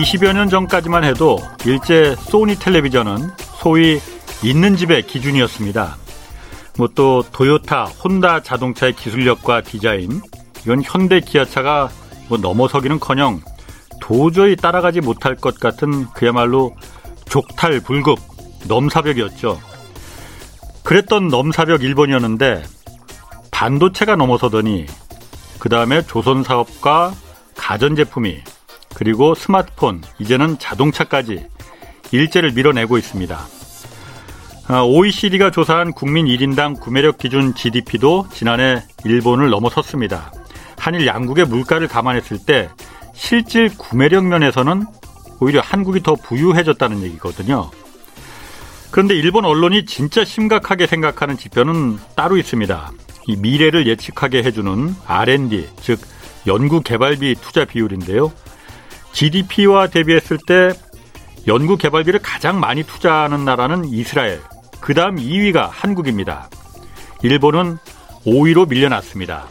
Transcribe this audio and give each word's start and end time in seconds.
한 0.00 0.04
20여 0.04 0.32
년 0.32 0.48
전까지만 0.48 1.04
해도 1.04 1.38
일제 1.66 2.16
소니 2.16 2.58
텔레비전은 2.58 3.30
소위 3.58 4.00
있는 4.42 4.74
집의 4.74 5.02
기준이었습니다. 5.02 5.96
뭐 6.78 6.88
또 6.94 7.22
도요타, 7.30 7.84
혼다 7.84 8.40
자동차의 8.40 8.94
기술력과 8.94 9.60
디자인, 9.60 10.22
이건 10.62 10.82
현대 10.82 11.20
기아차가 11.20 11.90
뭐 12.28 12.38
넘어서기는커녕 12.38 13.42
도저히 14.00 14.56
따라가지 14.56 15.02
못할 15.02 15.36
것 15.36 15.60
같은 15.60 16.06
그야말로 16.14 16.74
족탈불급 17.28 18.18
넘사벽이었죠. 18.68 19.60
그랬던 20.82 21.28
넘사벽 21.28 21.82
일본이었는데 21.82 22.62
반도체가 23.50 24.16
넘어서더니 24.16 24.86
그 25.58 25.68
다음에 25.68 26.00
조선 26.02 26.42
사업과 26.42 27.12
가전제품이 27.54 28.40
그리고 28.94 29.34
스마트폰 29.34 30.02
이제는 30.18 30.58
자동차까지 30.58 31.46
일제를 32.12 32.52
밀어내고 32.52 32.98
있습니다. 32.98 33.38
OECD가 34.86 35.46
아, 35.46 35.50
조사한 35.50 35.92
국민 35.92 36.26
1인당 36.26 36.78
구매력 36.80 37.18
기준 37.18 37.54
GDP도 37.54 38.28
지난해 38.32 38.82
일본을 39.04 39.50
넘어섰습니다. 39.50 40.32
한일 40.78 41.06
양국의 41.06 41.46
물가를 41.46 41.88
감안했을 41.88 42.38
때 42.46 42.70
실질 43.12 43.76
구매력 43.76 44.26
면에서는 44.26 44.86
오히려 45.40 45.60
한국이 45.60 46.02
더 46.02 46.14
부유해졌다는 46.14 47.02
얘기거든요. 47.02 47.70
그런데 48.90 49.14
일본 49.14 49.44
언론이 49.44 49.86
진짜 49.86 50.24
심각하게 50.24 50.86
생각하는 50.86 51.36
지표는 51.36 51.98
따로 52.14 52.36
있습니다. 52.36 52.92
이 53.26 53.36
미래를 53.36 53.86
예측하게 53.86 54.42
해주는 54.42 54.94
R&D, 55.06 55.68
즉 55.80 56.00
연구 56.46 56.80
개발비 56.80 57.36
투자 57.40 57.64
비율인데요. 57.64 58.32
GDP와 59.12 59.88
대비했을 59.88 60.38
때 60.46 60.70
연구 61.46 61.76
개발비를 61.76 62.20
가장 62.20 62.60
많이 62.60 62.82
투자하는 62.82 63.44
나라는 63.44 63.86
이스라엘, 63.86 64.40
그 64.80 64.94
다음 64.94 65.16
2위가 65.16 65.68
한국입니다. 65.70 66.48
일본은 67.22 67.78
5위로 68.26 68.68
밀려났습니다. 68.68 69.48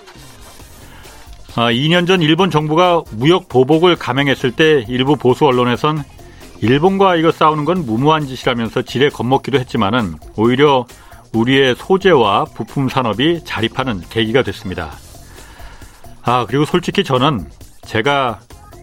아, 1.55 1.71
2년 1.71 2.07
전 2.07 2.21
일본 2.21 2.51
정부가 2.51 3.03
무역 3.11 3.49
보복을 3.49 3.95
감행했을 3.95 4.51
때 4.51 4.85
일부 4.87 5.15
보수 5.15 5.45
언론에선 5.45 6.03
일본과 6.61 7.15
이거 7.15 7.31
싸우는 7.31 7.65
건 7.65 7.85
무모한 7.85 8.27
짓이라면서 8.27 8.83
지레 8.83 9.09
겁먹기도 9.09 9.59
했지만은 9.59 10.15
오히려 10.35 10.85
우리의 11.33 11.75
소재와 11.75 12.45
부품 12.45 12.89
산업이 12.89 13.43
자립하는 13.45 14.01
계기가 14.09 14.43
됐습니다. 14.43 14.91
아, 16.21 16.45
그리고 16.47 16.65
솔직히 16.65 17.03
저는 17.03 17.47
제가 17.85 18.39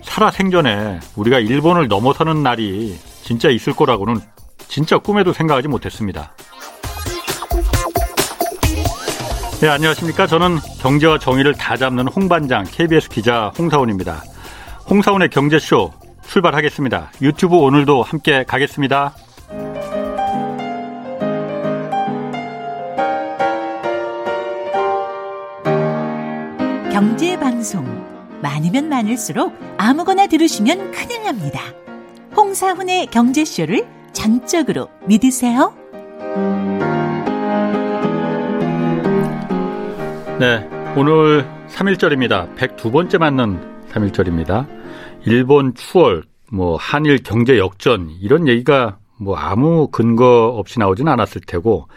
살아 0.06 0.30
생전에 0.30 0.98
우리가 1.16 1.40
일본을 1.40 1.88
넘어서는 1.88 2.42
날이 2.42 2.96
진짜 3.22 3.50
있을 3.50 3.74
거라고는 3.74 4.18
진짜 4.66 4.96
꿈에도 4.96 5.32
생각하지 5.32 5.68
못했습니다. 5.68 6.32
네, 9.60 9.68
안녕하십니까. 9.68 10.26
저는 10.26 10.58
경제와 10.80 11.18
정의를 11.18 11.54
다 11.54 11.76
잡는 11.76 12.08
홍반장 12.08 12.64
KBS 12.64 13.08
기자 13.10 13.52
홍사원입니다. 13.58 14.22
홍사원의 14.88 15.28
경제쇼 15.30 15.92
출발하겠습니다. 16.26 17.10
유튜브 17.20 17.56
오늘도 17.56 18.02
함께 18.02 18.44
가겠습니다. 18.44 19.14
경제 26.92 27.38
방송 27.38 28.05
많으면 28.46 28.88
많을수록 28.88 29.58
아무거나 29.76 30.28
들으시면 30.28 30.92
큰일 30.92 31.24
납니다. 31.24 31.60
홍사훈의 32.36 33.06
경제쇼를 33.08 33.84
전적으로 34.12 34.88
믿으세요. 35.06 35.74
네, 40.38 40.68
오늘 40.96 41.44
3일절입니다. 41.70 42.54
102번째 42.56 43.18
맞는 43.18 43.86
3일절입니다. 43.90 44.66
일본 45.24 45.74
추월, 45.74 46.22
뭐 46.52 46.76
한일 46.76 47.22
경제 47.24 47.58
역전 47.58 48.10
이런 48.20 48.46
얘기가 48.46 48.98
뭐 49.18 49.36
아무 49.36 49.88
근거 49.88 50.54
없이 50.56 50.78
나오진 50.78 51.08
않았을 51.08 51.40
테고 51.40 51.88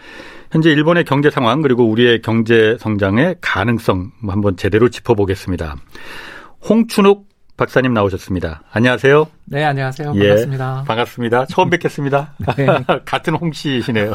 현재 0.52 0.72
일본의 0.72 1.04
경제 1.04 1.30
상황 1.30 1.62
그리고 1.62 1.84
우리의 1.84 2.22
경제 2.24 2.76
성장의 2.80 3.36
가능성 3.40 4.12
한번 4.28 4.58
제대로 4.58 4.90
짚어보겠습니다. 4.90 5.76
홍춘욱 6.68 7.28
박사님 7.58 7.94
나오셨습니다. 7.94 8.62
안녕하세요. 8.72 9.28
네, 9.46 9.66
안녕하세요. 9.66 10.14
예, 10.16 10.20
반갑습니다. 10.20 10.84
반갑습니다. 10.88 11.46
처음 11.48 11.70
뵙겠습니다. 11.70 12.34
네. 12.56 12.68
같은 13.06 13.36
홍 13.36 13.52
씨시네요. 13.52 14.14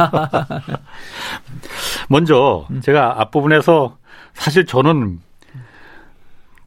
먼저 2.09 2.67
제가 2.83 3.21
앞부분에서 3.21 3.99
사실 4.33 4.65
저는 4.65 5.21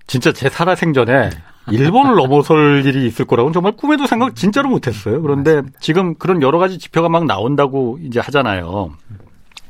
진짜 0.06 0.32
제 0.32 0.50
살아생전에 0.50 1.32
일본을 1.72 2.16
넘어설 2.16 2.86
일이 2.86 3.08
있을 3.08 3.26
거라고는 3.26 3.54
정말 3.54 3.74
꿈에도 3.74 4.06
생각 4.06 4.36
진짜로 4.36 4.70
못했어요. 4.70 5.22
그런데 5.22 5.64
지금 5.80 6.16
그런 6.16 6.42
여러 6.42 6.60
가지 6.60 6.78
지표가 6.78 7.10
막 7.10 7.26
나온다고 7.26 7.98
이제 8.02 8.20
하잖아요. 8.20 8.92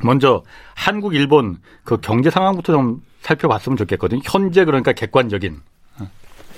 먼저 0.03 0.43
한국, 0.75 1.15
일본 1.15 1.57
그 1.83 1.97
경제 1.97 2.29
상황부터 2.29 2.73
좀 2.73 3.01
살펴봤으면 3.21 3.77
좋겠거든요. 3.77 4.21
현재 4.25 4.63
그러니까 4.65 4.91
객관적인. 4.93 5.61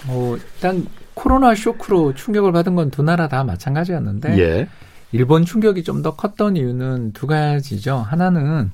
어, 0.08 0.36
일단 0.56 0.86
코로나 1.14 1.54
쇼크로 1.54 2.14
충격을 2.14 2.52
받은 2.52 2.76
건 2.76 2.90
두 2.92 3.04
나라 3.04 3.28
다 3.28 3.44
마찬가지였는데 3.44 4.40
예. 4.40 4.68
일본 5.12 5.44
충격이 5.46 5.84
좀 5.84 6.02
더 6.02 6.16
컸던 6.16 6.56
이유는 6.56 7.14
두 7.14 7.28
가지죠. 7.28 7.98
하나는 7.98 8.72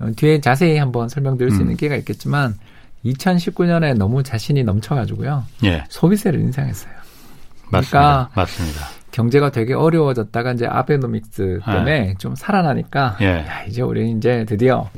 어, 0.00 0.08
뒤에 0.16 0.40
자세히 0.40 0.78
한번 0.78 1.08
설명드릴 1.08 1.50
수 1.52 1.60
있는 1.60 1.74
음. 1.74 1.76
기회가 1.76 1.96
있겠지만 1.96 2.54
2019년에 3.04 3.94
너무 3.96 4.22
자신이 4.22 4.64
넘쳐가지고요. 4.64 5.44
예. 5.64 5.84
소비세를 5.88 6.40
인상했어요. 6.40 6.92
맞습니다. 7.70 7.98
그러니까 7.98 8.30
맞습니다. 8.34 8.80
경제가 9.12 9.50
되게 9.50 9.74
어려워졌다가 9.74 10.52
이제 10.52 10.66
아베노믹스 10.66 11.60
때문에 11.64 12.08
예. 12.10 12.14
좀 12.18 12.34
살아나니까 12.34 13.16
예. 13.20 13.26
야 13.46 13.62
이제 13.68 13.82
우리 13.82 14.10
이제 14.10 14.44
드디어 14.48 14.88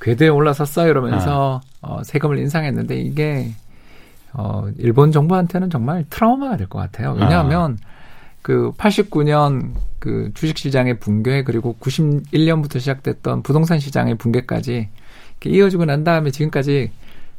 궤도에 0.00 0.28
올라섰어 0.28 0.88
이러면서 0.88 1.60
예. 1.64 1.68
어, 1.82 2.02
세금을 2.04 2.38
인상했는데 2.38 2.96
이게 2.96 3.52
어, 4.34 4.66
일본 4.78 5.12
정부한테는 5.12 5.70
정말 5.70 6.04
트라우마가 6.10 6.56
될 6.56 6.66
것 6.68 6.78
같아요. 6.78 7.12
왜냐하면 7.18 7.78
아. 7.82 7.86
그 8.42 8.72
89년 8.76 9.72
그 9.98 10.30
주식 10.34 10.58
시장의 10.58 10.98
붕괴 10.98 11.44
그리고 11.44 11.76
91년부터 11.80 12.80
시작됐던 12.80 13.42
부동산 13.42 13.78
시장의 13.78 14.16
붕괴까지 14.16 14.88
이어지고 15.44 15.84
난 15.84 16.02
다음에 16.04 16.30
지금까지 16.30 16.90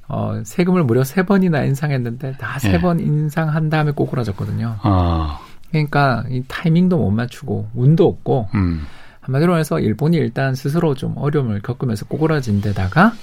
어, 0.07 0.41
세금을 0.43 0.83
무려 0.83 1.03
세 1.03 1.23
번이나 1.23 1.63
인상했는데 1.63 2.33
다 2.37 2.59
세번 2.59 2.99
예. 2.99 3.05
인상한 3.05 3.69
다음에 3.69 3.91
꼬꾸라졌거든요. 3.91 4.75
아. 4.81 5.39
그러니까 5.71 6.23
이 6.29 6.43
타이밍도 6.47 6.97
못 6.97 7.09
맞추고 7.11 7.69
운도 7.73 8.07
없고 8.07 8.49
음. 8.53 8.85
한마디로 9.21 9.57
해서 9.57 9.79
일본이 9.79 10.17
일단 10.17 10.53
스스로 10.53 10.93
좀 10.95 11.13
어려움을 11.17 11.61
겪으면서 11.61 12.05
꼬꾸라진 12.05 12.61
데다가 12.61 13.13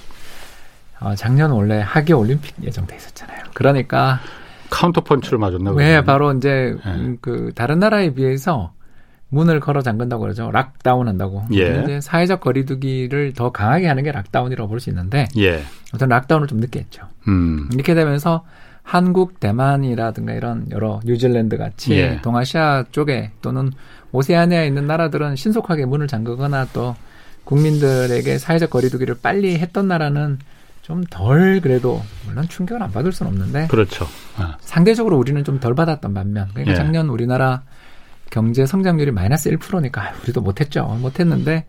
어, 1.01 1.15
작년 1.15 1.51
원래 1.51 1.81
하계 1.83 2.13
올림픽 2.13 2.55
예정돼 2.63 2.95
있었잖아요. 2.95 3.43
그러니까 3.53 4.19
카운터 4.69 5.01
펀치를 5.01 5.37
맞았나 5.37 5.71
왜 5.71 5.95
네, 5.95 6.03
바로 6.03 6.31
이제 6.33 6.75
예. 6.85 7.17
그 7.21 7.51
다른 7.55 7.79
나라에 7.79 8.13
비해서 8.13 8.71
문을 9.29 9.59
걸어 9.59 9.81
잠근다고 9.81 10.21
그러죠. 10.21 10.51
lockdown 10.51 11.07
한다고. 11.07 11.43
예. 11.53 11.81
이제 11.83 12.01
사회적 12.01 12.39
거리두기를 12.41 13.33
더 13.33 13.51
강하게 13.51 13.87
하는 13.87 14.03
게 14.03 14.11
lockdown이라고 14.11 14.69
볼 14.69 14.79
수 14.79 14.89
있는데 14.89 15.27
예. 15.37 15.63
어떤 15.93 16.09
lockdown을 16.09 16.47
좀 16.47 16.59
늦게 16.59 16.79
했죠. 16.79 17.03
음. 17.27 17.69
이렇게 17.73 17.93
되면서 17.93 18.45
한국, 18.83 19.39
대만이라든가 19.39 20.33
이런 20.33 20.67
여러 20.71 20.99
뉴질랜드 21.05 21.57
같이 21.57 21.93
예. 21.93 22.19
동아시아 22.21 22.85
쪽에 22.91 23.31
또는 23.41 23.71
오세아니아에 24.11 24.67
있는 24.67 24.85
나라들은 24.87 25.35
신속하게 25.35 25.85
문을 25.85 26.07
잠그거나 26.07 26.67
또 26.73 26.95
국민들에게 27.45 28.37
사회적 28.37 28.69
거리두기를 28.69 29.15
빨리 29.21 29.57
했던 29.57 29.87
나라는 29.87 30.39
좀 30.81 31.03
덜 31.09 31.61
그래도 31.61 32.01
물론 32.25 32.47
충격을 32.47 32.81
안 32.81 32.91
받을 32.91 33.11
수는 33.11 33.31
없는데 33.31 33.67
그렇죠. 33.67 34.07
아. 34.37 34.57
상대적으로 34.59 35.17
우리는 35.17 35.43
좀 35.43 35.59
덜 35.59 35.75
받았던 35.75 36.13
반면 36.13 36.47
그러니까 36.53 36.71
예. 36.71 36.75
작년 36.75 37.09
우리나라 37.09 37.63
경제 38.31 38.65
성장률이 38.65 39.11
마이너스 39.11 39.51
1%니까 39.51 40.01
아, 40.01 40.13
우리도 40.23 40.41
못했죠. 40.41 40.85
못했는데 40.85 41.65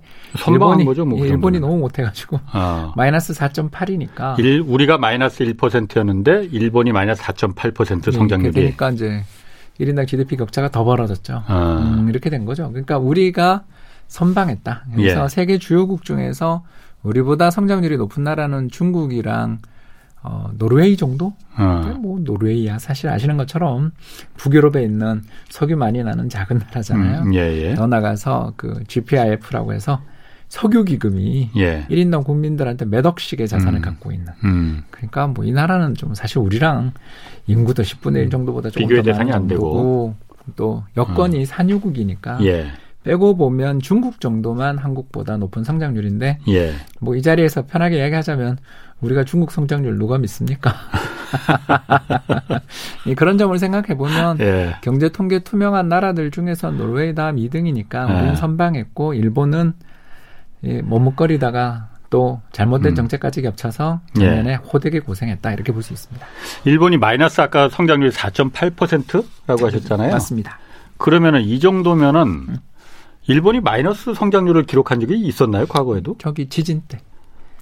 일본이 0.48 0.84
거죠, 0.84 1.04
뭐 1.04 1.24
일본이 1.26 1.60
너무 1.60 1.76
못해가지고 1.78 2.40
아. 2.46 2.92
마이너스 2.96 3.32
4.8이니까 3.34 4.38
일, 4.38 4.62
우리가 4.66 4.96
마이너스 4.96 5.44
1%였는데 5.44 6.48
일본이 6.52 6.92
마이너스 6.92 7.20
4.8% 7.22 8.12
성장률이 8.12 8.52
그러니까 8.52 8.90
이제 8.90 9.24
1인당 9.80 10.06
GDP 10.06 10.36
격차가 10.36 10.70
더 10.70 10.84
벌어졌죠. 10.84 11.42
아. 11.46 11.78
음, 11.82 12.08
이렇게 12.08 12.30
된 12.30 12.44
거죠. 12.44 12.68
그러니까 12.70 12.96
우리가 12.98 13.64
선방했다. 14.06 14.84
그래서 14.94 15.24
예. 15.24 15.28
세계 15.28 15.58
주요국 15.58 16.04
중에서 16.04 16.62
우리보다 17.02 17.50
성장률이 17.50 17.96
높은 17.96 18.22
나라는 18.25 18.69
중국이랑 18.70 19.58
어, 20.25 20.50
노르웨이 20.56 20.96
정도? 20.96 21.34
어. 21.58 21.96
뭐 22.00 22.20
노르웨이야 22.20 22.78
사실 22.78 23.08
아시는 23.08 23.37
것처럼 23.37 23.90
북유럽에 24.37 24.84
있는 24.84 25.22
석유 25.50 25.76
많이 25.76 26.02
나는 26.02 26.28
작은 26.28 26.58
나라잖아요. 26.58 27.22
음, 27.22 27.34
예, 27.34 27.40
예. 27.40 27.75
더 27.75 27.88
나가서 27.88 28.52
그 28.56 28.84
GPIF라고 28.87 29.72
해서 29.72 30.00
석유 30.49 30.84
기금이 30.84 31.50
예. 31.56 31.87
1인당 31.90 32.25
국민들한테 32.25 32.84
몇 32.84 33.05
억씩의 33.05 33.48
자산을 33.48 33.81
음. 33.81 33.82
갖고 33.82 34.12
있는. 34.12 34.32
음. 34.44 34.82
그러니까 34.93 35.26
뭐 35.26 35.44
이 35.44 35.50
나라는 35.50 35.94
좀 35.96 36.14
사실 36.14 36.38
우리랑 36.38 36.93
인구도 37.48 37.82
10분의 37.82 38.16
1 38.19 38.31
정도보다 38.31 38.70
조금 38.70 38.87
비교의 38.87 39.02
대상이 39.02 39.32
안 39.32 39.48
되고 39.48 40.14
또 40.55 40.84
여건이 40.96 41.43
어. 41.43 41.44
산유국이니까 41.46 42.44
예. 42.44 42.66
빼고 43.04 43.37
보면 43.37 43.81
중국 43.81 44.20
정도만 44.20 44.78
한국보다 44.78 45.37
높은 45.37 45.64
성장률인데 45.64 46.38
예. 46.49 46.72
뭐 47.00 47.16
이 47.16 47.22
자리에서 47.22 47.66
편하게 47.66 47.99
이야기하자면 47.99 48.58
우리가 49.00 49.25
중국 49.25 49.50
성장률 49.50 49.99
누가 49.99 50.19
믿습니까? 50.19 50.72
그런 53.16 53.38
점을 53.38 53.56
생각해 53.58 53.96
보면 53.96 54.38
예. 54.40 54.76
경제 54.82 55.08
통계 55.08 55.40
투명한 55.40 55.88
나라들 55.88 56.31
중에서 56.31 56.70
노르웨이 56.70 57.14
다음 57.14 57.37
2등이니까 57.37 58.08
우리는 58.08 58.31
예. 58.32 58.37
선방했고 58.37 59.14
일본은 59.14 59.75
머뭇거리다가 60.84 61.88
또 62.10 62.40
잘못된 62.52 62.93
음. 62.93 62.94
정책까지 62.94 63.43
겹쳐서 63.43 64.00
작년에 64.14 64.50
예. 64.52 64.55
호되게 64.56 65.00
고생했다 65.00 65.52
이렇게 65.52 65.72
볼 65.72 65.82
수 65.82 65.93
있습니다. 65.93 66.25
일본이 66.64 66.98
마이너스 66.98 67.40
아까 67.40 67.69
성장률 67.69 68.10
4.8%라고 68.10 69.66
하셨잖아요. 69.66 70.12
맞습니다. 70.12 70.58
그러면은 70.98 71.43
이 71.43 71.58
정도면은 71.58 72.22
음. 72.22 72.56
일본이 73.26 73.60
마이너스 73.60 74.14
성장률을 74.14 74.64
기록한 74.64 75.00
적이 75.00 75.20
있었나요? 75.20 75.66
과거에도? 75.66 76.16
저기 76.19 76.48
지진 76.48 76.82
때. 76.88 76.98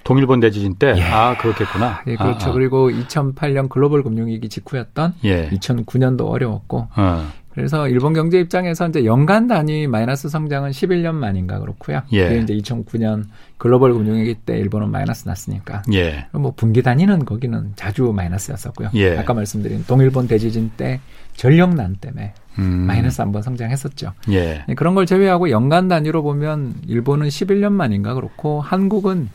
동일본 0.03 0.39
대지진 0.39 0.75
때? 0.75 0.95
예. 0.97 1.03
아, 1.03 1.37
그렇겠구나. 1.37 2.01
예, 2.07 2.15
그렇죠. 2.15 2.47
아, 2.47 2.49
아. 2.49 2.53
그리고 2.53 2.89
2008년 2.89 3.69
글로벌 3.69 4.01
금융위기 4.01 4.49
직후였던 4.49 5.13
예. 5.25 5.49
2009년도 5.49 6.27
어려웠고. 6.27 6.87
어. 6.95 7.31
그래서 7.53 7.87
일본 7.89 8.13
경제 8.13 8.39
입장에서 8.39 8.87
이제 8.87 9.03
연간 9.05 9.47
단위 9.47 9.85
마이너스 9.87 10.29
성장은 10.29 10.71
11년 10.71 11.13
만인가 11.15 11.59
그렇고요. 11.59 12.01
예. 12.13 12.29
그게 12.29 12.39
이제 12.41 12.53
2009년 12.55 13.25
글로벌 13.57 13.93
금융위기 13.93 14.35
때 14.45 14.57
일본은 14.57 14.89
마이너스 14.89 15.27
났으니까. 15.27 15.83
예. 15.93 16.27
뭐 16.31 16.53
분기 16.55 16.81
단위는 16.81 17.25
거기는 17.25 17.73
자주 17.75 18.11
마이너스였었고요. 18.15 18.89
예. 18.95 19.17
아까 19.17 19.33
말씀드린 19.33 19.83
동일본 19.85 20.27
대지진 20.27 20.71
때 20.77 20.99
전력난 21.35 21.95
때문에 21.97 22.33
음. 22.59 22.63
마이너스 22.87 23.21
한 23.21 23.31
번 23.31 23.41
성장했었죠. 23.41 24.13
예. 24.31 24.63
네, 24.67 24.73
그런 24.75 24.95
걸 24.95 25.05
제외하고 25.05 25.49
연간 25.49 25.87
단위로 25.87 26.23
보면 26.23 26.75
일본은 26.87 27.27
11년 27.27 27.71
만인가 27.73 28.13
그렇고 28.13 28.61
한국은 28.61 29.29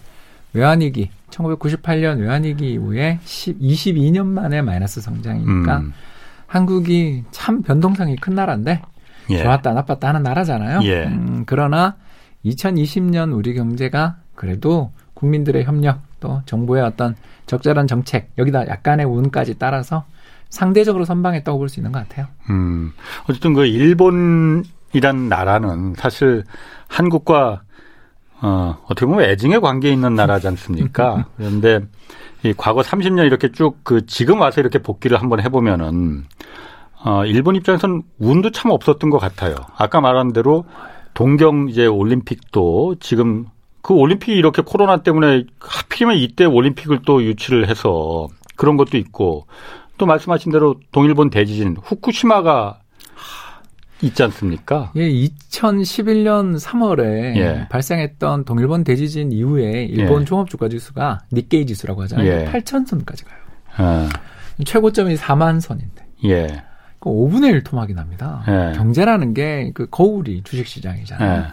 외환위기 0.55 1.11
1998년 1.31 2.21
외환위기 2.21 2.73
이후에 2.73 3.19
10, 3.25 3.59
22년 3.61 4.27
만에 4.27 4.63
마이너스 4.63 5.01
성장이니까 5.01 5.79
음. 5.79 5.93
한국이 6.47 7.25
참 7.31 7.63
변동성이 7.63 8.17
큰 8.17 8.35
나라인데 8.35 8.83
예. 9.31 9.43
좋았다 9.43 9.73
나빴다 9.73 10.09
하는 10.09 10.23
나라잖아요. 10.23 10.81
예. 10.85 11.05
음, 11.07 11.43
그러나 11.47 11.97
2020년 12.45 13.35
우리 13.37 13.55
경제가 13.55 14.17
그래도 14.35 14.93
국민들의 15.15 15.65
협력 15.65 16.01
또 16.21 16.43
정부의 16.47 16.83
어떤 16.83 17.17
적절한 17.47 17.87
정책 17.87 18.31
여기다 18.39 18.69
약간의 18.69 19.07
운까지 19.07 19.59
따라서 19.59 20.05
상대적으로 20.49 21.05
선방했다고 21.05 21.59
볼 21.59 21.69
수 21.69 21.81
있는 21.81 21.93
것 21.93 22.07
같아요. 22.09 22.27
음, 22.51 22.93
어쨌든 23.29 23.53
그 23.55 23.67
일본이란 23.67 25.29
나라는 25.29 25.95
사실 25.97 26.45
한국과 26.89 27.63
어, 28.43 28.77
어떻게 28.85 29.07
보면 29.07 29.25
애증의 29.31 29.61
관계에 29.61 29.93
있는 29.93 30.15
나라지 30.15 30.47
않습니까? 30.49 31.27
그런데 31.37 31.81
이 32.43 32.53
과거 32.57 32.83
30년 32.83 33.27
이렇게 33.27 33.51
쭉 33.51 33.79
그 33.83 34.07
지금 34.07 34.41
와서 34.41 34.61
이렇게 34.61 34.79
복귀를 34.79 35.21
한번 35.21 35.41
해보면은 35.41 36.25
어, 37.05 37.25
일본 37.25 37.57
입장에서는 37.57 38.03
운도 38.19 38.51
참 38.51 38.71
없었던 38.71 39.11
것 39.11 39.19
같아요. 39.19 39.55
아까 39.77 40.01
말한 40.01 40.33
대로 40.33 40.65
동경 41.15 41.69
이제 41.71 41.87
올림픽도 41.87 42.97
지금 43.01 43.47
그 43.81 43.95
올림픽이 43.95 44.33
이렇게 44.33 44.63
코로나 44.63 44.99
때문에 44.99 45.45
하필이면 45.61 46.17
이때 46.17 46.45
올림픽을 46.45 47.03
또 47.07 47.23
유치를 47.23 47.69
해서 47.69 48.27
그런 48.57 48.77
것도 48.77 48.97
있고 48.99 49.47
또 49.99 50.07
말씀하신 50.07 50.51
대로 50.53 50.75
동일본 50.93 51.31
대지진 51.31 51.77
후쿠시마가 51.83 52.81
있지 54.03 54.23
않습니까? 54.25 54.93
예, 54.97 55.09
2011년 55.09 56.59
3월에 56.59 57.37
예. 57.37 57.67
발생했던 57.71 58.45
동일본 58.45 58.85
대지진 58.85 59.33
이후에 59.33 59.85
일본 59.85 60.23
예. 60.23 60.25
종합주가 60.27 60.69
지수가 60.69 61.21
니케이 61.33 61.65
지수라고 61.67 62.03
하잖아요. 62.03 62.27
예. 62.27 62.45
8천 62.53 62.87
선까지 62.87 63.25
가요. 63.25 63.39
아. 63.77 64.09
최고점이 64.65 65.17
4만 65.17 65.61
선인데. 65.61 66.05
예. 66.25 66.47
그 66.99 67.11
5분의 67.11 67.51
1 67.53 67.63
토막이 67.65 67.95
납니다. 67.95 68.43
예. 68.49 68.77
경제라는 68.77 69.35
게 69.35 69.71
그 69.75 69.87
거울이 69.91 70.43
주식시장이잖아요. 70.45 71.47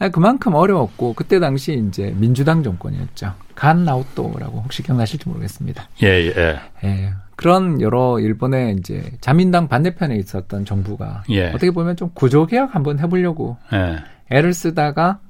예. 0.00 0.06
아, 0.06 0.08
그만큼 0.08 0.54
어려웠고 0.54 1.14
그때 1.14 1.40
당시 1.40 1.82
이제 1.88 2.14
민주당 2.16 2.62
정권이었죠. 2.62 3.34
간 3.54 3.84
나우토라고 3.84 4.60
혹시 4.60 4.82
기억나실지 4.82 5.28
모르겠습니다. 5.28 5.88
예, 6.02 6.06
예. 6.06 6.60
예. 6.84 7.12
그런 7.36 7.80
여러 7.80 8.18
일본의 8.18 8.76
이제 8.78 9.12
자민당 9.20 9.68
반대편에 9.68 10.16
있었던 10.16 10.64
정부가 10.64 11.22
예. 11.30 11.48
어떻게 11.48 11.70
보면 11.70 11.96
좀 11.96 12.10
구조 12.14 12.46
개혁 12.46 12.74
한번 12.74 12.98
해보려고 12.98 13.56
예. 13.72 13.98
애를 14.30 14.54
쓰다가 14.54 15.20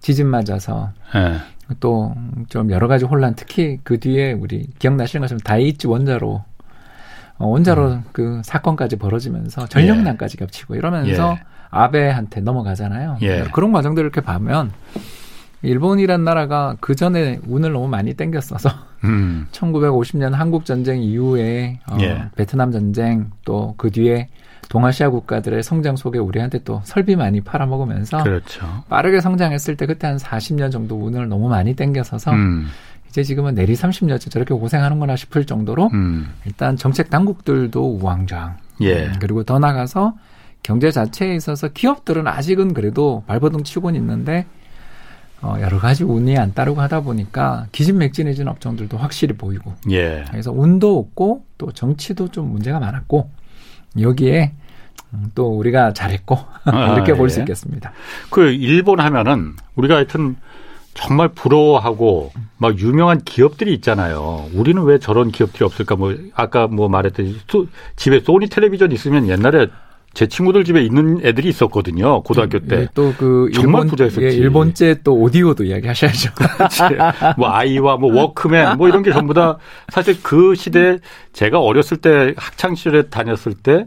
지진 0.00 0.28
맞아서 0.28 0.92
예. 1.14 1.38
또좀 1.80 2.70
여러 2.70 2.88
가지 2.88 3.04
혼란 3.04 3.34
특히 3.34 3.78
그 3.82 3.98
뒤에 3.98 4.32
우리 4.32 4.68
기억나시는 4.78 5.22
것처럼 5.22 5.40
다이이치 5.40 5.86
원자로 5.86 6.44
어, 7.38 7.46
원자로 7.46 7.86
음. 7.88 8.04
그 8.12 8.40
사건까지 8.44 8.96
벌어지면서 8.96 9.66
전력난까지 9.66 10.36
예. 10.38 10.44
겹치고 10.44 10.76
이러면서 10.76 11.36
예. 11.38 11.57
아베한테 11.70 12.40
넘어가잖아요. 12.40 13.18
예. 13.22 13.44
그런 13.52 13.72
과정들을 13.72 14.06
이렇게 14.10 14.20
보면 14.20 14.72
일본이란 15.62 16.24
나라가 16.24 16.76
그 16.80 16.94
전에 16.94 17.40
운을 17.46 17.72
너무 17.72 17.88
많이 17.88 18.14
땡겼어서 18.14 18.70
음. 19.04 19.46
1950년 19.52 20.30
한국 20.32 20.64
전쟁 20.64 21.02
이후에 21.02 21.80
어, 21.90 21.96
예. 22.00 22.24
베트남 22.36 22.70
전쟁 22.70 23.30
또 23.44 23.74
그 23.76 23.90
뒤에 23.90 24.28
동아시아 24.68 25.08
국가들의 25.08 25.62
성장 25.62 25.96
속에 25.96 26.18
우리한테 26.18 26.60
또 26.62 26.80
설비 26.84 27.16
많이 27.16 27.40
팔아먹으면서 27.40 28.22
그렇죠. 28.22 28.66
빠르게 28.88 29.20
성장했을 29.20 29.76
때 29.76 29.86
그때 29.86 30.06
한 30.06 30.18
40년 30.18 30.70
정도 30.70 30.96
운을 30.96 31.28
너무 31.28 31.48
많이 31.48 31.74
땡겨서서 31.74 32.32
음. 32.32 32.68
이제 33.08 33.22
지금은 33.22 33.54
내리 33.54 33.74
30년째 33.74 34.30
저렇게 34.30 34.52
고생하는구나 34.54 35.16
싶을 35.16 35.46
정도로 35.46 35.88
음. 35.94 36.28
일단 36.44 36.76
정책 36.76 37.08
당국들도 37.08 37.82
우왕좌왕 37.96 38.56
예. 38.82 39.06
음, 39.06 39.12
그리고 39.18 39.42
더 39.42 39.58
나가서 39.58 40.14
경제 40.62 40.90
자체에 40.90 41.34
있어서 41.34 41.68
기업들은 41.68 42.26
아직은 42.26 42.74
그래도 42.74 43.24
발버둥 43.26 43.64
치고는 43.64 43.98
있는데 44.00 44.46
어, 45.40 45.56
여러 45.60 45.78
가지 45.78 46.02
운이 46.04 46.36
안 46.36 46.52
따르고 46.52 46.80
하다 46.80 47.02
보니까 47.02 47.66
기진맥진해진 47.70 48.48
업종들도 48.48 48.96
확실히 48.96 49.36
보이고. 49.36 49.72
예. 49.90 50.24
그래서 50.30 50.50
운도 50.52 50.98
없고 50.98 51.44
또 51.58 51.70
정치도 51.72 52.28
좀 52.28 52.50
문제가 52.50 52.80
많았고 52.80 53.30
여기에 54.00 54.52
음, 55.14 55.30
또 55.34 55.56
우리가 55.56 55.92
잘했고 55.92 56.38
아, 56.64 56.92
이렇게 56.94 57.12
아, 57.12 57.14
볼수 57.14 57.38
예. 57.38 57.42
있겠습니다. 57.42 57.92
그 58.30 58.50
일본 58.50 59.00
하면은 59.00 59.54
우리가 59.76 59.96
하여튼 59.96 60.36
정말 60.94 61.28
부러워하고 61.28 62.32
막 62.56 62.76
유명한 62.80 63.20
기업들이 63.20 63.72
있잖아요. 63.74 64.48
우리는 64.52 64.82
왜 64.82 64.98
저런 64.98 65.30
기업들이 65.30 65.64
없을까? 65.64 65.94
뭐 65.94 66.16
아까 66.34 66.66
뭐 66.66 66.88
말했듯이 66.88 67.38
집에 67.94 68.18
소니 68.18 68.48
텔레비전 68.48 68.90
있으면 68.90 69.28
옛날에 69.28 69.68
제 70.14 70.26
친구들 70.26 70.64
집에 70.64 70.82
있는 70.82 71.20
애들이 71.24 71.48
있었거든요. 71.48 72.22
고등학교 72.22 72.58
때. 72.60 72.80
예, 72.80 72.88
또그 72.94 73.50
정말 73.54 73.82
일본, 73.82 73.86
부자였었지. 73.88 74.24
예, 74.24 74.30
일본제 74.30 75.00
또 75.04 75.14
오디오도 75.14 75.64
이야기하셔야죠. 75.64 76.32
뭐 77.36 77.50
아이와 77.50 77.96
뭐 77.96 78.12
워크맨 78.14 78.78
뭐 78.78 78.88
이런 78.88 79.02
게 79.02 79.12
전부 79.12 79.34
다 79.34 79.58
사실 79.90 80.20
그 80.22 80.54
시대 80.54 80.98
제가 81.32 81.60
어렸을 81.60 81.98
때 81.98 82.34
학창 82.36 82.74
시절에 82.74 83.08
다녔을 83.08 83.54
때 83.62 83.86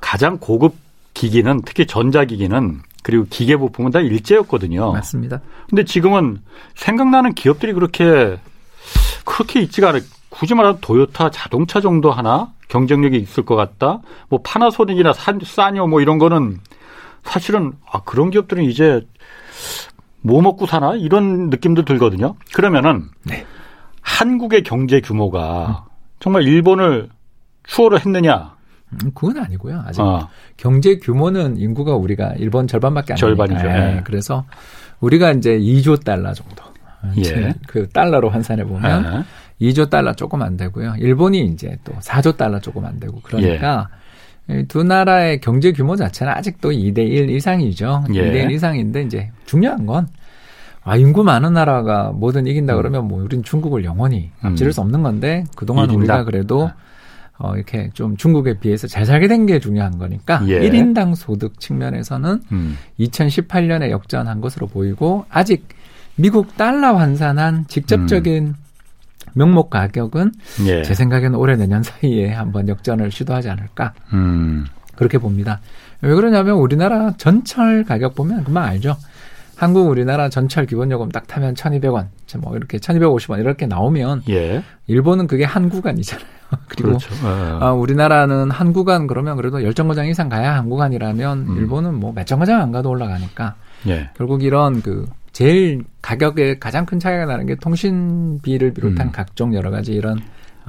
가장 0.00 0.38
고급 0.38 0.74
기기는 1.14 1.62
특히 1.64 1.86
전자기기는 1.86 2.80
그리고 3.02 3.26
기계 3.30 3.56
부품은 3.56 3.92
다 3.92 4.00
일제였거든요. 4.00 4.92
맞습니다. 4.92 5.40
근데 5.68 5.84
지금은 5.84 6.40
생각나는 6.74 7.34
기업들이 7.34 7.72
그렇게 7.72 8.38
그렇게 9.24 9.60
있지가 9.60 9.90
않아요. 9.90 10.02
굳이 10.28 10.54
말하면 10.54 10.78
도요타 10.80 11.30
자동차 11.30 11.80
정도 11.80 12.10
하나 12.10 12.52
경쟁력이 12.68 13.16
있을 13.16 13.44
것 13.44 13.56
같다. 13.56 14.00
뭐 14.28 14.40
파나소닉이나 14.42 15.12
사뇨 15.12 15.86
뭐 15.86 16.00
이런 16.00 16.18
거는 16.18 16.58
사실은 17.22 17.72
아 17.90 18.02
그런 18.04 18.30
기업들은 18.30 18.64
이제 18.64 19.06
뭐 20.22 20.42
먹고 20.42 20.66
사나 20.66 20.94
이런 20.94 21.50
느낌도 21.50 21.84
들거든요. 21.84 22.34
그러면은 22.52 23.08
네. 23.24 23.46
한국의 24.00 24.62
경제 24.62 25.00
규모가 25.00 25.66
음. 25.68 25.90
정말 26.20 26.42
일본을 26.44 27.08
추월을 27.66 28.00
했느냐? 28.00 28.54
음, 28.92 29.10
그건 29.14 29.38
아니고요. 29.38 29.82
아직 29.84 30.00
어. 30.00 30.28
경제 30.56 30.98
규모는 30.98 31.56
인구가 31.56 31.94
우리가 31.94 32.34
일본 32.38 32.66
절반밖에 32.66 33.14
안 33.14 33.16
절반이죠. 33.16 33.66
예. 33.66 34.00
그래서 34.04 34.44
우리가 35.00 35.32
이제 35.32 35.58
2조 35.58 36.04
달러 36.04 36.32
정도. 36.32 36.64
예. 37.24 37.52
그 37.66 37.88
달러로 37.88 38.30
환산해 38.30 38.64
보면 38.64 39.04
예. 39.04 39.24
2조 39.60 39.90
달러 39.90 40.14
조금 40.14 40.42
안 40.42 40.56
되고요. 40.56 40.94
일본이 40.98 41.44
이제 41.46 41.78
또 41.84 41.92
4조 41.94 42.36
달러 42.36 42.60
조금 42.60 42.84
안 42.84 43.00
되고 43.00 43.20
그러니까 43.22 43.88
예. 44.50 44.64
두 44.64 44.84
나라의 44.84 45.40
경제 45.40 45.72
규모 45.72 45.96
자체는 45.96 46.32
아직도 46.32 46.70
2대 46.70 46.98
1 46.98 47.30
이상이죠. 47.30 48.04
예. 48.14 48.30
2대 48.30 48.44
1 48.44 48.50
이상인데 48.52 49.02
이제 49.02 49.30
중요한 49.46 49.86
건 49.86 50.06
아, 50.84 50.96
인구 50.96 51.24
많은 51.24 51.54
나라가 51.54 52.12
뭐든 52.12 52.46
이긴다 52.46 52.74
음. 52.74 52.76
그러면 52.76 53.08
뭐 53.08 53.22
우린 53.22 53.42
중국을 53.42 53.84
영원히 53.84 54.30
앞지를 54.40 54.70
음. 54.70 54.72
수 54.72 54.80
없는 54.82 55.02
건데 55.02 55.44
그동안 55.56 55.90
우리가 55.90 56.22
그래도 56.24 56.68
아. 56.68 56.74
어, 57.38 57.54
이렇게 57.56 57.90
좀 57.92 58.16
중국에 58.16 58.60
비해서 58.60 58.86
잘 58.86 59.04
살게 59.04 59.26
된 59.28 59.46
게 59.46 59.58
중요한 59.58 59.98
거니까 59.98 60.42
예. 60.48 60.60
1인당 60.60 61.14
소득 61.16 61.58
측면에서는 61.60 62.40
음. 62.52 62.78
2018년에 63.00 63.90
역전한 63.90 64.40
것으로 64.40 64.68
보이고 64.68 65.24
아직 65.28 65.66
미국 66.14 66.56
달러 66.56 66.94
환산한 66.94 67.66
직접적인 67.68 68.44
음. 68.46 68.54
명목 69.36 69.70
가격은 69.70 70.32
예. 70.66 70.82
제 70.82 70.94
생각에는 70.94 71.38
올해 71.38 71.56
내년 71.56 71.82
사이에 71.82 72.32
한번 72.32 72.68
역전을 72.68 73.10
시도하지 73.10 73.50
않을까 73.50 73.92
음. 74.14 74.64
그렇게 74.96 75.18
봅니다. 75.18 75.60
왜 76.00 76.14
그러냐면 76.14 76.56
우리나라 76.56 77.12
전철 77.18 77.84
가격 77.84 78.14
보면 78.14 78.44
금방 78.44 78.64
알죠. 78.64 78.96
한국 79.56 79.88
우리나라 79.88 80.28
전철 80.28 80.66
기본 80.66 80.90
요금 80.90 81.10
딱 81.10 81.26
타면 81.26 81.54
1,200원, 81.54 82.08
뭐 82.40 82.56
이렇게 82.56 82.78
1,250원 82.78 83.38
이렇게 83.40 83.66
나오면 83.66 84.22
예. 84.28 84.62
일본은 84.86 85.26
그게 85.26 85.44
한 85.44 85.68
구간이잖아요. 85.70 86.26
그리고 86.68 86.88
그렇죠. 86.98 87.14
예. 87.24 87.58
아, 87.60 87.72
우리나라는 87.72 88.50
한 88.50 88.72
구간 88.72 89.06
그러면 89.06 89.36
그래도 89.36 89.62
열정거장 89.62 90.06
이상 90.08 90.28
가야 90.28 90.54
한 90.56 90.68
구간이라면 90.68 91.38
음. 91.48 91.56
일본은 91.56 91.94
뭐 91.94 92.12
몇 92.12 92.26
정거장 92.26 92.60
안 92.60 92.72
가도 92.72 92.90
올라가니까 92.90 93.54
예. 93.88 94.10
결국 94.16 94.42
이런 94.42 94.80
그 94.82 95.06
제일 95.36 95.84
가격에 96.00 96.58
가장 96.58 96.86
큰 96.86 96.98
차이가 96.98 97.26
나는 97.26 97.44
게 97.44 97.56
통신비를 97.56 98.72
비롯한 98.72 99.08
음. 99.08 99.12
각종 99.12 99.54
여러 99.54 99.70
가지 99.70 99.92
이런 99.92 100.18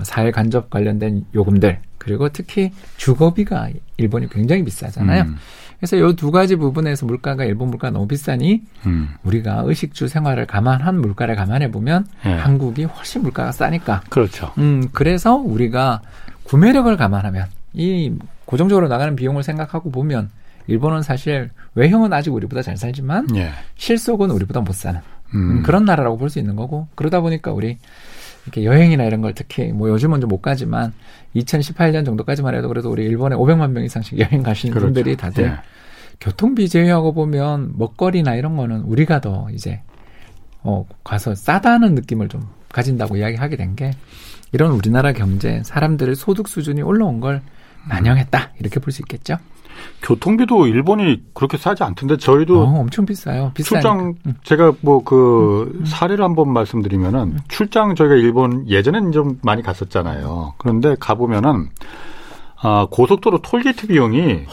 사회 0.04 0.30
간접 0.30 0.70
관련된 0.70 1.24
요금들 1.34 1.80
그리고 1.98 2.28
특히 2.28 2.74
주거비가 2.98 3.70
일본이 3.96 4.28
굉장히 4.28 4.66
비싸잖아요. 4.66 5.24
음. 5.24 5.38
그래서 5.80 5.96
이두 5.96 6.32
가지 6.32 6.58
부분에서 6.58 7.06
물가가 7.06 7.46
일본 7.46 7.70
물가 7.70 7.92
너무 7.92 8.10
비싸니 8.10 8.64
음. 8.88 9.12
우리가 9.24 9.62
의식주 9.66 10.10
생활을 10.10 10.46
감안한 10.48 11.00
물가를 11.00 11.38
감안해 11.38 11.72
보면 11.72 12.06
예. 12.26 12.34
한국이 12.34 12.84
훨씬 12.84 13.22
물가가 13.22 13.54
싸니까. 13.54 14.02
그렇죠. 14.10 14.52
음 14.58 14.90
그래서 14.92 15.36
우리가 15.36 16.02
구매력을 16.44 16.94
감안하면 16.98 17.46
이 17.72 18.14
고정적으로 18.44 18.90
나가는 18.90 19.16
비용을 19.16 19.44
생각하고 19.44 19.92
보면 19.92 20.30
일본은 20.68 21.02
사실 21.02 21.50
외형은 21.76 22.14
아직 22.14 22.34
우리보다 22.34 22.62
잘 22.62 22.78
살지만 22.78 23.28
예. 23.36 23.50
실속은 23.76 24.32
우리보다 24.32 24.62
못 24.62 24.74
사는 24.74 25.00
음. 25.34 25.64
그런 25.64 25.86
나라라고 25.86 26.18
볼 26.18 26.30
수 26.30 26.40
있는 26.40 26.56
거고 26.56 26.88
그러다 26.96 27.22
보니까 27.22 27.52
우리 27.52 27.78
이렇게 28.46 28.64
여행이나 28.64 29.04
이런 29.06 29.22
걸 29.22 29.34
특히 29.34 29.72
뭐 29.74 29.90
요즘은 29.90 30.22
좀 30.22 30.30
못 30.30 30.42
가지만 30.42 30.94
2018년 31.36 32.06
정도까지만 32.06 32.56
해도 32.56 32.68
그래도 32.68 32.90
우리 32.92 33.04
일본에 33.06 33.36
500만 33.36 33.72
명 33.72 33.84
이상씩 33.84 34.20
여행 34.20 34.44
가시는 34.44 34.74
그렇죠. 34.74 34.88
분들이 34.94 35.16
다들 35.18 35.44
예. 35.46 35.54
교통비 36.20 36.68
제외하고 36.70 37.14
보면 37.14 37.74
먹거리나 37.78 38.36
이런 38.36 38.56
거는 38.58 38.82
우리가 38.82 39.22
더 39.22 39.48
이제 39.52 39.82
어 40.64 40.86
가서 41.04 41.36
싸다는 41.36 41.94
느낌을 41.96 42.28
좀 42.30 42.48
가진다고 42.72 43.18
이야기하게 43.18 43.56
된 43.56 43.76
게 43.76 43.92
이런 44.54 44.72
우리나라 44.72 45.12
경제 45.12 45.62
사람들의 45.64 46.16
소득 46.16 46.48
수준이 46.48 46.82
올라온 46.82 47.20
걸 47.20 47.42
반영했다 47.90 48.54
이렇게 48.60 48.80
볼 48.80 48.92
수 48.92 49.02
있겠죠. 49.02 49.38
교통비도 50.02 50.68
일본이 50.68 51.22
그렇게 51.34 51.58
싸지 51.58 51.84
않던데 51.84 52.18
저희도 52.18 52.62
어, 52.62 52.80
엄청 52.80 53.06
비싸요. 53.06 53.52
비싸니까. 53.54 53.90
출장 53.90 54.16
제가 54.44 54.74
뭐그 54.82 55.72
음, 55.74 55.80
음. 55.82 55.86
사례를 55.86 56.24
한번 56.24 56.52
말씀드리면은 56.54 57.20
음. 57.20 57.40
출장 57.48 57.96
저희가 57.96 58.16
일본 58.16 58.68
예전에는 58.70 59.12
좀 59.12 59.40
많이 59.44 59.62
갔었잖아요. 59.64 60.54
그런데 60.58 60.96
가 61.00 61.16
보면은 61.16 61.70
아, 62.62 62.88
고속도로 62.90 63.40
톨게이트 63.42 63.88
비용이 63.88 64.46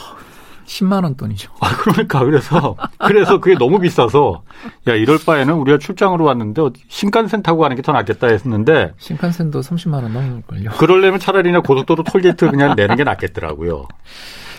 10만 0.67 1.05
원 1.05 1.15
돈이죠. 1.15 1.53
아, 1.61 1.77
그러니까 1.77 2.25
그래서 2.25 2.75
그래서 2.99 3.39
그게 3.39 3.55
너무 3.59 3.79
비싸서 3.81 4.43
야 4.89 4.95
이럴 4.95 5.19
바에는 5.25 5.53
우리가 5.55 5.77
출장으로 5.79 6.25
왔는데 6.25 6.63
신칸센 6.89 7.43
타고 7.43 7.59
가는 7.61 7.77
게 7.77 7.83
더 7.83 7.93
낫겠다 7.93 8.29
했는데 8.29 8.93
신칸센도 8.97 9.61
30만 9.61 10.03
원 10.03 10.13
넘을 10.15 10.43
걸요. 10.47 10.71
그러려면 10.79 11.21
차라리 11.21 11.51
그냥 11.51 11.63
고속도로 11.63 12.03
톨게이트 12.05 12.51
그냥 12.51 12.75
내는 12.77 12.97
게 12.97 13.05
낫겠더라고요. 13.05 13.87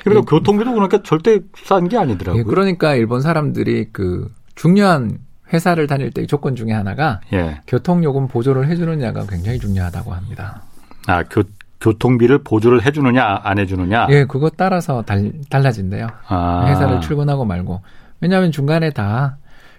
그리고 0.06 0.20
예. 0.20 0.24
교통비도 0.26 0.72
그러니까 0.72 1.02
절대 1.04 1.40
싼 1.66 1.90
게 1.90 1.98
아니더라고요. 1.98 2.40
예, 2.40 2.44
그러니까 2.44 2.94
일본 2.94 3.22
사람들이 3.22 3.90
그 3.92 4.32
중요한 4.54 5.18
회사를 5.52 5.88
다닐 5.88 6.12
때 6.12 6.26
조건 6.28 6.56
중에 6.56 6.72
하나가 6.72 7.22
예. 7.34 7.62
교통요금 7.68 8.28
보조를 8.28 8.68
해주느냐가 8.68 9.26
굉장히 9.28 9.60
중요하다고 9.60 10.14
합니다. 10.14 10.62
아, 11.08 11.24
교, 11.24 11.44
교통비를 11.82 12.44
보조를 12.44 12.86
해주느냐 12.86 13.42
안 13.44 13.58
해주느냐? 13.58 14.08
예, 14.12 14.26
그거 14.26 14.50
따라서 14.50 15.02
달, 15.02 15.34
달라진대요. 15.50 16.08
아. 16.28 16.66
회사를 16.68 17.02
출근하고 17.02 17.44
말고. 17.46 17.82
왜냐하면 18.22 18.52
중간에 18.52 18.92
다 18.92 19.38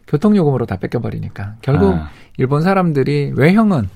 교통요금으로 0.08 0.66
다 0.66 0.76
뺏겨버리니까. 0.76 1.54
결국 1.62 1.94
아. 1.94 2.10
일본 2.36 2.62
사람들이 2.62 3.32
외형은 3.36 3.88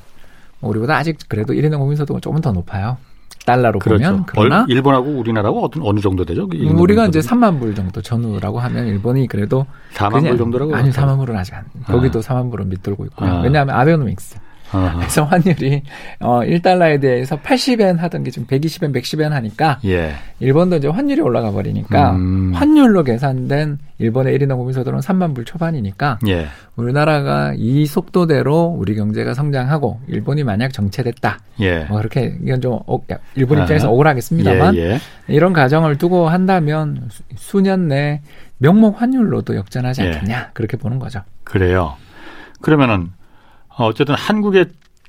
뭐 0.61 0.71
우리보다 0.71 0.97
아직 0.97 1.19
그래도 1.29 1.55
1인당 1.55 1.79
국민소득은 1.79 2.21
조금 2.21 2.41
더 2.41 2.53
높아요. 2.53 2.99
달러로 3.47 3.79
그렇죠. 3.79 4.05
보면 4.05 4.25
그러나 4.27 4.67
일본하고 4.69 5.11
우리나라고 5.11 5.65
어떤 5.65 5.83
어느 5.83 6.01
정도 6.01 6.25
되죠? 6.25 6.49
우리가 6.53 7.07
이제 7.07 7.21
3만 7.21 7.59
불 7.59 7.75
정도 7.75 8.01
전후라고 8.03 8.59
하면 8.61 8.87
일본이 8.87 9.27
그래도 9.27 9.67
4만 9.95 10.21
불 10.27 10.37
정도라고 10.39 10.75
아니 10.75 10.91
4만 10.91 11.19
불은 11.19 11.37
아직 11.37 11.55
안. 11.55 11.65
거기도 11.87 12.19
아. 12.19 12.23
4만 12.23 12.51
불은 12.51 12.69
밑돌고 12.69 13.05
있고요. 13.07 13.29
아. 13.29 13.41
왜냐하면 13.41 13.75
아베노믹스 13.77 14.39
아하. 14.73 14.97
그래서 14.99 15.25
환율이 15.25 15.83
어 16.21 16.41
1달러에 16.41 17.01
대해서 17.01 17.37
80엔 17.37 17.99
하던 17.99 18.25
게 18.25 18.31
지금 18.31 18.47
120엔, 18.47 18.95
110엔 18.95 19.31
하니까 19.31 19.81
예. 19.85 20.15
일본도 20.39 20.77
이제 20.77 20.89
환율이 20.89 21.21
올라가 21.21 21.51
버리니까 21.51 22.13
음. 22.13 22.53
환율로 22.55 23.05
계산된 23.05 23.79
일본의 23.99 24.39
1인당 24.39 24.57
국민소득은 24.57 25.01
3만 25.01 25.35
불 25.35 25.45
초반이니까 25.45 26.19
예. 26.29 26.47
우리나라가 26.77 27.53
이 27.57 27.87
속도대로 27.87 28.75
우리 28.79 28.95
경제가 28.95 29.35
성장하고 29.35 30.01
일본이 30.09 30.45
만약 30.45 30.73
정체됐다. 30.73 31.39
예. 31.61 31.85
뭐 31.85 31.99
그렇게 31.99 32.37
이건 32.43 32.61
좀 32.61 32.81
일본 33.35 33.61
입장에서 33.61 33.89
아. 33.89 33.91
억울하겠습니다만 33.91 34.77
예, 34.77 34.93
예. 34.93 34.99
이런 35.29 35.53
가정을 35.53 35.99
두고 35.99 36.29
한다면 36.29 37.11
수년 37.37 37.89
내 37.89 38.23
명목 38.59 39.01
환율로도 39.01 39.57
역전하지 39.57 40.03
예. 40.03 40.07
않겠냐 40.07 40.51
그렇게 40.53 40.77
보는 40.77 40.99
거죠. 40.99 41.21
그래요. 41.45 41.95
그러면은 42.61 43.11
어, 43.77 43.87
어쨌든 43.87 44.15
한국의 44.15 44.67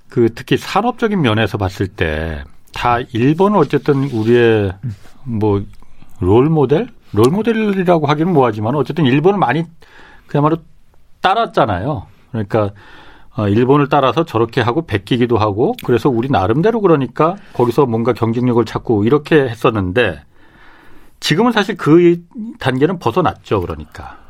그 0.10 0.34
특히 0.34 0.58
산업적인 0.58 1.22
면에서 1.22 1.58
봤을 1.58 1.88
때 1.88 2.44
다 2.74 3.00
일본은 3.12 3.58
어쨌든 3.60 4.06
우리의 4.06 4.74
뭐 5.26 5.62
롤 6.22 6.50
모델? 6.50 6.88
롤 7.14 7.32
모델이라고 7.32 8.06
하기는 8.08 8.32
뭐하지만 8.32 8.76
어쨌든 8.76 9.06
일본을 9.06 9.40
많이 9.40 9.66
그야말로 10.28 10.58
따랐잖아요. 11.20 12.06
그러니까 12.32 12.70
어, 13.36 13.48
일본을 13.48 13.90
따라서 13.90 14.24
저렇게 14.24 14.62
하고 14.62 14.86
베끼기도 14.86 15.38
하고 15.38 15.74
그래서 15.84 16.10
우리 16.10 16.30
나름대로 16.30 16.80
그러니까 16.80 17.38
거기서 17.54 17.88
뭔가 17.88 18.14
경쟁력을 18.14 18.64
찾고 18.64 19.04
이렇게 19.04 19.36
했었는데 19.50 20.22
지금은 21.20 21.52
사실 21.52 21.76
그 21.76 22.22
단계는 22.60 23.00
벗어났죠. 23.00 23.62
그러니까. 23.62 24.21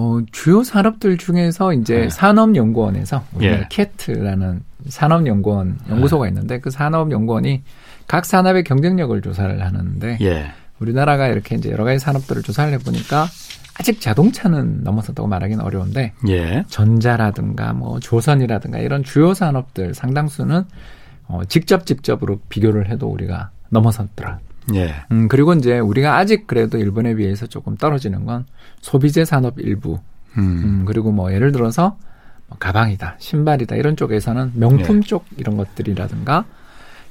어, 0.00 0.20
주요 0.30 0.62
산업들 0.62 1.18
중에서 1.18 1.72
이제 1.72 2.02
네. 2.02 2.08
산업연구원에서 2.08 3.24
우리나라 3.34 3.62
예. 3.62 3.66
캐트라는 3.68 4.62
산업연구원 4.86 5.76
연구소가 5.90 6.26
네. 6.26 6.30
있는데 6.30 6.60
그 6.60 6.70
산업연구원이 6.70 7.64
각 8.06 8.24
산업의 8.24 8.62
경쟁력을 8.62 9.20
조사를 9.20 9.60
하는데 9.60 10.18
예. 10.20 10.52
우리나라가 10.78 11.26
이렇게 11.26 11.56
이제 11.56 11.72
여러 11.72 11.82
가지 11.82 11.98
산업들을 11.98 12.44
조사를 12.44 12.72
해보니까 12.74 13.26
아직 13.74 14.00
자동차는 14.00 14.84
넘어섰다고 14.84 15.26
말하기는 15.26 15.64
어려운데 15.64 16.12
예. 16.28 16.62
전자라든가 16.68 17.72
뭐 17.72 17.98
조선이라든가 17.98 18.78
이런 18.78 19.02
주요 19.02 19.34
산업들 19.34 19.94
상당수는 19.94 20.62
어, 21.26 21.40
직접 21.48 21.86
직접으로 21.86 22.38
비교를 22.48 22.88
해도 22.88 23.08
우리가 23.08 23.50
넘어섰더라. 23.70 24.38
예. 24.74 24.94
음, 25.12 25.28
그리고 25.28 25.52
이제 25.54 25.78
우리가 25.78 26.16
아직 26.16 26.46
그래도 26.46 26.78
일본에 26.78 27.14
비해서 27.14 27.46
조금 27.46 27.76
떨어지는 27.76 28.24
건 28.24 28.46
소비재 28.80 29.24
산업 29.24 29.58
일부. 29.58 29.98
음. 30.36 30.62
음 30.64 30.84
그리고 30.86 31.10
뭐 31.12 31.32
예를 31.32 31.52
들어서 31.52 31.96
뭐 32.48 32.58
가방이다, 32.58 33.16
신발이다 33.18 33.76
이런 33.76 33.96
쪽에서는 33.96 34.52
명품 34.54 34.98
예. 34.98 35.00
쪽 35.00 35.24
이런 35.36 35.56
것들이라든가 35.56 36.44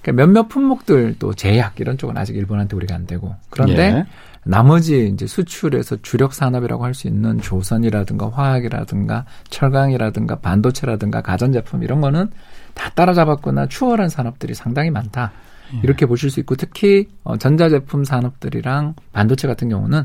그러니까 0.02 0.26
몇몇 0.26 0.48
품목들 0.48 1.16
또 1.20 1.34
제약 1.34 1.80
이런 1.80 1.98
쪽은 1.98 2.18
아직 2.18 2.36
일본한테 2.36 2.76
우리가 2.76 2.96
안 2.96 3.06
되고 3.06 3.36
그런데 3.50 3.82
예. 3.82 4.06
나머지 4.48 5.10
이제 5.10 5.28
수출에서 5.28 5.98
주력 6.02 6.34
산업이라고 6.34 6.86
할 6.86 6.94
수 6.94 7.08
있는 7.08 7.40
조선이라든가 7.42 8.30
화학이라든가 8.30 9.26
철강이라든가 9.50 10.38
반도체라든가 10.38 11.22
가전제품 11.22 11.84
이런 11.84 12.00
거는 12.00 12.30
다 12.74 12.90
따라잡았거나 12.92 13.68
추월한 13.68 14.10
산업들이 14.10 14.54
상당히 14.54 14.90
많다. 14.90 15.32
예. 15.76 15.80
이렇게 15.84 16.06
보실 16.06 16.30
수 16.30 16.40
있고 16.40 16.56
특히 16.56 17.08
어, 17.24 17.38
전자제품 17.38 18.04
산업들이랑 18.04 18.96
반도체 19.14 19.48
같은 19.48 19.70
경우는 19.70 20.04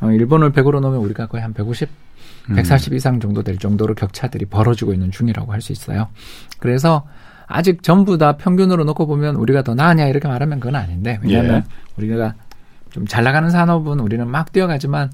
어, 0.00 0.10
일본을 0.10 0.52
100으로 0.52 0.80
넣으면 0.80 1.00
우리가 1.00 1.26
거의 1.26 1.42
한 1.42 1.52
150, 1.52 1.88
140 2.54 2.92
음. 2.92 2.96
이상 2.96 3.20
정도 3.20 3.42
될 3.42 3.58
정도로 3.58 3.94
격차들이 3.94 4.46
벌어지고 4.46 4.92
있는 4.92 5.10
중이라고 5.10 5.52
할 5.52 5.60
수 5.60 5.72
있어요. 5.72 6.08
그래서 6.58 7.06
아직 7.46 7.82
전부 7.82 8.16
다 8.16 8.36
평균으로 8.36 8.84
놓고 8.84 9.06
보면 9.06 9.36
우리가 9.36 9.62
더 9.62 9.74
나으냐 9.74 10.06
이렇게 10.06 10.28
말하면 10.28 10.60
그건 10.60 10.76
아닌데 10.76 11.18
왜냐하면 11.22 11.56
예. 11.56 11.62
우리가 11.96 12.34
좀 12.90 13.06
잘 13.06 13.22
나가는 13.24 13.48
산업은 13.50 14.00
우리는 14.00 14.26
막 14.26 14.50
뛰어가지만 14.52 15.10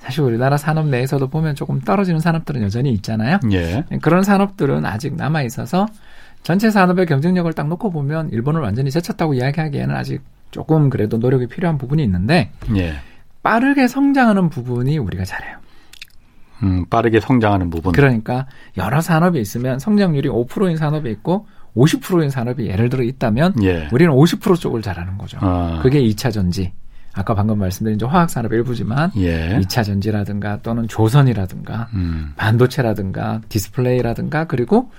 사실 0.00 0.22
우리나라 0.22 0.56
산업 0.56 0.86
내에서도 0.88 1.28
보면 1.28 1.54
조금 1.54 1.80
떨어지는 1.80 2.18
산업들은 2.20 2.62
여전히 2.62 2.90
있잖아요. 2.94 3.38
예. 3.52 3.84
그런 4.02 4.22
산업들은 4.24 4.84
아직 4.86 5.14
남아 5.14 5.42
있어서 5.42 5.86
전체 6.42 6.70
산업의 6.70 7.06
경쟁력을 7.06 7.52
딱 7.52 7.68
놓고 7.68 7.90
보면 7.90 8.30
일본을 8.30 8.60
완전히 8.60 8.90
제쳤다고 8.90 9.34
이야기하기에는 9.34 9.94
아직 9.94 10.22
조금 10.50 10.90
그래도 10.90 11.18
노력이 11.18 11.46
필요한 11.46 11.78
부분이 11.78 12.02
있는데 12.04 12.50
예. 12.76 12.94
빠르게 13.42 13.88
성장하는 13.88 14.50
부분이 14.50 14.98
우리가 14.98 15.24
잘해요. 15.24 15.58
음, 16.62 16.84
빠르게 16.90 17.20
성장하는 17.20 17.70
부분. 17.70 17.92
그러니까 17.92 18.46
여러 18.76 19.00
산업이 19.00 19.40
있으면 19.40 19.78
성장률이 19.78 20.28
5%인 20.28 20.76
산업이 20.76 21.10
있고 21.10 21.46
50%인 21.76 22.30
산업이 22.30 22.66
예를 22.66 22.88
들어 22.88 23.02
있다면 23.02 23.54
예. 23.62 23.88
우리는 23.92 24.12
50% 24.12 24.58
쪽을 24.58 24.82
잘하는 24.82 25.16
거죠. 25.18 25.38
아. 25.40 25.80
그게 25.82 26.00
2차 26.02 26.32
전지. 26.32 26.72
아까 27.12 27.34
방금 27.34 27.58
말씀드린 27.58 27.96
이제 27.96 28.06
화학 28.06 28.30
산업 28.30 28.52
일부지만 28.52 29.10
예. 29.16 29.58
2차 29.60 29.84
전지라든가 29.84 30.60
또는 30.62 30.86
조선이라든가 30.86 31.88
음. 31.94 32.32
반도체라든가 32.36 33.40
디스플레이라든가 33.48 34.44
그리고 34.44 34.90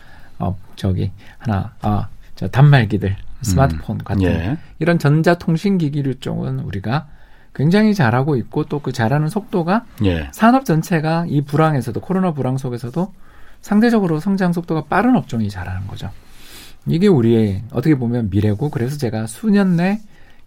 어 0.42 0.58
저기 0.76 1.12
하나 1.40 1.74
아 1.82 2.10
저 2.42 2.48
단말기들 2.48 3.16
스마트폰 3.44 3.98
음. 3.98 4.04
같은 4.04 4.24
예. 4.24 4.58
이런 4.80 4.98
전자통신기기류 4.98 6.16
쪽은 6.20 6.60
우리가 6.60 7.08
굉장히 7.54 7.94
잘하고 7.94 8.36
있고 8.38 8.64
또 8.66 8.80
그 8.80 8.92
잘하는 8.92 9.30
속도가 9.30 9.86
예. 10.06 10.28
산업 10.32 10.66
전체가 10.66 11.26
이 11.28 11.42
불황에서도 11.42 12.00
코로나 12.02 12.34
불황 12.34 12.58
속에서도 12.58 13.14
상대적으로 13.62 14.20
성장 14.20 14.54
속도가 14.54 14.86
빠른 14.86 15.16
업종이 15.16 15.50
잘하는 15.50 15.86
거죠. 15.86 16.10
이게 16.88 17.08
우리의 17.08 17.62
어떻게 17.72 17.94
보면 17.94 18.32
미래고 18.32 18.72
그래서 18.72 18.98
제가 18.98 19.28
수년 19.28 19.76
내 19.76 20.00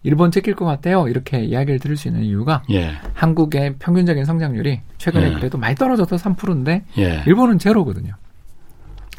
일본 0.03 0.31
찍힐 0.31 0.53
것 0.53 0.65
같아요. 0.65 1.07
이렇게 1.07 1.45
이야기를 1.45 1.79
들을 1.79 1.95
수 1.95 2.09
있는 2.09 2.23
이유가 2.23 2.61
예. 2.71 2.91
한국의 3.13 3.75
평균적인 3.79 4.25
성장률이 4.25 4.81
최근에 4.97 5.29
예. 5.29 5.33
그래도 5.33 5.57
많이 5.57 5.75
떨어져서 5.75 6.17
3%인데 6.17 6.83
예. 6.97 7.23
일본은 7.25 7.57
제로거든요. 7.57 8.15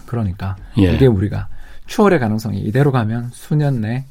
그러니까 0.06 0.56
예. 0.78 0.94
이게 0.94 1.06
우리가 1.06 1.48
추월의 1.86 2.18
가능성이 2.18 2.60
이대로 2.60 2.90
가면 2.92 3.30
수년 3.32 3.80
내, 3.80 4.04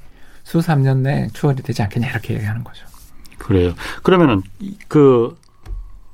수삼 0.44 0.82
년 0.84 1.02
내 1.04 1.28
추월이 1.34 1.62
되지 1.64 1.82
않겠냐 1.84 2.10
이렇게 2.10 2.36
얘기하는 2.36 2.64
거죠. 2.64 2.86
그래요. 3.38 3.74
그러면은 4.04 4.42
그 4.88 5.36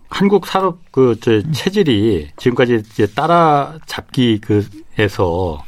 한국 0.10 0.46
산업 0.48 0.92
그저 0.92 1.32
음. 1.32 1.52
체질이 1.54 2.32
지금까지 2.38 2.84
이제 2.86 3.08
따라잡기 3.08 4.42
그에서 4.42 5.64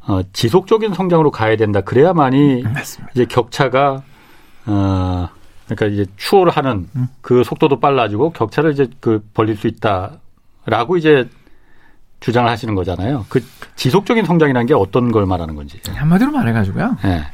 어 0.00 0.20
지속적인 0.32 0.94
성장으로 0.94 1.30
가야 1.30 1.56
된다. 1.56 1.80
그래야만이 1.82 2.62
음, 2.64 2.72
맞습니다. 2.72 3.12
이제 3.14 3.24
격차가 3.26 4.02
어 4.66 5.28
그러니까 5.66 5.86
이제 5.86 6.06
추월하는 6.16 6.88
음. 6.96 7.08
그 7.20 7.44
속도도 7.44 7.80
빨라지고 7.80 8.30
격차를 8.32 8.72
이제 8.72 8.88
그 9.00 9.22
벌릴 9.34 9.56
수 9.56 9.66
있다라고 9.66 10.96
이제 10.96 11.28
주장을 12.20 12.50
하시는 12.50 12.74
거잖아요. 12.74 13.26
그 13.28 13.44
지속적인 13.76 14.24
성장이라는 14.24 14.66
게 14.66 14.74
어떤 14.74 15.12
걸 15.12 15.26
말하는 15.26 15.54
건지. 15.54 15.80
한마디로 15.86 16.32
말해가지고요. 16.32 16.96
네. 17.04 17.24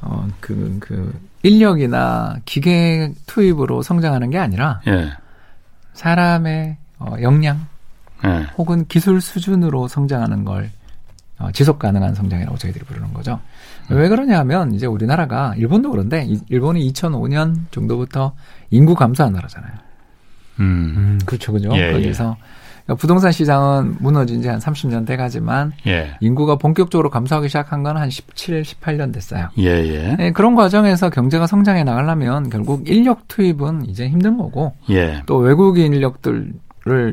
어, 0.00 0.28
그, 0.40 0.78
그, 0.80 1.12
인력이나 1.42 2.36
기계 2.44 3.12
투입으로 3.26 3.82
성장하는 3.82 4.30
게 4.30 4.38
아니라, 4.38 4.80
예. 4.86 5.10
사람의 5.94 6.76
어, 6.98 7.16
역량, 7.20 7.66
예. 8.24 8.46
혹은 8.56 8.86
기술 8.86 9.20
수준으로 9.20 9.88
성장하는 9.88 10.44
걸 10.44 10.70
어, 11.38 11.50
지속 11.52 11.78
가능한 11.78 12.14
성장이라고 12.14 12.56
저희들이 12.56 12.84
부르는 12.84 13.12
거죠. 13.12 13.40
음. 13.90 13.96
왜 13.96 14.08
그러냐 14.08 14.38
하면, 14.40 14.72
이제 14.74 14.86
우리나라가, 14.86 15.54
일본도 15.56 15.90
그런데, 15.90 16.28
일본이 16.48 16.90
2005년 16.92 17.56
정도부터 17.72 18.34
인구 18.70 18.94
감소한 18.94 19.32
나라잖아요. 19.32 19.72
음. 20.60 20.94
음 20.96 21.18
그렇죠, 21.26 21.52
그죠? 21.52 21.70
예, 21.74 21.92
거기서 21.92 22.36
예. 22.38 22.61
그러니까 22.92 22.94
부동산 23.00 23.32
시장은 23.32 23.96
무너진 24.00 24.40
지 24.42 24.48
한 24.48 24.58
30년 24.58 25.06
돼가지만 25.06 25.72
예. 25.86 26.16
인구가 26.20 26.56
본격적으로 26.56 27.10
감소하기 27.10 27.48
시작한 27.48 27.82
건 27.82 27.96
한 27.96 28.10
17, 28.10 28.62
18년 28.62 29.12
됐어요. 29.12 29.48
예, 29.58 29.64
예. 29.64 30.16
네, 30.16 30.32
그런 30.32 30.54
과정에서 30.54 31.10
경제가 31.10 31.46
성장해 31.46 31.84
나가려면 31.84 32.48
결국 32.48 32.88
인력 32.88 33.28
투입은 33.28 33.86
이제 33.86 34.08
힘든 34.08 34.36
거고 34.38 34.74
예. 34.90 35.22
또 35.26 35.36
외국인 35.36 35.92
인력들을 35.92 36.54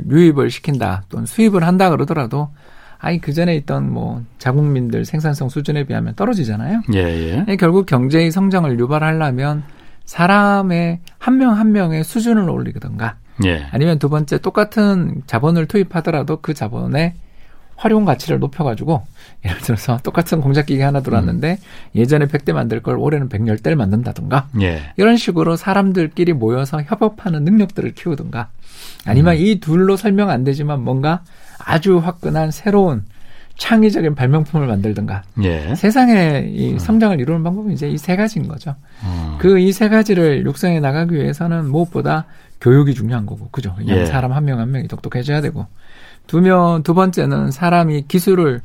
유입을 0.10 0.50
시킨다 0.50 1.04
또는 1.10 1.26
수입을 1.26 1.63
한다 1.63 1.89
그러더라도 1.89 2.50
아니 2.98 3.20
그 3.20 3.34
전에 3.34 3.56
있던 3.58 3.92
뭐 3.92 4.24
자국민들 4.38 5.06
생산성 5.06 5.50
수준에 5.50 5.84
비하면 5.86 6.15
떨어지잖아요. 6.15 6.82
예, 6.94 7.00
예. 7.00 7.44
네, 7.46 7.56
결국 7.58 7.86
경제의 7.86 8.32
성장을 8.32 8.80
유발하려면 8.80 9.63
사람의 10.06 11.00
한 11.18 11.38
명한 11.38 11.58
한 11.58 11.72
명의 11.72 12.04
수준을 12.04 12.50
올리든가 12.50 13.15
예. 13.45 13.65
아니면 13.71 13.99
두 13.99 14.10
번째 14.10 14.38
똑같은 14.39 15.21
자본을 15.28 15.67
투입하더라도 15.67 16.38
그 16.41 16.54
자본의 16.54 17.13
활용 17.75 18.04
가치를 18.04 18.39
높여가지고 18.39 19.04
예를 19.45 19.58
들어서 19.60 19.97
똑같은 20.04 20.41
공작기계 20.41 20.84
하나 20.84 20.99
들어왔는데 21.02 21.52
음. 21.54 21.58
예전에 21.95 22.25
100대 22.25 22.52
만들 22.52 22.82
걸 22.82 22.97
올해는 22.97 23.30
110대를 23.30 23.75
만든다든가 23.75 24.49
예. 24.62 24.82
이런 24.97 25.15
식으로 25.15 25.56
사람들끼리 25.56 26.34
모여서 26.34 26.82
협업하는 26.82 27.45
능력들을 27.45 27.93
키우든가 27.93 28.49
아니면 29.06 29.36
음. 29.36 29.41
이 29.41 29.60
둘로 29.62 29.95
설명 29.95 30.30
안 30.30 30.43
되지만 30.43 30.82
뭔가 30.82 31.21
아주 31.58 31.99
화끈한 31.99 32.52
새로운 32.52 33.06
창의적인 33.58 34.15
발명품을 34.15 34.67
만들든가 34.67 35.23
예. 35.43 35.73
세상에 35.75 36.49
이 36.52 36.73
음. 36.73 36.80
성장을 36.80 37.19
이루는 37.19 37.43
방법은 37.43 37.71
이제 37.71 37.89
이 37.89 37.97
세 37.97 38.15
가지인 38.17 38.47
거죠. 38.49 38.75
음. 39.04 39.38
그이 39.39 39.71
세 39.71 39.88
가지를 39.89 40.45
육성해 40.45 40.80
나가기 40.82 41.15
위해서는 41.15 41.69
무엇보다 41.69 42.25
교육이 42.62 42.93
중요한 42.93 43.26
거고, 43.26 43.50
그죠? 43.50 43.76
예. 43.86 44.06
사람 44.06 44.34
한 44.34 44.45
명한 44.45 44.63
한 44.63 44.72
명이 44.72 44.88
똑똑해져야 44.88 45.41
되고, 45.41 45.67
두 46.28 46.41
명, 46.41 46.84
두 46.84 46.93
번째는 46.93 47.52
사람이 47.52 48.06
기술을 48.08 48.62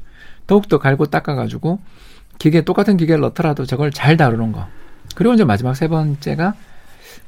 더욱더 0.46 0.78
갈고 0.78 1.06
닦아가지고, 1.06 1.78
기계, 2.38 2.62
똑같은 2.62 2.96
기계를 2.96 3.20
넣더라도 3.22 3.64
저걸 3.64 3.90
잘 3.90 4.16
다루는 4.16 4.52
거. 4.52 4.66
그리고 5.14 5.34
이제 5.34 5.44
마지막 5.44 5.74
세 5.74 5.88
번째가 5.88 6.54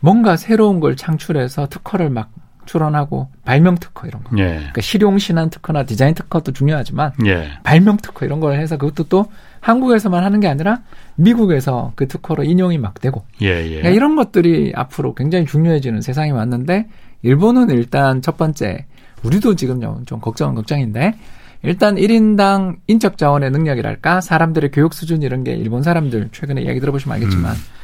뭔가 0.01 0.37
새로운 0.37 0.81
걸 0.81 0.97
창출해서 0.97 1.69
특허를 1.69 2.11
막 2.11 2.31
출원하고 2.67 3.29
발명 3.45 3.77
특허 3.77 4.07
이런 4.09 4.25
거. 4.25 4.37
예. 4.39 4.57
그러니까 4.57 4.81
실용 4.81 5.19
신한 5.19 5.51
특허나 5.51 5.85
디자인 5.85 6.15
특허도 6.15 6.53
중요하지만 6.53 7.13
예. 7.27 7.51
발명 7.63 7.97
특허 7.97 8.27
이런 8.27 8.41
걸 8.41 8.59
해서 8.59 8.77
그것도 8.77 9.05
또 9.09 9.27
한국에서만 9.61 10.25
하는 10.25 10.41
게 10.41 10.49
아니라 10.49 10.81
미국에서 11.17 11.93
그 11.97 12.07
특허로 12.07 12.45
인용이 12.45 12.79
막 12.79 13.01
되고 13.01 13.25
예, 13.43 13.65
예. 13.65 13.69
그러니까 13.69 13.89
이런 13.91 14.17
것들이 14.17 14.73
앞으로 14.75 15.15
굉장히 15.15 15.47
중요해지는 15.47 16.01
세상이 16.03 16.31
왔는데 16.31 16.89
일본은 17.23 17.71
일단 17.71 18.23
첫 18.23 18.37
번째 18.37 18.87
우리도 19.23 19.57
지금 19.57 19.81
좀 20.05 20.21
걱정은 20.21 20.55
걱정인데 20.55 21.15
일단 21.63 21.97
1인당 21.97 22.77
인적 22.87 23.19
자원의 23.19 23.51
능력이랄까 23.51 24.21
사람들의 24.21 24.71
교육 24.71 24.95
수준 24.95 25.23
이런 25.23 25.43
게 25.43 25.55
일본 25.55 25.83
사람들 25.83 26.29
최근에 26.33 26.63
이야기 26.63 26.81
들어보시면 26.81 27.15
알겠지만 27.17 27.53
음. 27.53 27.77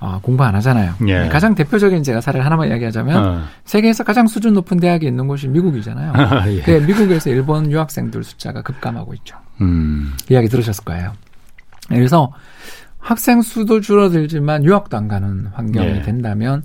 어, 0.00 0.18
공부 0.22 0.42
안 0.44 0.54
하잖아요. 0.56 0.94
예. 1.08 1.28
가장 1.28 1.54
대표적인 1.54 2.02
제가 2.02 2.22
사례를 2.22 2.44
하나만 2.44 2.68
이야기하자면 2.68 3.24
어. 3.24 3.42
세계에서 3.66 4.02
가장 4.02 4.26
수준 4.26 4.54
높은 4.54 4.80
대학이 4.80 5.06
있는 5.06 5.28
곳이 5.28 5.46
미국이잖아요. 5.48 6.12
예. 6.56 6.62
그 6.62 6.70
미국에서 6.86 7.28
일본 7.28 7.70
유학생들 7.70 8.24
숫자가 8.24 8.62
급감하고 8.62 9.12
있죠. 9.14 9.36
음. 9.60 10.14
이야기 10.30 10.48
들으셨을 10.48 10.84
거예요. 10.84 11.12
그래서 11.88 12.32
학생 13.00 13.42
수도 13.42 13.80
줄어들지만 13.80 14.64
유학도 14.64 14.96
안 14.96 15.08
가는 15.08 15.46
환경이 15.52 15.88
예. 15.88 16.02
된다면 16.02 16.62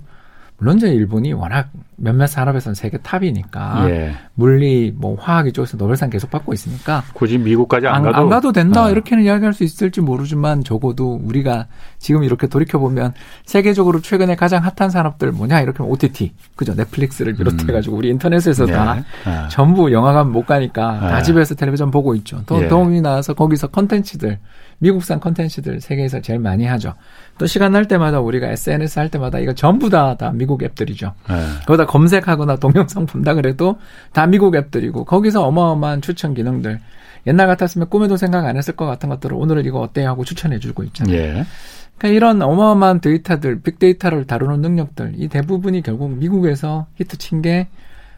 물론 0.57 0.77
이제 0.77 0.87
일본이 0.87 1.33
워낙 1.33 1.69
몇몇 1.97 2.27
산업에서는 2.27 2.75
세계 2.75 2.97
탑이니까 2.97 3.89
예. 3.89 4.15
물리, 4.35 4.93
뭐 4.95 5.17
화학 5.19 5.47
이쪽에서 5.47 5.75
노벨상 5.75 6.09
계속 6.09 6.31
받고 6.31 6.53
있으니까 6.53 7.03
굳이 7.13 7.37
미국까지 7.37 7.87
안, 7.87 7.95
안 7.95 8.03
가도 8.03 8.17
안 8.17 8.29
가도 8.29 8.51
된다 8.53 8.85
어. 8.85 8.91
이렇게는 8.91 9.23
이야기할 9.23 9.53
수 9.53 9.65
있을지 9.65 9.99
모르지만 9.99 10.63
적어도 10.63 11.19
우리가 11.23 11.67
지금 11.99 12.23
이렇게 12.23 12.47
돌이켜 12.47 12.79
보면 12.79 13.13
세계적으로 13.45 13.99
최근에 13.99 14.35
가장 14.35 14.63
핫한 14.63 14.89
산업들 14.89 15.33
뭐냐 15.33 15.59
이렇게 15.61 15.83
OTT 15.83 16.33
그죠 16.55 16.73
넷플릭스를 16.73 17.33
비롯해 17.33 17.65
가지고 17.71 17.95
음. 17.95 17.99
우리 17.99 18.09
인터넷에서 18.09 18.65
네. 18.65 18.73
다 18.73 19.03
어. 19.25 19.47
전부 19.49 19.91
영화관 19.91 20.31
못 20.31 20.45
가니까 20.45 20.99
다 20.99 21.17
네. 21.17 21.23
집에서 21.23 21.55
텔레비전 21.55 21.91
보고 21.91 22.15
있죠. 22.15 22.41
또 22.45 22.61
예. 22.63 22.67
도움이 22.67 23.01
나와서 23.01 23.33
거기서 23.33 23.67
컨텐츠들 23.67 24.39
미국산 24.79 25.19
컨텐츠들 25.19 25.81
세계에서 25.81 26.21
제일 26.21 26.39
많이 26.39 26.65
하죠. 26.65 26.93
또 27.37 27.45
시간 27.47 27.71
날 27.71 27.87
때마다 27.87 28.19
우리가 28.19 28.47
SNS 28.49 28.99
할 28.99 29.09
때마다 29.09 29.39
이거 29.39 29.53
전부 29.53 29.89
다, 29.89 30.15
다 30.15 30.31
미국 30.31 30.63
앱들이죠. 30.63 31.13
네. 31.29 31.35
거기다 31.65 31.85
검색하거나 31.85 32.57
동영상 32.57 33.05
본다 33.05 33.33
그래도 33.33 33.77
다 34.13 34.25
미국 34.27 34.55
앱들이고 34.55 35.05
거기서 35.05 35.45
어마어마한 35.45 36.01
추천 36.01 36.33
기능들 36.33 36.79
옛날 37.27 37.47
같았으면 37.47 37.89
꿈에도 37.89 38.17
생각 38.17 38.45
안 38.45 38.57
했을 38.57 38.75
것 38.75 38.85
같은 38.85 39.09
것들을 39.09 39.35
오늘은 39.35 39.65
이거 39.65 39.79
어때요 39.79 40.09
하고 40.09 40.23
추천해 40.23 40.59
주고 40.59 40.83
있잖아요. 40.83 41.15
예. 41.15 41.45
그러니까 41.97 42.15
이런 42.15 42.41
어마어마한 42.41 42.99
데이터들, 42.99 43.61
빅데이터를 43.61 44.25
다루는 44.27 44.61
능력들 44.61 45.13
이 45.15 45.27
대부분이 45.29 45.81
결국 45.81 46.11
미국에서 46.11 46.87
히트 46.95 47.17
친 47.17 47.41
게 47.41 47.67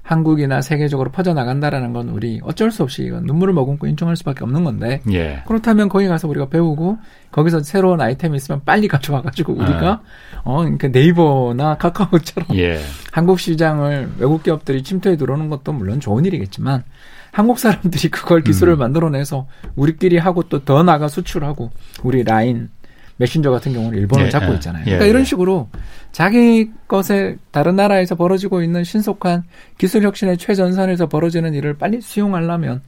한국이나 0.08 0.62
세계적으로 0.62 1.12
퍼져나간다라는 1.12 1.92
건 1.92 2.08
우리 2.10 2.40
어쩔 2.42 2.72
수 2.72 2.82
없이 2.82 3.04
이건 3.04 3.26
눈물을 3.26 3.54
머금고 3.54 3.88
인정할 3.88 4.16
수밖에 4.16 4.46
없는 4.46 4.64
건데 4.64 5.02
예. 5.12 5.44
그렇다면 5.46 5.90
거기 5.90 6.08
가서 6.08 6.30
우리가 6.30 6.48
배우고 6.48 6.98
거기서 7.32 7.60
새로운 7.60 8.00
아이템이 8.00 8.38
있으면 8.38 8.62
빨리 8.64 8.88
가져와가지고 8.88 9.54
우리가 9.54 10.02
예. 10.02 10.40
어 10.46 10.60
그러니까 10.60 10.88
네이버나 10.88 11.76
카카오처럼 11.76 12.58
예. 12.58 12.80
한국 13.12 13.38
시장을 13.42 14.12
외국 14.18 14.44
기업들이 14.44 14.82
침투해 14.82 15.18
들어오는 15.18 15.50
것도 15.50 15.74
물론 15.74 16.00
좋은 16.00 16.24
일이겠지만 16.24 16.86
한국 17.32 17.60
사람들이 17.60 18.10
그걸 18.10 18.42
기술을 18.42 18.74
음. 18.74 18.80
만들어내서 18.80 19.46
우리끼리 19.76 20.18
하고 20.18 20.44
또 20.44 20.64
더 20.64 20.84
나가 20.84 21.08
수출하고 21.10 21.70
우리 22.04 22.24
라인 22.24 22.70
메신저 23.18 23.52
같은 23.52 23.74
경우는 23.74 23.98
일본을 23.98 24.28
예, 24.28 24.30
잡고 24.30 24.52
예. 24.52 24.56
있잖아요. 24.56 24.84
그러니까 24.84 25.06
예, 25.06 25.10
이런 25.10 25.22
예. 25.22 25.26
식으로 25.26 25.70
자기 26.12 26.72
것에 26.88 27.38
다른 27.52 27.76
나라에서 27.76 28.16
벌어지고 28.16 28.62
있는 28.62 28.84
신속한 28.84 29.44
기술 29.78 30.04
혁신의 30.04 30.38
최전선에서 30.38 31.08
벌어지는 31.08 31.54
일을 31.54 31.78
빨리 31.78 32.02
수용하려면 32.02 32.82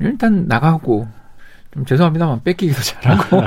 일단 0.00 0.46
나가고 0.46 1.08
좀 1.72 1.84
죄송합니다만 1.84 2.42
뺏기기도 2.44 2.80
잘하고 2.80 3.42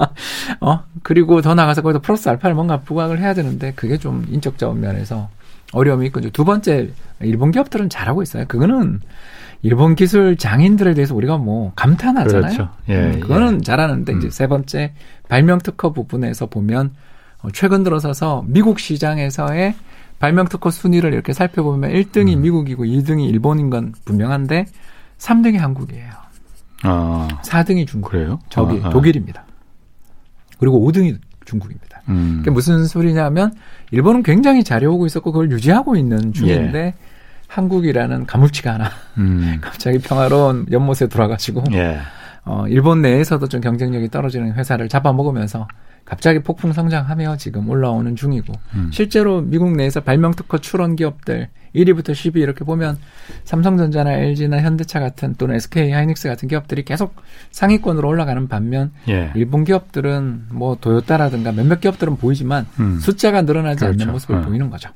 어 0.60 0.84
그리고 1.02 1.42
더 1.42 1.54
나가서 1.54 1.82
거기다 1.82 2.00
플러스 2.00 2.28
알파를 2.28 2.54
뭔가 2.54 2.80
부각을 2.80 3.20
해야 3.20 3.34
되는데 3.34 3.72
그게 3.74 3.98
좀 3.98 4.24
인적 4.30 4.56
자원 4.56 4.80
면에서 4.80 5.28
어려움이 5.72 6.06
있고 6.06 6.20
두 6.30 6.44
번째 6.44 6.90
일본 7.20 7.50
기업들은 7.50 7.88
잘하고 7.88 8.22
있어요. 8.22 8.44
그거는 8.46 9.00
일본 9.66 9.96
기술 9.96 10.36
장인들에 10.36 10.94
대해서 10.94 11.14
우리가 11.14 11.38
뭐 11.38 11.72
감탄하잖아요. 11.74 12.40
그렇죠. 12.40 12.68
예, 12.88 13.14
음, 13.14 13.20
그거는 13.20 13.56
예. 13.56 13.60
잘하는데 13.60 14.12
음. 14.12 14.18
이제 14.18 14.30
세 14.30 14.46
번째 14.46 14.92
발명 15.28 15.58
특허 15.58 15.92
부분에서 15.92 16.46
보면 16.46 16.92
어, 17.42 17.48
최근 17.52 17.82
들어서서 17.82 18.44
미국 18.46 18.78
시장에서의 18.78 19.74
발명 20.20 20.46
특허 20.46 20.70
순위를 20.70 21.12
이렇게 21.12 21.32
살펴보면 21.32 21.90
1등이 21.90 22.36
음. 22.36 22.42
미국이고 22.42 22.84
2등이 22.84 23.28
일본인 23.28 23.68
건 23.68 23.92
분명한데 24.04 24.66
3등이 25.18 25.58
한국이에요. 25.58 26.10
아. 26.84 27.28
4등이 27.44 27.88
중국. 27.88 28.10
그래요? 28.10 28.38
저기 28.48 28.80
아, 28.84 28.88
아. 28.88 28.90
독일입니다. 28.90 29.44
그리고 30.58 30.80
5등이 30.80 31.18
중국입니다. 31.44 32.02
음. 32.08 32.36
그게 32.38 32.50
무슨 32.50 32.84
소리냐면 32.86 33.52
일본은 33.90 34.22
굉장히 34.22 34.62
잘해오고 34.62 35.06
있었고 35.06 35.32
그걸 35.32 35.50
유지하고 35.50 35.96
있는 35.96 36.32
중인데 36.32 36.78
예. 36.78 36.94
한국이라는 37.48 38.26
가물치가 38.26 38.74
하나 38.74 38.90
음. 39.18 39.58
갑자기 39.62 39.98
평화로운 39.98 40.66
연못에 40.70 41.08
돌아가지고 41.08 41.64
예. 41.72 41.98
어, 42.44 42.66
일본 42.68 43.02
내에서도 43.02 43.46
좀 43.48 43.60
경쟁력이 43.60 44.08
떨어지는 44.08 44.54
회사를 44.54 44.88
잡아먹으면서 44.88 45.66
갑자기 46.04 46.38
폭풍 46.38 46.72
성장하며 46.72 47.36
지금 47.36 47.68
올라오는 47.68 48.14
중이고 48.14 48.52
음. 48.76 48.90
실제로 48.92 49.40
미국 49.40 49.74
내에서 49.74 50.00
발명 50.00 50.32
특허 50.32 50.58
출원 50.58 50.94
기업들 50.94 51.48
1위부터 51.74 52.12
10위 52.12 52.36
이렇게 52.36 52.64
보면 52.64 52.96
삼성전자나 53.44 54.12
LG나 54.12 54.62
현대차 54.62 55.00
같은 55.00 55.34
또는 55.34 55.56
SK 55.56 55.90
하이닉스 55.90 56.28
같은 56.28 56.48
기업들이 56.48 56.84
계속 56.84 57.16
상위권으로 57.50 58.08
올라가는 58.08 58.48
반면 58.48 58.92
예. 59.08 59.32
일본 59.34 59.64
기업들은 59.64 60.46
뭐 60.50 60.76
도요타라든가 60.80 61.52
몇몇 61.52 61.80
기업들은 61.80 62.16
보이지만 62.16 62.66
음. 62.78 62.98
숫자가 63.00 63.42
늘어나지 63.42 63.80
그렇죠. 63.80 64.02
않는 64.02 64.12
모습을 64.12 64.36
음. 64.36 64.42
보이는 64.42 64.70
거죠. 64.70 64.90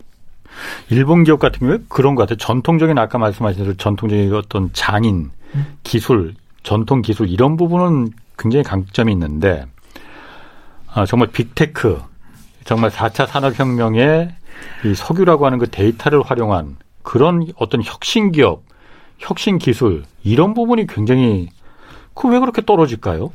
일본 0.90 1.24
기업 1.24 1.38
같은 1.38 1.60
경우에 1.60 1.78
그런 1.88 2.14
것 2.14 2.22
같아요. 2.22 2.36
전통적인 2.38 2.98
아까 2.98 3.18
말씀하신 3.18 3.62
대로 3.62 3.76
전통적인 3.76 4.34
어떤 4.34 4.70
장인, 4.72 5.30
음. 5.54 5.66
기술, 5.82 6.34
전통 6.62 7.02
기술 7.02 7.28
이런 7.28 7.56
부분은 7.56 8.10
굉장히 8.38 8.62
강점이 8.62 9.12
있는데 9.12 9.66
아, 10.92 11.06
정말 11.06 11.28
빅테크, 11.28 12.00
정말 12.64 12.90
4차 12.90 13.26
산업혁명의 13.26 14.34
이 14.84 14.94
석유라고 14.94 15.46
하는 15.46 15.58
그 15.58 15.70
데이터를 15.70 16.22
활용한 16.22 16.76
그런 17.02 17.46
어떤 17.56 17.82
혁신 17.82 18.32
기업, 18.32 18.62
혁신 19.18 19.58
기술 19.58 20.04
이런 20.22 20.54
부분이 20.54 20.86
굉장히 20.86 21.48
그 22.14 22.28
왜 22.28 22.38
그렇게 22.38 22.62
떨어질까요? 22.62 23.32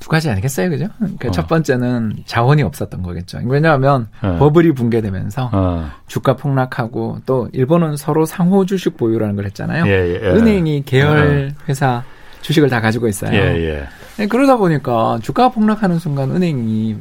두 0.00 0.08
가지 0.08 0.30
아니겠어요, 0.30 0.70
그죠? 0.70 0.88
그러니까 0.96 1.28
어. 1.28 1.30
첫 1.30 1.46
번째는 1.46 2.24
자원이 2.24 2.62
없었던 2.62 3.02
거겠죠. 3.02 3.38
왜냐하면 3.44 4.08
네. 4.22 4.38
버블이 4.38 4.72
붕괴되면서 4.72 5.50
어. 5.52 5.90
주가 6.06 6.34
폭락하고 6.36 7.20
또 7.26 7.48
일본은 7.52 7.96
서로 7.96 8.24
상호 8.24 8.64
주식 8.64 8.96
보유라는 8.96 9.36
걸 9.36 9.44
했잖아요. 9.44 9.86
예, 9.86 9.90
예. 9.90 10.26
은행이 10.26 10.84
계열 10.86 11.52
어. 11.52 11.62
회사 11.68 12.02
주식을 12.40 12.70
다 12.70 12.80
가지고 12.80 13.08
있어요. 13.08 13.34
예, 13.34 13.38
예. 13.38 13.86
네, 14.16 14.26
그러다 14.26 14.56
보니까 14.56 15.18
주가가 15.22 15.50
폭락하는 15.50 15.98
순간 15.98 16.30
은행이 16.30 16.96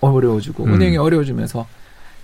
어려워지고 0.00 0.64
음. 0.64 0.74
은행이 0.74 0.96
어려워지면서 0.96 1.66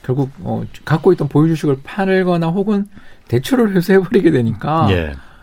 결국 0.05 0.31
어, 0.43 0.63
갖고 0.85 1.13
있던 1.13 1.27
보유 1.29 1.49
주식을 1.49 1.79
팔거나 1.83 2.47
혹은 2.47 2.87
대출을 3.27 3.75
회수해버리게 3.75 4.31
되니까. 4.31 4.87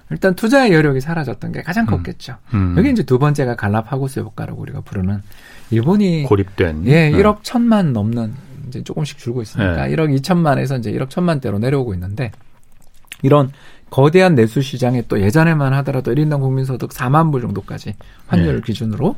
예. 0.09 0.13
일단 0.13 0.35
투자의 0.35 0.73
여력이 0.73 1.01
사라졌던 1.01 1.51
게 1.51 1.61
가장 1.61 1.85
음. 1.85 1.87
컸겠죠. 1.87 2.37
음. 2.53 2.75
여기 2.77 2.91
이제 2.91 3.03
두 3.03 3.19
번째가 3.19 3.55
갈라파고스 3.55 4.21
효과라고 4.21 4.61
우리가 4.61 4.81
부르는 4.81 5.21
일본이 5.69 6.23
고립된 6.23 6.85
예, 6.87 7.11
1억 7.11 7.35
네. 7.35 7.39
천만 7.43 7.93
넘는 7.93 8.33
이제 8.67 8.83
조금씩 8.83 9.17
줄고 9.17 9.41
있으니까 9.41 9.87
네. 9.87 9.95
1억 9.95 10.17
2천만에서 10.19 10.79
이제 10.79 10.91
1억 10.91 11.09
천만대로 11.09 11.59
내려오고 11.59 11.93
있는데 11.93 12.31
이런 13.21 13.51
거대한 13.89 14.35
내수 14.35 14.61
시장에 14.61 15.03
또 15.07 15.21
예전에만 15.21 15.73
하더라도 15.75 16.13
1인당 16.13 16.41
국민소득 16.41 16.91
4만 16.91 17.31
불 17.31 17.41
정도까지 17.41 17.95
환율 18.27 18.55
네. 18.55 18.61
기준으로 18.61 19.15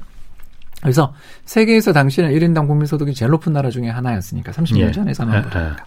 그래서 0.82 1.14
세계에서 1.46 1.92
당시는 1.92 2.32
1인당 2.32 2.68
국민소득이 2.68 3.14
제일 3.14 3.32
높은 3.32 3.54
나라 3.54 3.70
중에 3.70 3.90
하나였으니까 3.90 4.52
30년 4.52 4.88
예. 4.88 4.92
전에 4.92 5.12
4만 5.12 5.42
불이니까 5.44 5.86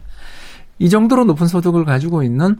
이 0.78 0.88
정도로 0.88 1.24
높은 1.24 1.46
소득을 1.46 1.84
가지고 1.84 2.22
있는 2.22 2.56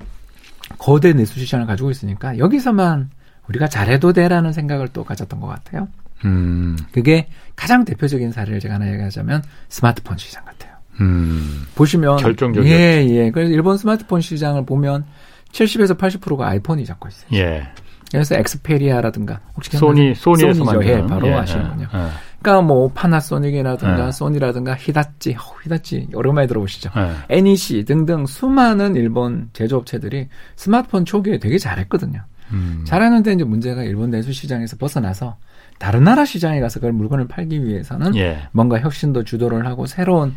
거대 0.82 1.12
내수 1.12 1.38
시장을 1.38 1.66
가지고 1.66 1.92
있으니까 1.92 2.38
여기서만 2.38 3.10
우리가 3.48 3.68
잘해도 3.68 4.12
돼라는 4.12 4.52
생각을 4.52 4.88
또 4.88 5.04
가졌던 5.04 5.38
것 5.38 5.46
같아요. 5.46 5.86
음. 6.24 6.76
그게 6.90 7.28
가장 7.54 7.84
대표적인 7.84 8.32
사례를 8.32 8.58
제가 8.58 8.74
하나 8.74 8.90
얘기하자면 8.90 9.44
스마트폰 9.68 10.18
시장 10.18 10.44
같아요. 10.44 10.72
음. 11.00 11.66
보시면 11.76 12.16
결정적이 12.16 12.68
예, 12.68 13.06
예. 13.08 13.30
그래서 13.30 13.52
일본 13.52 13.78
스마트폰 13.78 14.20
시장을 14.20 14.66
보면 14.66 15.04
70에서 15.52 15.96
80%가 15.96 16.48
아이폰이 16.48 16.84
잡고 16.84 17.08
있어요. 17.08 17.28
예. 17.34 17.68
그래서 18.10 18.34
엑스페리아라든가 18.34 19.38
혹시 19.54 19.76
소니 19.76 20.16
소니에서 20.16 20.64
만든 20.64 20.88
예, 20.88 21.06
바로 21.06 21.28
예, 21.28 21.34
아시는군요. 21.34 21.86
예. 21.94 21.98
그러니까 21.98 22.60
뭐 22.60 22.90
파나소닉이라든가 22.92 24.06
네. 24.06 24.12
소니라든가 24.12 24.74
히다치, 24.74 25.34
어, 25.34 25.54
히다치 25.62 26.08
오랜만에 26.12 26.46
들어보시죠. 26.46 26.90
네. 26.94 27.36
NEC 27.36 27.84
등등 27.84 28.26
수많은 28.26 28.96
일본 28.96 29.48
제조업체들이 29.52 30.28
스마트폰 30.56 31.04
초기에 31.04 31.38
되게 31.38 31.56
잘했거든요. 31.58 32.20
음. 32.52 32.84
잘하는데 32.86 33.32
이제 33.32 33.44
문제가 33.44 33.82
일본 33.84 34.10
내수 34.10 34.32
시장에서 34.32 34.76
벗어나서 34.76 35.36
다른 35.78 36.04
나라 36.04 36.24
시장에 36.24 36.60
가서 36.60 36.80
그걸 36.80 36.92
물건을 36.92 37.28
팔기 37.28 37.64
위해서는 37.64 38.14
예. 38.16 38.48
뭔가 38.52 38.78
혁신도 38.78 39.24
주도를 39.24 39.66
하고 39.66 39.86
새로운 39.86 40.34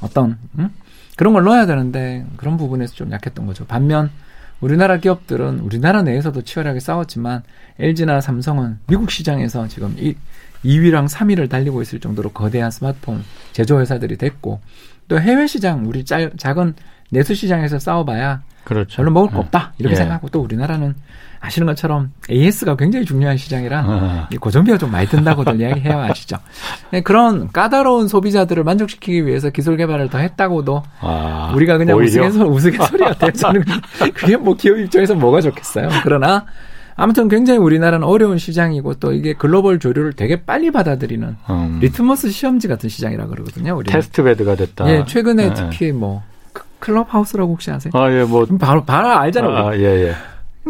어떤 0.00 0.38
음? 0.58 0.70
그런 1.16 1.32
걸 1.32 1.44
넣어야 1.44 1.66
되는데 1.66 2.24
그런 2.36 2.56
부분에서 2.56 2.94
좀 2.94 3.10
약했던 3.10 3.46
거죠. 3.46 3.64
반면 3.66 4.10
우리나라 4.60 4.96
기업들은 4.98 5.60
우리나라 5.60 6.02
내에서도 6.02 6.42
치열하게 6.42 6.80
싸웠지만 6.80 7.42
LG나 7.78 8.20
삼성은 8.20 8.78
미국 8.86 9.10
시장에서 9.10 9.68
지금 9.68 9.94
이 9.98 10.14
2위랑 10.64 11.08
3위를 11.08 11.48
달리고 11.48 11.82
있을 11.82 12.00
정도로 12.00 12.30
거대한 12.30 12.70
스마트폰 12.70 13.22
제조 13.52 13.80
회사들이 13.80 14.16
됐고 14.16 14.60
또 15.08 15.20
해외 15.20 15.46
시장 15.46 15.86
우리 15.86 16.04
짜, 16.04 16.30
작은 16.36 16.74
내수 17.10 17.34
시장에서 17.34 17.78
싸워봐야 17.78 18.42
그렇죠. 18.64 18.96
별로 18.96 19.12
먹을 19.12 19.28
거 19.28 19.36
네. 19.36 19.40
없다 19.40 19.74
이렇게 19.78 19.92
예. 19.92 19.96
생각하고 19.96 20.28
또 20.28 20.40
우리나라는 20.40 20.94
아시는 21.40 21.66
것처럼 21.66 22.12
AS가 22.30 22.76
굉장히 22.76 23.04
중요한 23.04 23.36
시장이라 23.36 23.84
어. 23.86 24.28
고정비가 24.40 24.78
좀 24.78 24.90
많이 24.90 25.06
든다고 25.06 25.44
들 25.44 25.58
이야기해요 25.60 26.00
아시죠? 26.00 26.36
네, 26.90 27.00
그런 27.00 27.50
까다로운 27.52 28.08
소비자들을 28.08 28.64
만족시키기 28.64 29.26
위해서 29.26 29.50
기술 29.50 29.76
개발을 29.76 30.08
더 30.10 30.18
했다고도 30.18 30.82
아, 31.00 31.52
우리가 31.54 31.78
그냥 31.78 31.98
우스갯소, 31.98 32.44
우스갯소리 32.46 33.04
같아요. 33.04 33.32
저는 33.32 33.64
그게 34.14 34.36
뭐 34.36 34.54
기업 34.54 34.78
입장에서 34.78 35.14
뭐가 35.14 35.40
좋겠어요. 35.40 35.88
그러나 36.02 36.46
아무튼 36.96 37.28
굉장히 37.28 37.58
우리나라는 37.58 38.06
어려운 38.06 38.38
시장이고 38.38 38.94
또 38.94 39.12
이게 39.12 39.34
글로벌 39.34 39.78
조류를 39.78 40.14
되게 40.14 40.42
빨리 40.42 40.70
받아들이는 40.70 41.36
음. 41.50 41.78
리트머스 41.80 42.30
시험지 42.30 42.68
같은 42.68 42.88
시장이라 42.88 43.26
그러거든요. 43.26 43.76
우리 43.76 43.90
test 43.90 44.22
bed가 44.22 44.56
됐다. 44.56 44.88
예, 44.90 45.04
최근에 45.06 45.48
네. 45.48 45.54
특히 45.54 45.92
뭐 45.92 46.22
클럽하우스라고 46.78 47.52
혹시 47.52 47.70
아세요? 47.70 47.92
아, 47.94 48.10
예, 48.10 48.24
뭐 48.24 48.46
바로 48.58 48.84
바로 48.84 49.08
알잖아요. 49.08 49.56
아, 49.56 49.76
예, 49.76 50.08
예. 50.08 50.14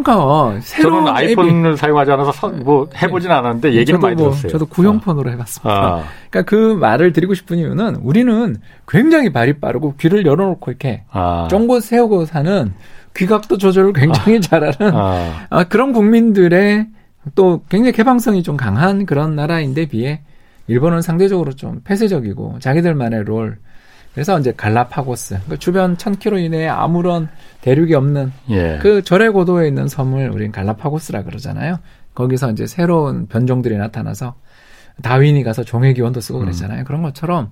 그러니까 0.02 0.61
새로운 0.61 1.06
저는 1.06 1.16
아이폰을 1.16 1.70
앱이, 1.70 1.76
사용하지 1.78 2.11
않아서 2.12 2.32
서, 2.32 2.48
뭐 2.48 2.87
해보진 3.00 3.30
않았는데 3.30 3.72
얘기는 3.72 3.98
많이 3.98 4.14
뭐, 4.14 4.30
들었어요. 4.30 4.52
저도 4.52 4.66
구형폰으로 4.66 5.30
어. 5.30 5.32
해봤습니다. 5.32 5.70
아. 5.70 6.04
그러니까 6.28 6.42
그 6.50 6.74
말을 6.74 7.12
드리고 7.12 7.32
싶은 7.32 7.56
이유는 7.56 7.96
우리는 7.96 8.56
굉장히 8.87 9.32
발이 9.32 9.54
빠르고 9.54 9.94
귀를 9.98 10.26
열어놓고 10.26 10.70
이렇게 10.70 11.04
아. 11.11 11.48
쫑긋 11.50 11.82
세우고 11.82 12.26
사는 12.26 12.74
귀각도 13.16 13.56
조절을 13.56 13.94
굉장히 13.94 14.37
아. 14.37 14.40
잘하는 14.40 14.94
아. 14.94 15.46
아, 15.48 15.64
그런 15.64 15.94
국민들의 15.94 16.88
또 17.35 17.62
굉장히 17.70 17.92
개방성이 17.92 18.42
좀 18.42 18.59
강한 18.59 19.06
그런 19.06 19.35
나라인데 19.35 19.87
비해 19.87 20.20
일본은 20.68 21.00
상대적으로 21.00 21.52
좀 21.52 21.80
폐쇄적이고 21.85 22.59
자기들만의 22.61 23.24
롤 23.24 23.59
그래서 24.16 24.38
이제 24.40 24.50
갈라파고스, 24.50 25.35
그러니까 25.35 25.57
주변 25.57 25.94
1000km 25.98 26.42
이내에 26.42 26.68
아무런 26.68 27.29
대륙이 27.61 27.92
없는 27.92 28.33
예. 28.48 28.79
그 28.81 29.02
절의 29.02 29.29
고도에 29.29 29.68
있는 29.68 29.88
섬을 29.88 30.31
우리는 30.31 30.50
갈라파고스라 30.52 31.24
그러잖아요. 31.24 31.81
거기서 32.14 32.50
이제 32.52 32.66
새로운 32.66 33.26
변종들이 33.26 33.76
나타나서 33.76 34.37
다윈이 35.02 35.44
가서 35.44 35.64
종의 35.64 35.92
기원도 35.92 36.22
쓰고 36.22 36.38
음. 36.38 36.44
그랬잖아요. 36.46 36.79
음. 36.79 36.85
그런 36.85 37.02
것처럼 37.02 37.50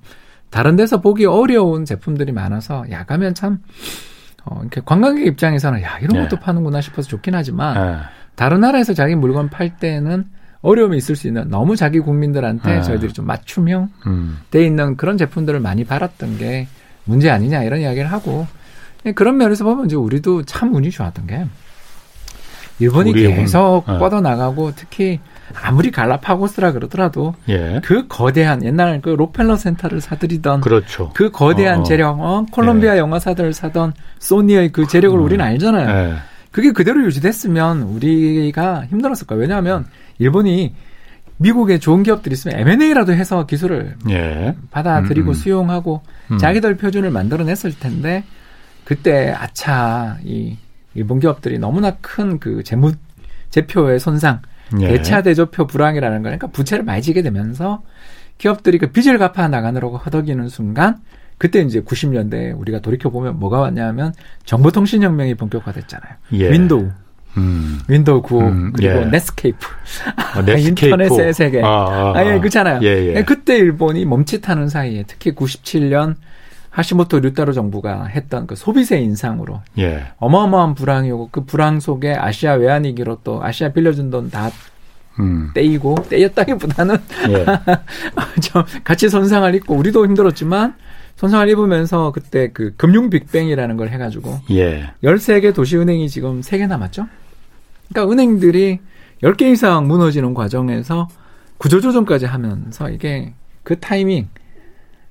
다른 0.48 0.74
데서 0.76 1.02
보기 1.02 1.26
어려운 1.26 1.84
제품들이 1.84 2.32
많아서 2.32 2.90
야 2.90 3.04
가면 3.04 3.34
참 3.34 3.60
어, 4.46 4.60
이렇게 4.62 4.80
관광객 4.82 5.26
입장에서는 5.26 5.82
야 5.82 5.98
이런 5.98 6.22
것도 6.22 6.38
예. 6.40 6.40
파는구나 6.40 6.80
싶어서 6.80 7.06
좋긴 7.08 7.34
하지만 7.34 7.76
예. 7.76 7.98
다른 8.36 8.60
나라에서 8.60 8.94
자기 8.94 9.14
물건 9.14 9.50
팔 9.50 9.76
때는 9.76 10.24
어려움이 10.64 10.96
있을 10.96 11.14
수 11.14 11.26
있는 11.26 11.48
너무 11.50 11.76
자기 11.76 12.00
국민들한테 12.00 12.76
네. 12.76 12.82
저희들이 12.82 13.12
좀 13.12 13.26
맞춤형 13.26 13.90
음. 14.06 14.38
돼 14.50 14.64
있는 14.64 14.96
그런 14.96 15.18
제품들을 15.18 15.60
많이 15.60 15.84
팔았던 15.84 16.38
게 16.38 16.66
문제 17.04 17.30
아니냐 17.30 17.62
이런 17.62 17.80
이야기를 17.80 18.10
하고 18.10 18.46
그런 19.14 19.36
면에서 19.36 19.64
보면 19.64 19.86
이제 19.86 19.94
우리도 19.94 20.44
참 20.44 20.74
운이 20.74 20.90
좋았던 20.90 21.26
게 21.26 21.46
일본이 22.78 23.12
계속 23.12 23.84
네. 23.86 23.98
뻗어 23.98 24.22
나가고 24.22 24.72
특히 24.74 25.20
아무리 25.62 25.90
갈라파고스라 25.90 26.72
그러더라도 26.72 27.34
예. 27.50 27.80
그 27.84 28.08
거대한 28.08 28.64
옛날 28.64 29.00
그 29.02 29.10
록펠러 29.10 29.56
센터를 29.56 30.00
사들이던 30.00 30.62
그렇죠. 30.62 31.10
그 31.14 31.30
거대한 31.30 31.80
어. 31.80 31.82
재력 31.82 32.20
어? 32.20 32.46
콜롬비아 32.50 32.94
예. 32.94 32.98
영화사들 32.98 33.52
사던 33.52 33.92
소니의 34.18 34.72
그 34.72 34.86
재력을 34.86 35.18
음. 35.18 35.24
우리는 35.24 35.44
알잖아요. 35.44 35.90
예. 35.90 36.14
그게 36.50 36.72
그대로 36.72 37.04
유지됐으면 37.04 37.82
우리가 37.82 38.86
힘들었을 38.86 39.26
거예요. 39.26 39.42
왜냐하면 39.42 39.84
일본이 40.18 40.74
미국에 41.36 41.78
좋은 41.78 42.02
기업들이 42.02 42.32
있으면 42.34 42.58
M&A라도 42.60 43.12
해서 43.12 43.44
기술을 43.46 43.96
예. 44.10 44.54
받아들이고 44.70 45.28
음, 45.28 45.30
음. 45.30 45.34
수용하고 45.34 46.02
음. 46.30 46.38
자기들 46.38 46.76
표준을 46.76 47.10
만들어냈을 47.10 47.78
텐데 47.78 48.24
그때 48.84 49.30
아차 49.36 50.18
이 50.24 50.56
일본 50.94 51.18
기업들이 51.18 51.58
너무나 51.58 51.96
큰 51.96 52.38
그 52.38 52.62
재무 52.62 52.92
제표의 53.50 54.00
손상, 54.00 54.40
예. 54.80 54.88
대차 54.88 55.22
대조표 55.22 55.66
불황이라는 55.66 56.22
거니까 56.22 56.48
부채를 56.48 56.84
많이 56.84 57.02
지게 57.02 57.22
되면서 57.22 57.82
기업들이 58.38 58.78
그 58.78 58.90
빚을 58.90 59.18
갚아 59.18 59.46
나가느라고 59.48 59.96
허덕이는 59.98 60.48
순간 60.48 61.00
그때 61.38 61.60
이제 61.60 61.80
90년대 61.80 62.58
우리가 62.58 62.80
돌이켜 62.80 63.10
보면 63.10 63.38
뭐가 63.38 63.60
왔냐면 63.60 64.12
정보통신혁명이 64.44 65.34
본격화됐잖아요. 65.34 66.14
예. 66.34 66.50
윈도우 66.50 66.90
음. 67.36 67.80
윈도우 67.88 68.22
9 68.22 68.40
음, 68.40 68.72
그리고 68.74 69.00
예. 69.00 69.04
넷스케이프 69.06 69.66
아, 70.16 70.40
인터넷의 70.40 71.34
세계 71.34 71.62
아, 71.62 71.68
아, 71.68 72.12
아. 72.16 72.26
예, 72.26 72.38
그렇잖아요. 72.38 72.80
예, 72.82 72.86
예. 72.86 73.14
예, 73.16 73.22
그때 73.24 73.56
일본이 73.56 74.04
멈칫하는 74.04 74.68
사이에 74.68 75.04
특히 75.06 75.34
97년 75.34 76.14
하시모토 76.70 77.20
류타로 77.20 77.52
정부가 77.52 78.06
했던 78.06 78.46
그 78.46 78.56
소비세 78.56 78.98
인상으로 78.98 79.60
예. 79.78 80.06
어마어마한 80.18 80.74
불황이 80.74 81.10
오고 81.10 81.28
그 81.30 81.44
불황 81.44 81.78
속에 81.80 82.14
아시아 82.14 82.54
외환위기로 82.54 83.20
또 83.22 83.42
아시아 83.44 83.68
빌려준 83.68 84.10
돈다 84.10 84.50
음. 85.20 85.50
떼이고 85.54 85.94
떼였다기보다는 86.08 86.96
예. 87.28 87.44
좀 88.42 88.64
같이 88.82 89.08
손상을 89.08 89.54
입고 89.54 89.74
우리도 89.76 90.04
힘들었지만 90.04 90.74
손상을 91.16 91.48
입으면서 91.48 92.10
그때 92.10 92.50
그 92.52 92.74
금융 92.76 93.08
빅뱅이라는 93.08 93.76
걸 93.76 93.90
해가지고 93.90 94.40
예. 94.50 94.90
13개 95.04 95.54
도시은행이 95.54 96.08
지금 96.08 96.40
3개 96.40 96.66
남았죠. 96.66 97.06
그러니까 97.94 98.12
은행들이 98.12 98.80
10개 99.22 99.52
이상 99.52 99.86
무너지는 99.86 100.34
과정에서 100.34 101.08
구조조정까지 101.58 102.26
하면서 102.26 102.90
이게 102.90 103.32
그 103.62 103.78
타이밍 103.78 104.28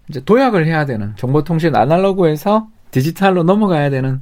이제 0.10 0.22
도약을 0.24 0.68
해야 0.68 0.86
되는 0.86 1.14
정보통신 1.16 1.76
아날로그에서 1.76 2.68
디지털로 2.92 3.44
넘어가야 3.44 3.90
되는 3.90 4.22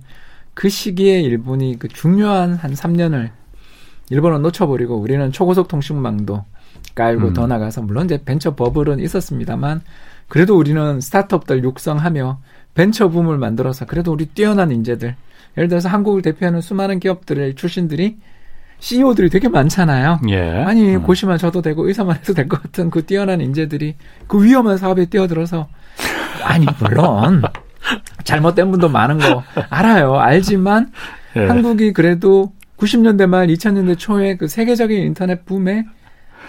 그 0.53 0.69
시기에 0.69 1.21
일본이 1.21 1.77
그 1.79 1.87
중요한 1.87 2.53
한 2.53 2.73
3년을 2.73 3.31
일본은 4.11 4.43
놓쳐버리고 4.43 4.95
우리는 4.95 5.31
초고속 5.31 5.67
통신망도 5.67 6.45
깔고 6.93 7.29
음. 7.29 7.33
더 7.33 7.47
나가서 7.47 7.81
물론 7.81 8.05
이제 8.05 8.21
벤처 8.23 8.55
버블은 8.55 8.99
있었습니다만 8.99 9.81
그래도 10.27 10.55
우리는 10.55 11.01
스타트업들 11.01 11.63
육성하며 11.63 12.39
벤처 12.75 13.09
붐을 13.09 13.37
만들어서 13.39 13.85
그래도 13.85 14.13
우리 14.13 14.27
뛰어난 14.27 14.71
인재들 14.71 15.15
예를 15.57 15.67
들어서 15.67 15.89
한국을 15.89 16.21
대표하는 16.21 16.61
수많은 16.61 16.99
기업들의 16.99 17.55
출신들이 17.55 18.17
CEO들이 18.81 19.29
되게 19.29 19.47
많잖아요. 19.47 20.19
예. 20.29 20.63
아니 20.65 20.95
음. 20.95 21.03
고시만 21.03 21.37
져도 21.37 21.61
되고 21.61 21.87
의사만 21.87 22.17
해도 22.17 22.33
될 22.33 22.47
것 22.49 22.61
같은 22.61 22.89
그 22.89 23.05
뛰어난 23.05 23.39
인재들이 23.39 23.95
그 24.27 24.43
위험한 24.43 24.77
사업에 24.77 25.05
뛰어들어서 25.05 25.67
아니 26.43 26.65
물론 26.79 27.43
잘못된 28.23 28.71
분도 28.71 28.89
많은 28.89 29.19
거 29.19 29.43
알아요. 29.69 30.15
알지만 30.15 30.91
예. 31.35 31.45
한국이 31.45 31.93
그래도 31.93 32.53
90년대 32.77 33.27
말 33.27 33.47
2000년대 33.47 33.97
초에 33.99 34.35
그 34.35 34.47
세계적인 34.47 34.97
인터넷 34.99 35.45
붐에 35.45 35.85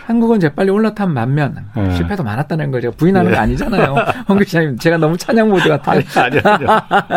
한국은 0.07 0.41
재빨리 0.41 0.71
올라탄 0.71 1.13
반면 1.15 1.67
예. 1.77 1.91
실패도 1.95 2.25
많았다는 2.25 2.71
걸 2.71 2.81
제가 2.81 2.95
부인하는 2.97 3.31
예. 3.31 3.35
거 3.35 3.41
아니잖아요. 3.43 3.95
홍 4.29 4.39
기자님 4.39 4.79
제가 4.79 4.97
너무 4.97 5.19
찬양 5.19 5.51
모드 5.51 5.69
같아요. 5.69 6.01
아니, 6.17 6.39
아니, 6.41 6.41
아니. 6.43 6.65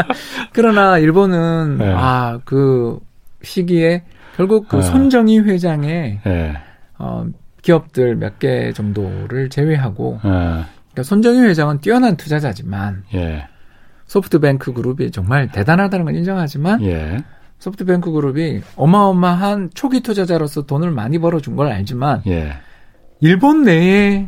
그러나 0.51 0.97
일본은 0.99 1.79
예. 1.81 1.93
아그 1.95 2.99
시기에 3.43 4.03
결국 4.35 4.67
그 4.67 4.77
어. 4.77 4.81
손정희 4.81 5.39
회장의 5.39 6.19
예. 6.25 6.53
어, 6.97 7.25
기업들 7.61 8.15
몇 8.15 8.39
개 8.39 8.71
정도를 8.73 9.49
제외하고 9.49 10.19
예. 10.25 10.29
그러니까 10.29 11.03
손정희 11.03 11.39
회장은 11.41 11.79
뛰어난 11.79 12.15
투자자지만 12.17 13.03
예. 13.13 13.47
소프트뱅크 14.07 14.73
그룹이 14.73 15.11
정말 15.11 15.51
대단하다는 15.51 16.05
건 16.05 16.15
인정하지만 16.15 16.81
예. 16.83 17.17
소프트뱅크 17.59 18.11
그룹이 18.11 18.61
어마어마한 18.75 19.71
초기 19.73 20.01
투자자로서 20.01 20.63
돈을 20.65 20.91
많이 20.91 21.17
벌어준 21.17 21.55
걸 21.55 21.67
알지만 21.67 22.21
예. 22.27 22.53
일본 23.21 23.63
내에 23.63 24.27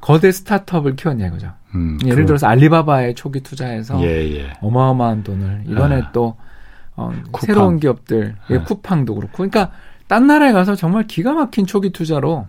거대 0.00 0.30
스타트업을 0.30 0.96
키웠냐 0.96 1.26
이거죠. 1.26 1.50
음, 1.74 1.98
예를 2.04 2.22
그... 2.22 2.26
들어서 2.26 2.46
알리바바의 2.46 3.14
초기 3.14 3.40
투자에서 3.40 4.00
예, 4.02 4.06
예. 4.36 4.52
어마어마한 4.60 5.22
돈을 5.24 5.64
이번에 5.66 6.02
아. 6.02 6.12
또 6.12 6.36
어, 7.00 7.12
새로운 7.40 7.78
기업들, 7.80 8.36
예, 8.50 8.54
네. 8.58 8.64
쿠팡도 8.64 9.14
그렇고. 9.14 9.32
그러니까 9.32 9.70
딴 10.06 10.26
나라에 10.26 10.52
가서 10.52 10.74
정말 10.74 11.06
기가 11.06 11.32
막힌 11.32 11.66
초기 11.66 11.90
투자로 11.90 12.46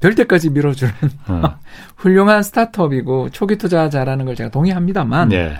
될 0.00 0.14
때까지 0.14 0.50
밀어주는 0.50 0.92
네. 1.00 1.08
훌륭한 1.96 2.42
스타트업이고 2.42 3.30
초기 3.30 3.56
투자 3.56 3.88
자라는 3.88 4.26
걸 4.26 4.34
제가 4.34 4.50
동의합니다만 4.50 5.30
네. 5.30 5.54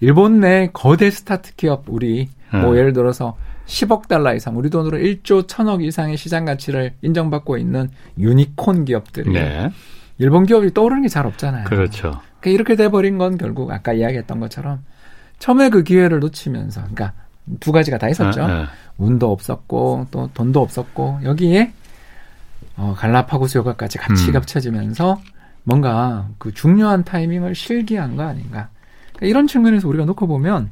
일본 0.00 0.40
내 0.40 0.70
거대 0.72 1.10
스타트 1.10 1.54
기업 1.54 1.84
우리 1.86 2.28
네. 2.52 2.60
뭐 2.60 2.76
예를 2.76 2.92
들어서 2.92 3.36
10억 3.66 4.08
달러 4.08 4.34
이상 4.34 4.56
우리 4.56 4.70
돈으로 4.70 4.98
1조 4.98 5.46
1000억 5.46 5.82
이상의 5.84 6.16
시장 6.16 6.44
가치를 6.44 6.94
인정받고 7.02 7.58
있는 7.58 7.88
유니콘 8.18 8.84
기업들이 8.84 9.32
네. 9.32 9.70
일본 10.18 10.46
기업이 10.46 10.72
떠오르는 10.72 11.02
게 11.02 11.08
잘 11.08 11.26
없잖아요. 11.26 11.64
그렇죠. 11.64 12.20
그러니까 12.40 12.50
이렇게 12.50 12.76
돼버린 12.76 13.18
건 13.18 13.38
결국 13.38 13.70
아까 13.70 13.92
이야기했던 13.92 14.40
것처럼 14.40 14.84
처음에 15.38 15.68
그 15.68 15.82
기회를 15.82 16.20
놓치면서 16.20 16.80
그러니까 16.80 17.12
두 17.60 17.72
가지가 17.72 17.98
다 17.98 18.08
있었죠. 18.08 18.46
네, 18.46 18.54
네. 18.54 18.64
운도 18.98 19.30
없었고 19.30 20.06
또 20.10 20.30
돈도 20.34 20.60
없었고 20.60 21.20
여기에 21.22 21.72
어, 22.76 22.94
갈라파고스 22.96 23.58
효과까지 23.58 23.98
같이 23.98 24.28
음. 24.28 24.32
겹쳐지면서 24.32 25.20
뭔가 25.64 26.28
그 26.38 26.52
중요한 26.52 27.04
타이밍을 27.04 27.54
실기한 27.54 28.16
거 28.16 28.22
아닌가. 28.24 28.68
그러니까 29.14 29.26
이런 29.26 29.46
측면에서 29.46 29.88
우리가 29.88 30.04
놓고 30.04 30.26
보면 30.26 30.70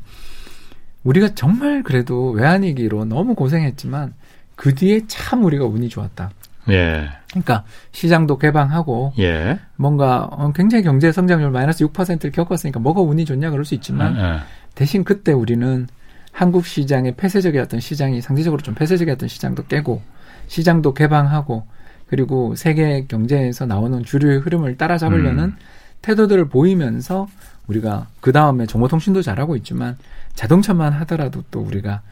우리가 1.03 1.35
정말 1.35 1.83
그래도 1.83 2.31
외환위기로 2.31 3.05
너무 3.05 3.35
고생했지만 3.35 4.15
그 4.57 4.75
뒤에 4.75 5.03
참 5.07 5.45
우리가 5.45 5.65
운이 5.65 5.89
좋았다. 5.89 6.31
예. 6.71 7.09
그러니까 7.29 7.65
시장도 7.93 8.39
개방하고 8.39 9.13
예. 9.19 9.59
뭔가 9.77 10.29
어, 10.31 10.53
굉장히 10.53 10.85
경제 10.85 11.13
성장률 11.13 11.51
마이너스 11.51 11.85
6%를 11.87 12.31
겪었으니까 12.31 12.81
뭐가 12.81 13.03
운이 13.03 13.25
좋냐 13.25 13.51
그럴 13.51 13.65
수 13.65 13.75
있지만 13.75 14.17
예. 14.17 14.41
대신 14.75 15.05
그때 15.05 15.33
우리는 15.33 15.87
한국 16.35 16.67
시장의 16.67 17.15
폐쇄적이었던 17.17 17.79
시장이 17.79 18.21
상대적으로 18.21 18.61
좀 18.61 18.75
폐쇄적이었던 18.75 19.29
시장도 19.29 19.67
깨고 19.67 20.03
시장도 20.49 20.93
개방하고 20.93 21.65
그리고 22.09 22.57
세계 22.57 23.07
경제에서 23.07 23.67
나오는 23.67 24.03
주류의 24.03 24.41
흐름을 24.41 24.77
따라잡으려는 24.77 25.45
음. 25.45 25.57
태도들을 26.03 26.49
보이면서 26.49 27.29
우리가 27.69 28.09
그 28.21 28.33
다음에 28.33 28.67
정보통신도 28.67 29.23
잘하고 29.23 29.55
있지만 29.57 29.97
자동차만 30.35 30.93
하더라도 30.93 31.45
또 31.53 31.61
우리가 31.61 32.03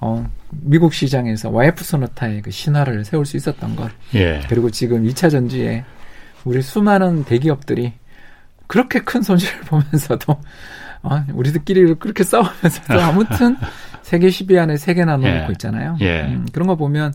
어 0.00 0.28
미국 0.50 0.92
시장에서 0.92 1.50
YF 1.50 1.84
소나타의 1.84 2.42
그 2.42 2.50
신화를 2.50 3.04
세울 3.04 3.24
수 3.24 3.36
있었던 3.36 3.76
것 3.76 3.92
예. 4.14 4.40
그리고 4.48 4.68
지금 4.70 5.04
2차 5.04 5.30
전지에 5.30 5.84
우리 6.44 6.60
수많은 6.60 7.24
대기업들이 7.24 7.92
그렇게 8.66 9.00
큰 9.00 9.22
손실을 9.22 9.60
보면서도 9.62 10.40
아, 11.02 11.24
우리들끼리 11.32 11.94
그렇게 11.94 12.24
싸우면서도 12.24 13.00
아무튼 13.00 13.56
세계 14.02 14.28
10위 14.28 14.58
안에 14.58 14.74
3개나 14.74 15.16
넣고 15.18 15.26
예. 15.26 15.48
있잖아요. 15.52 15.96
예. 16.00 16.22
음, 16.22 16.46
그런 16.52 16.66
거 16.68 16.76
보면 16.76 17.12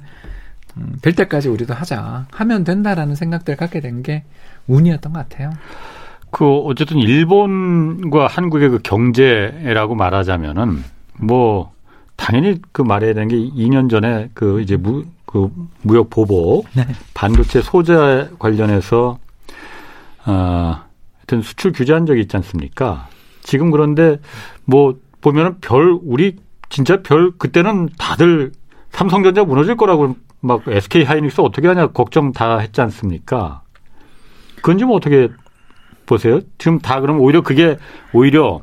음, 0.78 0.96
될 1.02 1.14
때까지 1.14 1.50
우리도 1.50 1.74
하자. 1.74 2.26
하면 2.32 2.64
된다라는 2.64 3.16
생각들 3.16 3.56
갖게 3.56 3.80
된 3.80 4.02
게 4.02 4.24
운이었던 4.68 5.14
것 5.14 5.30
같아요. 5.30 5.52
그 6.32 6.46
어쨌든 6.46 6.98
일본과 6.98 8.28
한국의 8.28 8.70
그 8.70 8.80
경제라고 8.84 9.96
말하자면은 9.96 10.84
뭐 11.20 11.72
당연히 12.16 12.60
그 12.72 12.82
말해야 12.82 13.14
되는 13.14 13.28
게 13.28 13.36
2년 13.38 13.90
전에 13.90 14.30
그 14.34 14.60
이제 14.62 14.76
무, 14.76 15.06
그 15.26 15.50
무역 15.82 16.10
보복 16.10 16.66
네. 16.74 16.86
반도체 17.14 17.62
소재 17.62 18.30
관련해서 18.40 19.18
어 20.26 20.80
하여튼 21.18 21.42
수출 21.42 21.72
규제한 21.72 22.06
적이 22.06 22.22
있지 22.22 22.36
않습니까? 22.38 23.08
지금 23.46 23.72
그런데 23.72 24.18
뭐 24.66 24.98
보면은 25.22 25.60
별 25.62 25.98
우리 26.04 26.36
진짜 26.70 27.02
별 27.02 27.32
그때는 27.38 27.90
다들 27.98 28.52
삼성전자 28.92 29.44
무너질 29.44 29.78
거라고 29.78 30.16
막 30.42 30.68
SK 30.68 31.04
하이닉스 31.04 31.42
어떻게 31.42 31.68
하냐 31.68 31.88
걱정 31.88 32.34
다 32.34 32.58
했지 32.58 32.82
않습니까? 32.82 33.62
그건 34.58 34.78
좀 34.78 34.92
어떻게 34.92 35.30
보세요? 36.06 36.40
지금 36.58 36.80
다 36.80 37.00
그럼 37.00 37.20
오히려 37.20 37.42
그게 37.42 37.78
오히려 38.14 38.62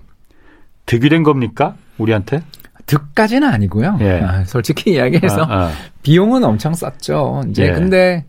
득이 0.86 1.08
된 1.08 1.22
겁니까? 1.22 1.74
우리한테? 1.98 2.42
득까지는 2.86 3.48
아니고요. 3.48 3.98
예. 4.00 4.20
아, 4.20 4.44
솔직히 4.44 4.92
이야기해서 4.94 5.42
아, 5.42 5.66
아. 5.66 5.70
비용은 6.02 6.42
엄청 6.44 6.74
썼죠. 6.74 7.42
이제 7.48 7.66
예. 7.66 7.72
근데 7.72 8.24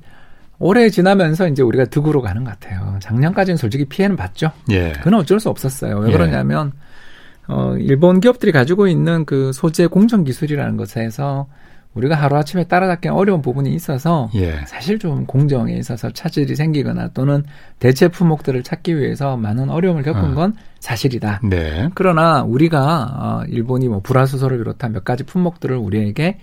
올해 0.60 0.90
지나면서 0.90 1.48
이제 1.48 1.62
우리가 1.62 1.86
득으로 1.86 2.22
가는 2.22 2.44
것 2.44 2.58
같아요. 2.60 2.98
작년까지는 3.00 3.58
솔직히 3.58 3.86
피해는 3.86 4.16
봤죠. 4.16 4.52
예. 4.72 4.94
그건 4.94 5.16
어쩔 5.16 5.40
수 5.40 5.50
없었어요. 5.50 5.98
왜 5.98 6.10
예. 6.10 6.14
그러냐면 6.14 6.72
어 7.48 7.76
일본 7.78 8.22
기업들이 8.22 8.52
가지고 8.52 8.88
있는 8.88 9.26
그 9.26 9.52
소재 9.52 9.88
공정 9.88 10.24
기술이라는 10.24 10.78
것에서 10.78 11.48
우리가 11.96 12.16
하루아침에 12.16 12.64
따라잡기 12.64 13.10
어려운 13.10 13.42
부분이 13.42 13.74
있어서 13.74 14.30
예. 14.36 14.62
사실 14.66 14.98
좀 14.98 15.26
공정에 15.26 15.74
있어서 15.74 16.10
차질이 16.12 16.56
생기거나 16.56 17.10
또는 17.10 17.44
대체 17.80 18.08
품목들을 18.08 18.64
찾기 18.64 18.98
위해서 18.98 19.38
많은 19.38 19.70
어려움을 19.70 20.04
겪은 20.04 20.32
어. 20.32 20.34
건 20.34 20.56
사실이다. 20.80 21.42
네. 21.44 21.90
그러나 21.94 22.44
우리가 22.44 23.12
어, 23.14 23.44
일본이 23.48 23.88
뭐 23.88 24.00
불화수소를 24.02 24.58
비롯한 24.58 24.92
몇 24.92 25.04
가지 25.04 25.24
품목들을 25.24 25.76
우리에게 25.76 26.40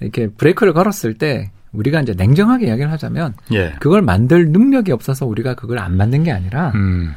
이렇게 0.00 0.28
브레이크를 0.28 0.72
걸었을 0.72 1.14
때 1.14 1.50
우리가 1.72 2.00
이제 2.00 2.14
냉정하게 2.16 2.66
이야기를 2.66 2.90
하자면 2.92 3.34
예. 3.52 3.72
그걸 3.80 4.02
만들 4.02 4.50
능력이 4.50 4.92
없어서 4.92 5.26
우리가 5.26 5.54
그걸 5.54 5.78
안 5.78 5.96
만든 5.96 6.24
게 6.24 6.32
아니라 6.32 6.72
음. 6.74 7.14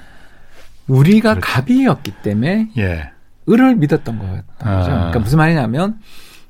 우리가 0.87 1.35
그렇죠. 1.35 1.47
갑이었기 1.47 2.11
때문에 2.23 2.69
예. 2.77 3.11
을을 3.49 3.75
믿었던 3.75 4.19
거였던 4.19 4.45
아. 4.59 4.77
거죠. 4.77 4.91
그러니까 4.91 5.19
무슨 5.19 5.37
말이냐면 5.37 5.97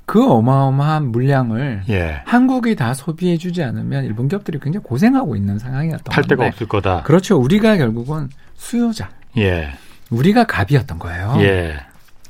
그 0.05 0.29
어마어마한 0.29 1.11
물량을 1.11 1.83
예. 1.89 2.21
한국이 2.25 2.75
다 2.75 2.93
소비해주지 2.93 3.63
않으면 3.63 4.03
일본 4.03 4.27
기업들이 4.27 4.59
굉장히 4.59 4.83
고생하고 4.83 5.35
있는 5.35 5.57
상황이었던 5.59 6.03
팔 6.11 6.23
데가 6.25 6.47
없을 6.47 6.67
거다. 6.67 7.03
그렇죠. 7.03 7.37
우리가 7.39 7.77
결국은 7.77 8.29
수요자. 8.55 9.09
예. 9.37 9.69
우리가 10.09 10.43
갑이었던 10.43 10.99
거예요. 10.99 11.35
예. 11.39 11.77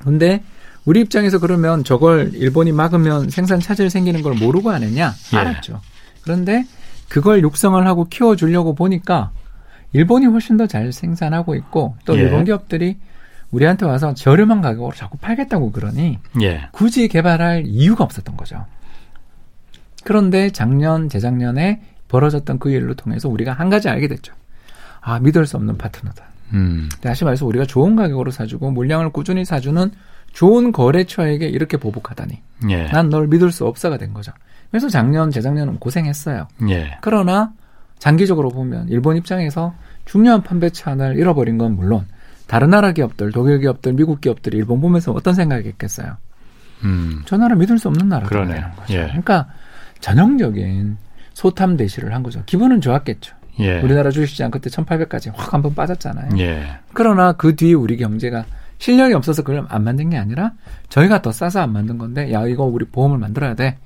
근데 0.04 0.44
우리 0.86 1.00
입장에서 1.02 1.40
그러면 1.40 1.84
저걸 1.84 2.32
일본이 2.34 2.72
막으면 2.72 3.30
생산 3.30 3.60
차질 3.60 3.90
생기는 3.90 4.22
걸 4.22 4.34
모르고 4.34 4.70
하느냐? 4.72 5.14
예. 5.34 5.38
알았죠. 5.38 5.82
그런데 6.24 6.66
그걸 7.10 7.42
육성을 7.42 7.86
하고 7.88 8.06
키워주려고 8.06 8.76
보니까 8.76 9.32
일본이 9.94 10.26
훨씬 10.26 10.58
더 10.58 10.68
잘 10.68 10.92
생산하고 10.92 11.56
있고 11.56 11.96
또 12.06 12.18
예. 12.18 12.22
일본 12.24 12.44
기업들이 12.46 12.98
우리한테 13.52 13.86
와서 13.86 14.14
저렴한 14.14 14.62
가격으로 14.62 14.94
자꾸 14.96 15.18
팔겠다고 15.18 15.72
그러니 15.72 16.20
예. 16.42 16.68
굳이 16.72 17.08
개발할 17.08 17.64
이유가 17.68 18.04
없었던 18.04 18.36
거죠. 18.36 18.66
그런데 20.04 20.50
작년, 20.50 21.08
재작년에 21.08 21.82
벌어졌던 22.10 22.60
그 22.60 22.72
일로 22.72 22.94
통해서 22.96 23.30
우리가 23.30 23.54
한 23.54 23.70
가지 23.70 23.90
알게 23.90 24.08
됐죠. 24.08 24.34
아, 25.02 25.20
믿을 25.20 25.46
수 25.46 25.56
없는 25.58 25.78
파트너다. 25.78 26.26
음. 26.54 26.90
다시 27.02 27.24
말해서 27.24 27.46
우리가 27.46 27.66
좋은 27.66 27.96
가격으로 27.96 28.32
사주고 28.32 28.72
물량을 28.72 29.12
꾸준히 29.12 29.46
사주는 29.46 29.92
좋은 30.34 30.72
거래처에게 30.72 31.48
이렇게 31.48 31.78
보복하다니. 31.78 32.42
예. 32.70 32.84
난널 32.88 33.28
믿을 33.28 33.52
수 33.52 33.66
없어가 33.66 33.98
된 33.98 34.14
거죠. 34.14 34.32
그래서 34.72 34.90
작년, 34.90 35.32
재작년은 35.32 35.80
고생했어요. 35.80 36.48
예. 36.70 36.98
그러나 37.02 37.54
장기적으로 38.00 38.50
보면 38.50 38.90
일본 38.90 39.16
입장에서 39.16 39.74
중요한 40.06 40.44
판매 40.44 40.70
찬을 40.70 41.18
잃어버린 41.18 41.58
건 41.58 41.76
물론 41.76 42.06
다른 42.48 42.72
나라 42.72 42.92
기업들, 42.92 43.32
독일 43.32 43.60
기업들, 43.60 43.94
미국 43.94 44.20
기업들이 44.20 44.58
일본 44.58 44.82
보면서 44.82 45.12
어떤 45.12 45.34
생각이 45.34 45.70
있겠어요? 45.70 46.18
음. 46.84 47.22
저 47.26 47.38
나라 47.38 47.56
믿을 47.56 47.80
수 47.80 47.88
없는 47.88 48.10
되는 48.54 48.76
거죠. 48.76 48.94
예. 48.94 49.04
그러니까 49.04 49.48
전형적인 50.02 50.98
소탐 51.34 51.78
대시를 51.78 52.14
한 52.14 52.24
거죠. 52.24 52.44
기분은 52.46 52.82
좋았겠죠. 52.82 53.36
예. 53.60 53.80
우리나라 53.82 54.10
주식시장 54.10 54.52
그때 54.52 54.70
1800까지 54.70 55.32
확 55.34 55.54
한번 55.54 55.74
빠졌잖아요. 55.76 56.38
예. 56.40 56.80
그러나 56.94 57.34
그 57.34 57.56
뒤에 57.56 57.74
우리 57.74 57.98
경제가 57.98 58.46
실력이 58.84 59.14
없어서 59.14 59.44
그걸 59.44 59.66
안 59.70 59.86
만든 59.86 60.10
게 60.10 60.18
아니라 60.18 60.52
저희가 60.90 61.22
더 61.22 61.32
싸서 61.32 61.62
안 61.62 61.72
만든 61.72 61.98
건데 61.98 62.34
야 62.34 62.46
이거 62.46 62.66
우리 62.66 62.84
보험을 62.84 63.18
만들어야 63.18 63.56
돼. 63.56 63.78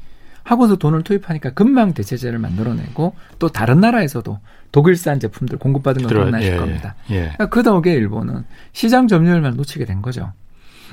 하고서 0.41 0.75
돈을 0.75 1.03
투입하니까 1.03 1.51
금방 1.51 1.93
대체제를 1.93 2.39
만들어내고 2.39 3.13
또 3.37 3.47
다른 3.47 3.79
나라에서도 3.79 4.39
독일산 4.71 5.19
제품들 5.19 5.59
공급받은 5.59 6.07
걸 6.07 6.17
만나실 6.17 6.53
예, 6.53 6.57
겁니다. 6.57 6.95
예. 7.11 7.15
그러니까 7.15 7.45
그 7.49 7.61
덕에 7.61 7.93
일본은 7.93 8.43
시장 8.71 9.07
점유율만 9.07 9.55
놓치게 9.55 9.85
된 9.85 10.01
거죠. 10.01 10.31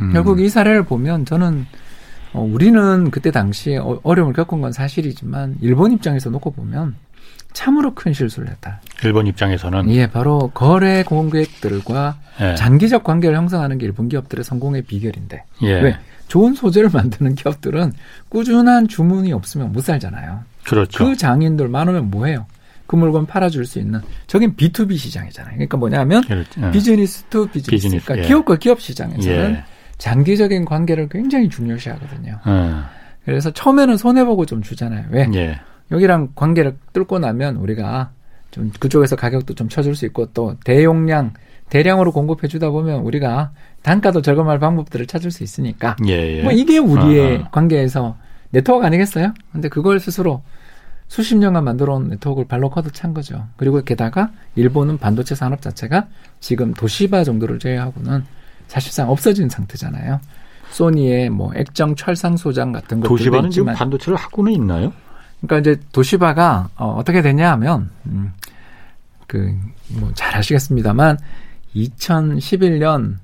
음. 0.03 0.13
결국 0.13 0.41
이 0.41 0.51
사례를 0.51 0.83
보면 0.83 1.25
저는 1.25 1.65
어, 2.35 2.43
우리는 2.43 3.11
그때 3.11 3.31
당시에 3.31 3.79
어, 3.79 4.01
어려움을 4.03 4.35
겪은 4.35 4.61
건 4.61 4.73
사실이지만 4.73 5.57
일본 5.63 5.93
입장에서 5.93 6.29
놓고 6.29 6.51
보면 6.51 6.95
참으로 7.55 7.95
큰 7.95 8.13
실수를 8.13 8.51
했다. 8.51 8.81
일본 9.05 9.27
입장에서는 9.27 9.89
예, 9.91 10.07
바로 10.09 10.51
거래 10.53 11.03
공객들과 11.05 12.19
예. 12.41 12.55
장기적 12.57 13.05
관계를 13.05 13.37
형성하는 13.37 13.79
게 13.79 13.87
일본 13.87 14.09
기업들의 14.09 14.45
성공의 14.45 14.83
비결인데 14.83 15.45
예. 15.63 15.81
왜 15.81 15.97
좋은 16.29 16.55
소재를 16.55 16.91
만드는 16.93 17.37
기업들은 17.37 17.93
꾸준한 18.29 18.89
주문이 18.89 19.33
없으면 19.33 19.73
못 19.73 19.83
살잖아요. 19.85 20.43
그렇죠. 20.65 21.05
그 21.05 21.17
장인들 21.17 21.69
많으면 21.69 22.11
뭐해요? 22.11 22.47
그 22.87 22.97
물건 22.97 23.25
팔아줄 23.25 23.65
수 23.65 23.79
있는 23.79 24.01
저긴 24.27 24.57
B2B 24.57 24.99
시장이잖아요. 24.99 25.55
그러니까 25.55 25.77
뭐냐면 25.79 26.23
그렇죠. 26.25 26.61
예. 26.61 26.71
business 26.71 27.23
to 27.31 27.47
business. 27.47 27.71
비즈니스. 27.71 28.05
그러니까 28.05 28.25
예. 28.25 28.29
기업과 28.29 28.57
기업 28.57 28.81
시장에서는 28.81 29.51
예. 29.53 29.65
장기적인 29.99 30.65
관계를 30.65 31.09
굉장히 31.09 31.49
중요시하거든요. 31.49 32.41
예. 32.47 32.75
그래서 33.25 33.51
처음에는 33.53 33.97
손해 33.97 34.25
보고 34.25 34.45
좀 34.45 34.61
주잖아요. 34.61 35.07
왜? 35.11 35.29
예. 35.91 35.95
여기랑 35.95 36.31
관계를 36.35 36.77
뚫고 36.93 37.19
나면 37.19 37.57
우리가 37.57 38.11
좀 38.51 38.71
그쪽에서 38.79 39.17
가격도 39.17 39.55
좀 39.55 39.69
쳐줄 39.69 39.97
수 39.97 40.07
있고 40.07 40.27
또 40.27 40.57
대용량 40.65 41.33
대량으로 41.71 42.13
공급해 42.13 42.47
주다 42.47 42.71
보면 42.71 43.01
우리가 43.01 43.53
단가도 43.83 44.23
저렴할 44.23 44.59
방법들을 44.59 45.07
찾을 45.07 45.31
수 45.31 45.43
있으니까 45.43 45.97
예, 46.07 46.39
예. 46.39 46.43
뭐 46.43 46.53
이게 46.53 46.79
우리의 46.79 47.39
아하. 47.39 47.51
관계에서 47.51 48.17
네트워크 48.51 48.87
아니겠어요? 48.87 49.35
근데 49.53 49.69
그걸 49.69 49.99
스스로 49.99 50.43
수십 51.09 51.37
년간 51.37 51.65
만들어 51.65 51.95
온 51.95 52.09
네트워크를 52.09 52.47
발로 52.47 52.71
커도찬 52.71 53.13
거죠. 53.13 53.47
그리고 53.57 53.83
게다가 53.83 54.31
일본은 54.55 54.99
반도체 54.99 55.35
산업 55.35 55.61
자체가 55.61 56.07
지금 56.41 56.73
도시바 56.75 57.25
정도를 57.25 57.59
제외하고는 57.59 58.25
사실상 58.69 59.11
없어진 59.11 59.49
상태잖아요. 59.49 60.21
소니의 60.71 61.31
뭐 61.31 61.53
액정 61.55 61.97
철상 61.97 62.37
소장 62.37 62.73
같은 62.73 63.01
것도 63.01 63.09
도시바는 63.09 63.51
지금 63.51 63.73
반도체를 63.75 64.17
하고는 64.17 64.53
있나요? 64.53 64.93
그러니까 65.41 65.59
이제 65.59 65.81
도시바가 65.93 66.71
어, 66.77 66.97
어떻게 66.99 67.23
되냐 67.23 67.51
하면 67.53 67.91
음, 68.07 68.33
그뭐 69.27 70.13
잘 70.15 70.37
아시겠습니다만 70.37 71.19
2011년 71.75 73.17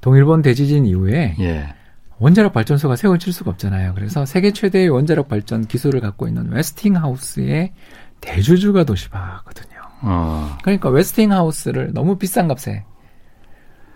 동일본 0.00 0.42
대지진 0.42 0.86
이후에 0.86 1.36
예. 1.40 1.74
원자력 2.18 2.52
발전소가 2.52 2.96
세워질 2.96 3.32
수가 3.32 3.50
없잖아요. 3.52 3.94
그래서 3.94 4.26
세계 4.26 4.52
최대의 4.52 4.88
원자력 4.88 5.28
발전 5.28 5.66
기술을 5.66 6.00
갖고 6.00 6.26
있는 6.26 6.50
웨스팅하우스의 6.50 7.72
대주주가 8.20 8.84
도시바거든요. 8.84 9.78
어. 10.02 10.56
그러니까 10.62 10.90
웨스팅하우스를 10.90 11.92
너무 11.92 12.18
비싼 12.18 12.48
값에 12.48 12.84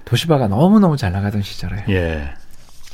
도시바가 0.05 0.49
너무너무 0.49 0.97
잘 0.97 1.13
나가던 1.13 1.43
시절에. 1.43 1.85
예. 1.89 2.35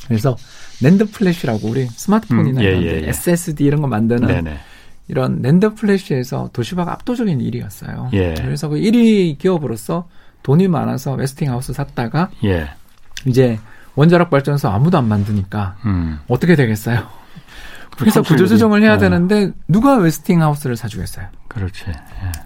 그래서 0.06 0.36
NAND 0.80 1.10
flash라고 1.10 1.68
우리 1.68 1.86
스마트폰이나 1.86 2.60
음, 2.60 2.64
예, 2.64 2.70
예, 2.70 3.02
예. 3.02 3.08
SSD 3.08 3.64
이런 3.64 3.80
거 3.80 3.88
만드는 3.88 4.26
네네. 4.26 4.58
이런 5.08 5.40
NAND 5.42 5.74
flash에서 5.74 6.50
도시바가 6.52 6.92
압도적인 6.92 7.38
1위였어요. 7.38 8.12
예. 8.12 8.34
그래서 8.34 8.68
그 8.68 8.76
1위 8.76 9.38
기업으로서 9.38 10.08
돈이 10.42 10.68
많아서 10.68 11.14
웨스팅하우스 11.14 11.72
샀다가 11.72 12.30
예. 12.44 12.68
이제 13.26 13.58
원자력 13.96 14.30
발전소 14.30 14.68
아무도 14.68 14.98
안 14.98 15.08
만드니까 15.08 15.76
음. 15.84 16.20
어떻게 16.28 16.54
되겠어요? 16.54 17.08
그래서 17.98 18.22
구조조정을 18.22 18.82
해야 18.82 18.94
어. 18.94 18.98
되는데 18.98 19.50
누가 19.66 19.96
웨스팅하우스를 19.96 20.76
사주겠어요? 20.76 21.26
그렇지. 21.48 21.84
예. 21.88 21.94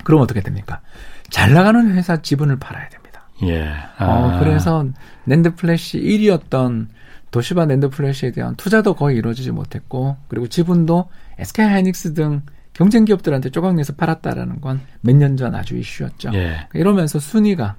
그럼 0.05 0.23
어떻게 0.23 0.41
됩니까? 0.41 0.81
잘 1.29 1.53
나가는 1.53 1.95
회사 1.95 2.23
지분을 2.23 2.59
팔아야 2.59 2.89
됩니다. 2.89 3.25
예. 3.43 3.71
아. 3.99 4.07
어, 4.07 4.39
그래서 4.39 4.87
NAND 5.27 5.55
flash 5.55 6.01
1위였던 6.01 6.87
도시바 7.33 7.65
NAND 7.65 7.89
flash에 7.89 8.31
대한 8.31 8.55
투자도 8.55 8.95
거의 8.95 9.17
이루어지지 9.17 9.51
못했고 9.51 10.17
그리고 10.29 10.47
지분도 10.47 11.09
SK 11.39 11.65
하이닉스 11.67 12.15
등 12.15 12.43
경쟁 12.75 13.05
기업들한테 13.05 13.51
조각 13.51 13.75
내서 13.75 13.93
팔았다라는 13.95 14.61
건 14.61 14.81
몇 15.03 15.17
년 15.17 15.37
전 15.37 15.55
아주 15.55 15.77
이슈였죠. 15.77 16.31
예. 16.35 16.69
이러면서 16.75 17.19
순위가 17.19 17.75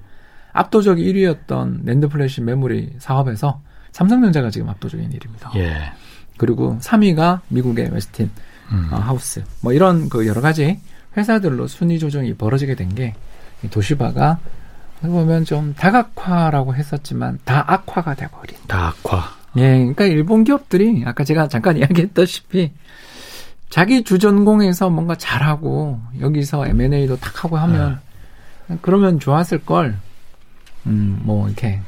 압도적 0.52 0.98
1위였던 0.98 1.84
NAND 1.84 2.08
flash 2.08 2.42
메모리 2.42 2.94
사업에서 2.98 3.60
삼성전자가 3.92 4.50
지금 4.50 4.68
압도적인 4.68 5.08
1위입니다. 5.10 5.56
예. 5.56 5.92
그리고 6.36 6.76
3위가 6.80 7.40
미국의 7.48 7.90
웨스틴 7.92 8.30
음. 8.72 8.88
어, 8.92 8.96
하우스. 8.96 9.42
뭐 9.62 9.72
이런 9.72 10.08
그 10.08 10.26
여러 10.26 10.40
가지 10.40 10.80
회사들로 11.16 11.66
순위 11.68 11.98
조정이 11.98 12.34
벌어지게 12.34 12.74
된 12.74 12.88
게 12.94 13.14
도시바가 13.70 14.38
보면 15.00 15.44
좀 15.44 15.74
다각화라고 15.74 16.74
했었지만 16.74 17.38
다 17.44 17.64
악화가 17.66 18.14
돼버린. 18.14 18.56
다 18.66 18.88
악화. 18.88 19.43
예, 19.56 19.78
그러니까 19.78 20.04
일본 20.04 20.44
기업들이 20.44 21.02
아까 21.06 21.24
제가 21.24 21.48
잠깐 21.48 21.76
이야기했다시피 21.78 22.72
자기 23.70 24.04
주전공에서 24.04 24.90
뭔가 24.90 25.14
잘하고 25.16 26.00
여기서 26.20 26.66
M&A도 26.66 27.16
탁 27.16 27.44
하고 27.44 27.56
하면 27.56 28.00
네. 28.68 28.78
그러면 28.82 29.18
좋았을 29.20 29.64
걸. 29.64 29.96
음, 30.86 31.20
뭐 31.22 31.46
이렇게 31.48 31.80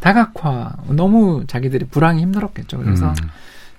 다각화 0.00 0.76
너무 0.90 1.44
자기들이 1.46 1.86
불황이 1.86 2.20
힘들었겠죠. 2.22 2.78
그래서 2.78 3.08
음. 3.08 3.14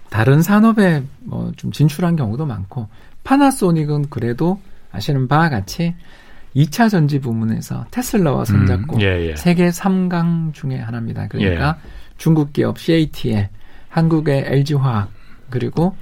다른 0.09 0.41
산업에 0.41 1.03
뭐 1.21 1.51
좀 1.55 1.71
진출한 1.71 2.15
경우도 2.15 2.45
많고 2.45 2.87
파나소닉은 3.23 4.09
그래도 4.09 4.59
아시는 4.91 5.27
바와 5.27 5.49
같이 5.49 5.93
2차 6.55 6.89
전지 6.89 7.19
부문에서 7.19 7.85
테슬라와 7.91 8.43
손잡고 8.45 8.95
음, 8.97 9.01
예, 9.01 9.29
예. 9.29 9.35
세계 9.35 9.69
3강 9.69 10.53
중에 10.53 10.77
하나입니다. 10.79 11.27
그러니까 11.27 11.77
예. 11.77 11.89
중국 12.19 12.53
기업 12.53 12.77
CATL, 12.77 13.49
한국의 13.89 14.43
LG화학 14.45 15.09
그리고 15.49 15.95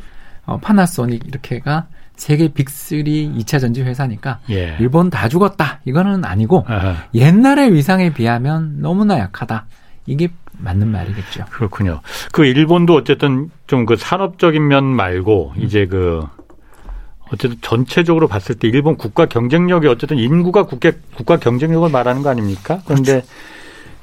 어, 0.45 0.57
파나소닉 0.57 1.25
이렇게가 1.25 1.87
세계 2.17 2.49
빅3 2.49 3.37
2차 3.37 3.61
전지 3.61 3.83
회사니까 3.83 4.39
예. 4.49 4.75
일본 4.79 5.09
다 5.09 5.29
죽었다. 5.29 5.79
이거는 5.85 6.25
아니고 6.25 6.65
아하. 6.67 6.95
옛날의 7.13 7.73
위상에 7.73 8.11
비하면 8.11 8.81
너무나 8.81 9.19
약하다. 9.19 9.67
이게 10.07 10.29
맞는 10.57 10.87
말이겠죠. 10.89 11.45
그렇군요. 11.51 12.01
그 12.31 12.43
일본도 12.45 12.95
어쨌든 12.95 13.51
좀 13.67 13.85
그 13.85 13.95
산업적인 13.95 14.67
면 14.67 14.85
말고 14.85 15.53
음. 15.55 15.61
이제 15.61 15.85
그 15.85 16.25
어쨌든 17.31 17.57
전체적으로 17.61 18.27
봤을 18.27 18.55
때 18.55 18.67
일본 18.67 18.95
국가 18.95 19.25
경쟁력이 19.27 19.87
어쨌든 19.87 20.17
인구가 20.17 20.63
국가 20.63 20.91
국가 21.15 21.37
경쟁력을 21.37 21.87
말하는 21.89 22.23
거 22.23 22.29
아닙니까? 22.29 22.81
그런데 22.85 23.11
그렇죠. 23.11 23.27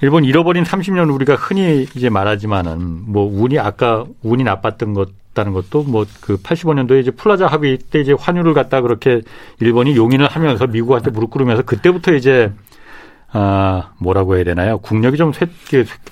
일본 0.00 0.24
잃어버린 0.24 0.64
30년 0.64 1.12
우리가 1.14 1.34
흔히 1.34 1.86
이제 1.94 2.08
말하지만은 2.10 3.04
뭐 3.06 3.24
운이 3.24 3.58
아까 3.58 4.04
운이 4.22 4.44
나빴던 4.44 4.94
것 4.94 5.10
다는 5.34 5.52
것도 5.52 5.82
뭐 5.82 6.06
그 6.20 6.38
85년도에 6.38 7.00
이제 7.00 7.10
플라자 7.10 7.46
합의 7.46 7.76
때 7.76 8.00
이제 8.00 8.14
환율을 8.18 8.54
갖다 8.54 8.80
그렇게 8.80 9.20
일본이 9.60 9.94
용인을 9.94 10.26
하면서 10.26 10.66
미국한테 10.66 11.10
무릎 11.10 11.30
꿇으면서 11.30 11.62
그때부터 11.62 12.14
이제 12.14 12.50
아 13.30 13.92
뭐라고 13.98 14.36
해야 14.36 14.44
되나요? 14.44 14.78
국력이 14.78 15.18
좀 15.18 15.32
쇠, 15.32 15.48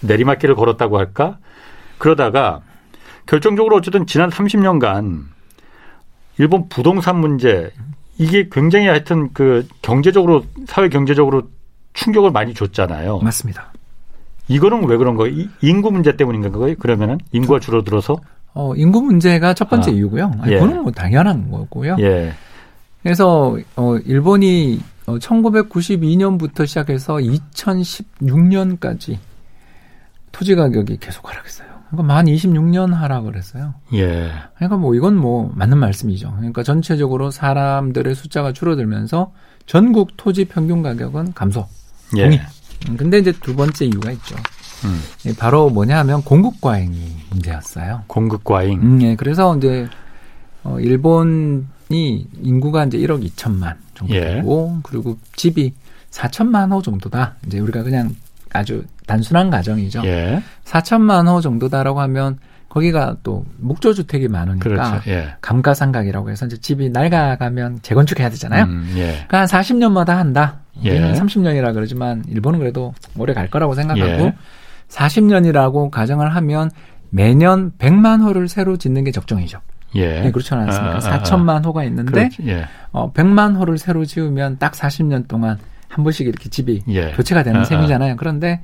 내리막길을 0.02 0.54
걸었다고 0.54 0.98
할까? 0.98 1.38
그러다가 1.96 2.60
결정적으로 3.24 3.76
어쨌든 3.76 4.06
지난 4.06 4.28
30년간 4.28 5.22
일본 6.38 6.68
부동산 6.68 7.20
문제 7.20 7.72
이게 8.18 8.48
굉장히 8.50 8.88
하여튼 8.88 9.32
그 9.32 9.66
경제적으로 9.80 10.44
사회 10.66 10.88
경제적으로 10.88 11.44
충격을 11.94 12.30
많이 12.30 12.54
줬잖아요. 12.54 13.18
맞습니다. 13.18 13.72
이거는 14.48 14.88
왜 14.88 14.96
그런 14.96 15.16
거예요? 15.16 15.46
인구 15.62 15.90
문제 15.90 16.16
때문인 16.16 16.50
가요 16.50 16.74
그러면은 16.78 17.18
인구가 17.32 17.60
줄어들어서? 17.60 18.16
어, 18.54 18.74
인구 18.76 19.00
문제가 19.00 19.54
첫 19.54 19.70
번째 19.70 19.90
아, 19.90 19.94
이유고요. 19.94 20.32
아니, 20.40 20.52
예. 20.52 20.58
그거는 20.58 20.82
뭐 20.82 20.92
당연한 20.92 21.50
거고요. 21.50 21.96
예. 22.00 22.34
그래서 23.02 23.56
어, 23.76 23.96
일본이 24.04 24.80
어, 25.06 25.16
1992년부터 25.18 26.66
시작해서 26.66 27.14
2016년까지 27.16 29.16
토지 30.32 30.54
가격이 30.54 30.98
계속 30.98 31.30
하락했어요. 31.30 31.68
그러니까 31.90 32.14
만 32.14 32.26
26년 32.26 32.92
하락을 32.92 33.36
했어요. 33.36 33.72
예. 33.94 34.30
그러니까 34.56 34.76
뭐 34.76 34.94
이건 34.94 35.16
뭐 35.16 35.50
맞는 35.54 35.78
말씀이죠. 35.78 36.34
그러니까 36.36 36.62
전체적으로 36.62 37.30
사람들의 37.30 38.14
숫자가 38.14 38.52
줄어들면서 38.52 39.32
전국 39.66 40.16
토지 40.16 40.44
평균 40.46 40.82
가격은 40.82 41.34
감소. 41.34 41.66
예. 42.16 42.24
동의. 42.24 42.40
음, 42.88 42.96
근데 42.96 43.18
이제 43.18 43.32
두 43.32 43.54
번째 43.54 43.84
이유가 43.84 44.10
있죠. 44.12 44.36
음. 44.84 45.00
바로 45.38 45.70
뭐냐 45.70 45.98
하면 45.98 46.22
공급 46.22 46.60
과잉이 46.60 47.16
문제였어요. 47.30 48.04
공급 48.06 48.44
과잉. 48.44 48.80
음, 48.80 49.02
예. 49.02 49.16
그래서 49.16 49.56
이제 49.56 49.88
어 50.64 50.78
일본이 50.80 51.64
인구가 52.42 52.84
이제 52.84 52.98
1억 52.98 53.24
2천만 53.28 53.76
정도 53.94 54.14
되고 54.14 54.72
예. 54.76 54.80
그리고 54.82 55.18
집이 55.36 55.72
4천만 56.10 56.72
호 56.72 56.82
정도다. 56.82 57.36
이제 57.46 57.58
우리가 57.58 57.82
그냥 57.82 58.14
아주 58.52 58.84
단순한 59.06 59.50
가정이죠. 59.50 60.02
예. 60.04 60.42
4천만 60.64 61.28
호 61.28 61.40
정도다라고 61.40 62.00
하면 62.00 62.38
거기가 62.72 63.16
또 63.22 63.44
목조 63.58 63.92
주택이 63.92 64.28
많으니까 64.28 64.62
그렇죠. 64.62 65.00
예. 65.10 65.34
감가상각이라고 65.42 66.30
해서 66.30 66.46
이제 66.46 66.56
집이 66.56 66.88
낡아가면 66.88 67.80
재건축해야 67.82 68.30
되잖아요. 68.30 68.64
음, 68.64 68.90
예. 68.96 69.24
그러니까 69.28 69.40
한 69.40 69.46
40년마다 69.46 70.14
한다. 70.14 70.60
우리는 70.80 71.10
예. 71.10 71.12
30년이라 71.12 71.74
그러지만 71.74 72.24
일본은 72.28 72.58
그래도 72.58 72.94
오래 73.18 73.34
갈 73.34 73.50
거라고 73.50 73.74
생각하고 73.74 74.08
예. 74.10 74.34
40년이라고 74.88 75.90
가정을 75.90 76.34
하면 76.34 76.70
매년 77.10 77.72
100만 77.76 78.22
호를 78.22 78.48
새로 78.48 78.78
짓는 78.78 79.04
게 79.04 79.10
적정이죠. 79.10 79.60
예. 79.96 80.22
네, 80.22 80.30
그렇지 80.30 80.54
않습니까? 80.54 80.94
아, 80.94 80.96
아, 80.96 81.22
4천만 81.22 81.50
아. 81.50 81.62
호가 81.66 81.84
있는데 81.84 82.30
예. 82.46 82.64
어, 82.90 83.12
100만 83.12 83.54
호를 83.58 83.76
새로 83.76 84.06
지으면 84.06 84.56
딱 84.58 84.72
40년 84.72 85.28
동안 85.28 85.58
한 85.88 86.04
번씩 86.04 86.26
이렇게 86.26 86.48
집이 86.48 86.84
예. 86.88 87.10
교체가 87.10 87.42
되는 87.42 87.60
아, 87.60 87.62
아. 87.62 87.64
셈이잖아요. 87.66 88.16
그런데 88.16 88.62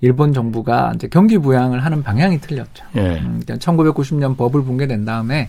일본 0.00 0.32
정부가 0.32 0.92
이제 0.94 1.08
경기 1.08 1.38
부양을 1.38 1.84
하는 1.84 2.02
방향이 2.02 2.40
틀렸죠. 2.40 2.84
예. 2.96 3.18
음, 3.18 3.42
1990년 3.46 4.36
버블 4.36 4.64
붕괴된 4.64 5.04
다음에 5.04 5.48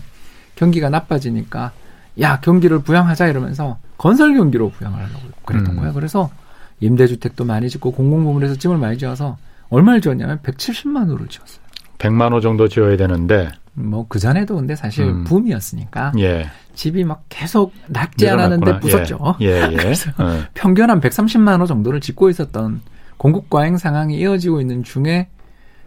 경기가 0.56 0.88
나빠지니까 0.88 1.72
야 2.20 2.40
경기를 2.40 2.80
부양하자 2.80 3.28
이러면서 3.28 3.78
건설 3.96 4.34
경기로 4.34 4.70
부양을 4.70 4.98
하려고 4.98 5.20
그랬던 5.44 5.74
음. 5.74 5.76
거예요. 5.80 5.92
그래서 5.92 6.30
임대주택도 6.80 7.44
많이 7.44 7.68
짓고 7.68 7.92
공공부문에서 7.92 8.56
집을 8.56 8.78
많이 8.78 8.98
지어서 8.98 9.36
얼마를 9.70 10.00
지었냐면 10.00 10.38
170만 10.42 11.10
호를 11.10 11.28
지었어요. 11.28 11.60
100만 11.98 12.32
호 12.32 12.40
정도 12.40 12.68
지어야 12.68 12.96
되는데 12.96 13.50
뭐 13.74 14.06
그 14.08 14.18
전에도 14.18 14.56
근데 14.56 14.74
사실 14.74 15.04
음. 15.04 15.24
붐이었으니까 15.24 16.12
예. 16.18 16.48
집이 16.74 17.04
막 17.04 17.24
계속 17.28 17.72
낮지 17.86 18.28
않았는데 18.28 18.80
부쉈죠. 18.80 19.36
예. 19.40 19.46
예, 19.46 19.68
예. 19.72 19.76
그래서 19.76 20.10
예. 20.20 20.48
평균 20.54 20.90
한 20.90 21.00
130만 21.00 21.60
호 21.60 21.66
정도를 21.66 22.00
짓고 22.00 22.30
있었던 22.30 22.80
공급 23.18 23.50
과잉 23.50 23.76
상황이 23.76 24.18
이어지고 24.18 24.60
있는 24.60 24.82
중에 24.82 25.28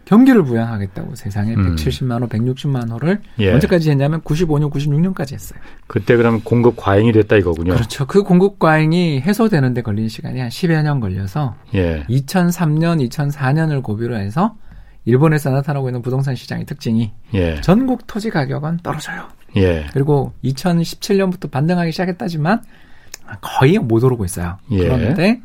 경기를 0.04 0.42
부양하겠다고 0.42 1.14
세상에 1.14 1.54
음. 1.54 1.76
170만 1.76 2.22
호, 2.22 2.26
160만 2.28 2.90
호를 2.90 3.20
예. 3.38 3.52
언제까지 3.52 3.90
했냐면 3.90 4.20
95년, 4.22 4.70
96년까지 4.70 5.32
했어요. 5.32 5.60
그때 5.86 6.16
그러면 6.16 6.40
공급 6.42 6.76
과잉이 6.76 7.12
됐다 7.12 7.36
이거군요. 7.36 7.74
그렇죠. 7.74 8.06
그 8.06 8.22
공급 8.22 8.58
과잉이 8.58 9.20
해소되는 9.20 9.74
데 9.74 9.82
걸린 9.82 10.08
시간이 10.08 10.40
한 10.40 10.48
10여 10.48 10.82
년 10.82 11.00
걸려서 11.00 11.54
예. 11.74 12.04
2003년, 12.08 13.08
2004년을 13.08 13.82
고비로 13.82 14.16
해서 14.16 14.56
일본에서 15.04 15.50
나타나고 15.50 15.88
있는 15.88 16.02
부동산 16.02 16.34
시장의 16.34 16.66
특징이 16.66 17.12
예. 17.34 17.60
전국 17.60 18.06
토지 18.06 18.30
가격은 18.30 18.78
떨어져요. 18.82 19.28
예. 19.56 19.86
그리고 19.92 20.32
2017년부터 20.44 21.50
반등하기 21.50 21.92
시작했다지만 21.92 22.62
거의 23.40 23.78
못 23.78 24.02
오르고 24.02 24.24
있어요. 24.24 24.58
예. 24.72 24.78
그런데 24.78 25.40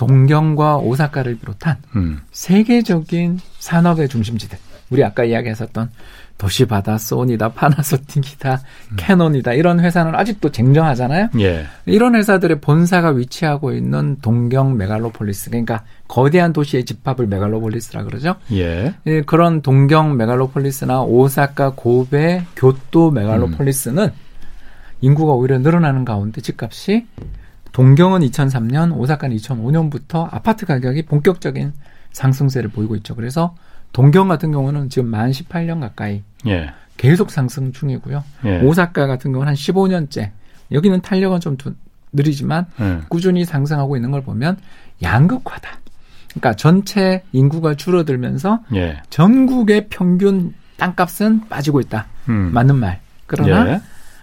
동경과 0.00 0.78
오사카를 0.78 1.36
비롯한 1.40 1.76
음. 1.94 2.20
세계적인 2.32 3.38
산업의 3.58 4.08
중심지들. 4.08 4.56
우리 4.88 5.04
아까 5.04 5.24
이야기했었던 5.24 5.90
도시바다, 6.38 6.96
소니다, 6.96 7.52
파나소닉이다, 7.52 8.62
음. 8.92 8.96
캐논이다 8.96 9.52
이런 9.52 9.78
회사는 9.78 10.14
아직도 10.14 10.52
쟁쟁하잖아요. 10.52 11.28
예. 11.40 11.66
이런 11.84 12.14
회사들의 12.14 12.62
본사가 12.62 13.10
위치하고 13.10 13.74
있는 13.74 14.16
동경 14.22 14.78
메갈로폴리스, 14.78 15.50
그러니까 15.50 15.84
거대한 16.08 16.54
도시의 16.54 16.86
집합을 16.86 17.26
메갈로폴리스라 17.26 18.04
그러죠. 18.04 18.36
예. 18.52 18.94
예 19.06 19.20
그런 19.20 19.60
동경 19.60 20.16
메갈로폴리스나 20.16 21.02
오사카, 21.02 21.74
고베, 21.76 22.46
교토 22.56 23.10
메갈로폴리스는 23.10 24.04
음. 24.04 24.12
인구가 25.02 25.34
오히려 25.34 25.58
늘어나는 25.58 26.06
가운데 26.06 26.40
집값이 26.40 27.06
동경은 27.80 28.20
2003년, 28.20 28.94
오사카는 28.94 29.34
2005년부터 29.38 30.28
아파트 30.30 30.66
가격이 30.66 31.06
본격적인 31.06 31.72
상승세를 32.12 32.68
보이고 32.68 32.94
있죠. 32.96 33.14
그래서 33.14 33.56
동경 33.94 34.28
같은 34.28 34.52
경우는 34.52 34.90
지금 34.90 35.08
만 35.08 35.30
18년 35.30 35.80
가까이 35.80 36.22
예. 36.46 36.72
계속 36.98 37.30
상승 37.30 37.72
중이고요. 37.72 38.22
예. 38.44 38.60
오사카 38.60 39.06
같은 39.06 39.32
경우는 39.32 39.48
한 39.48 39.54
15년째. 39.54 40.30
여기는 40.70 41.00
탄력은 41.00 41.40
좀 41.40 41.56
느리지만 42.12 42.66
예. 42.82 43.00
꾸준히 43.08 43.46
상승하고 43.46 43.96
있는 43.96 44.10
걸 44.10 44.24
보면 44.24 44.58
양극화다. 45.00 45.70
그러니까 46.32 46.56
전체 46.56 47.24
인구가 47.32 47.76
줄어들면서 47.76 48.60
예. 48.74 49.00
전국의 49.08 49.86
평균 49.88 50.52
땅값은 50.76 51.48
빠지고 51.48 51.80
있다. 51.80 52.08
음. 52.28 52.52
맞는 52.52 52.76
말. 52.76 53.00
그러나 53.24 53.72
예. 53.72 53.80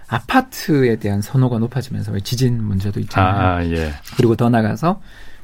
아파트에 0.07 0.97
대한 0.97 1.21
선호가 1.21 1.59
높아지면서 1.59 2.17
지진 2.19 2.63
문제도 2.63 2.99
있잖아요. 2.99 3.57
아, 3.57 3.65
예. 3.65 3.91
그리고 4.15 4.35
더 4.35 4.49
나가서 4.49 5.01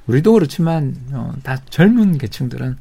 우리도 0.08 0.34
그렇지만 0.34 0.96
어, 1.12 1.34
다 1.44 1.58
젊은 1.70 2.18
계층들은 2.18 2.78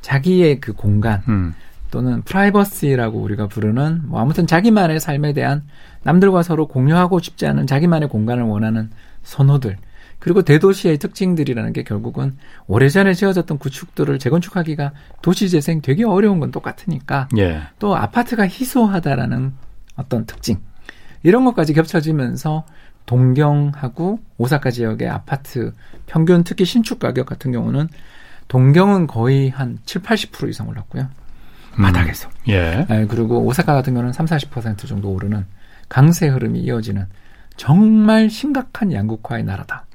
자기의 0.00 0.60
그 0.60 0.72
공간 0.72 1.22
음. 1.28 1.54
또는 1.90 2.22
프라이버시라고 2.22 3.20
우리가 3.20 3.46
부르는 3.46 4.02
뭐 4.06 4.20
아무튼 4.20 4.46
자기만의 4.46 4.98
삶에 4.98 5.32
대한 5.32 5.62
남들과 6.02 6.42
서로 6.42 6.66
공유하고 6.66 7.20
싶지 7.20 7.46
않은 7.46 7.66
자기만의 7.66 8.08
공간을 8.08 8.44
원하는 8.44 8.90
선호들 9.22 9.76
그리고 10.18 10.42
대도시의 10.42 10.98
특징들이라는 10.98 11.72
게 11.72 11.82
결국은 11.82 12.36
오래전에 12.66 13.12
지어졌던 13.14 13.58
구축들을 13.58 14.18
재건축하기가 14.18 14.92
도시 15.20 15.50
재생 15.50 15.82
되게 15.82 16.04
어려운 16.04 16.40
건 16.40 16.50
똑같으니까 16.50 17.28
예. 17.38 17.62
또 17.78 17.96
아파트가 17.96 18.44
희소하다라는 18.44 19.52
어떤 19.96 20.24
특징 20.24 20.60
이런 21.22 21.44
것까지 21.44 21.72
겹쳐지면서 21.74 22.64
동경하고 23.06 24.20
오사카 24.38 24.70
지역의 24.70 25.08
아파트 25.08 25.72
평균 26.06 26.44
특히 26.44 26.64
신축 26.64 26.98
가격 26.98 27.26
같은 27.26 27.52
경우는 27.52 27.88
동경은 28.48 29.06
거의 29.06 29.48
한 29.50 29.78
7, 29.86 30.02
80% 30.02 30.48
이상 30.48 30.68
올랐고요. 30.68 31.08
음. 31.78 31.82
바닥에서. 31.82 32.28
예. 32.48 32.86
네, 32.88 33.06
그리고 33.06 33.40
오사카 33.44 33.72
같은 33.72 33.94
경우는 33.94 34.12
3, 34.12 34.26
40% 34.26 34.86
정도 34.86 35.10
오르는 35.10 35.46
강세 35.88 36.28
흐름이 36.28 36.60
이어지는 36.60 37.06
정말 37.56 38.30
심각한 38.30 38.92
양극화의 38.92 39.44
나라다. 39.44 39.86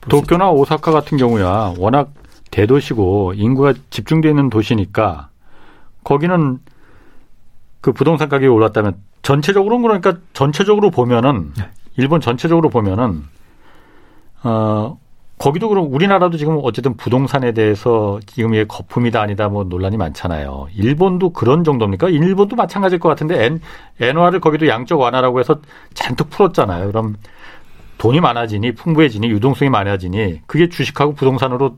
도쿄나 0.00 0.50
오사카 0.50 0.90
같은 0.90 1.18
경우야 1.18 1.74
워낙 1.78 2.12
대도시고 2.50 3.34
인구가 3.34 3.74
집중되어 3.90 4.30
있는 4.30 4.48
도시니까 4.48 5.28
거기는 6.04 6.58
그 7.80 7.92
부동산 7.92 8.28
가격이 8.28 8.48
올랐다면 8.48 8.96
전체적으로 9.28 9.78
그러니까 9.78 10.14
전체적으로 10.32 10.90
보면은 10.90 11.52
네. 11.54 11.68
일본 11.98 12.22
전체적으로 12.22 12.70
보면은 12.70 13.24
어 14.42 14.98
거기도 15.36 15.68
그럼 15.68 15.92
우리나라도 15.92 16.38
지금 16.38 16.58
어쨌든 16.62 16.96
부동산에 16.96 17.52
대해서 17.52 18.20
지금 18.24 18.54
이게 18.54 18.64
거품이다 18.64 19.20
아니다 19.20 19.50
뭐 19.50 19.64
논란이 19.64 19.98
많잖아요. 19.98 20.68
일본도 20.74 21.34
그런 21.34 21.62
정도입니까? 21.62 22.08
일본도 22.08 22.56
마찬가지일 22.56 23.00
것 23.00 23.10
같은데 23.10 23.44
엔, 23.44 23.60
엔화를 24.00 24.40
거기도 24.40 24.66
양적 24.66 24.98
완화라고 24.98 25.40
해서 25.40 25.60
잔뜩 25.92 26.30
풀었잖아요. 26.30 26.86
그럼 26.86 27.16
돈이 27.98 28.20
많아지니 28.20 28.76
풍부해지니 28.76 29.28
유동성이 29.28 29.68
많아지니 29.68 30.40
그게 30.46 30.70
주식하고 30.70 31.12
부동산으로 31.12 31.76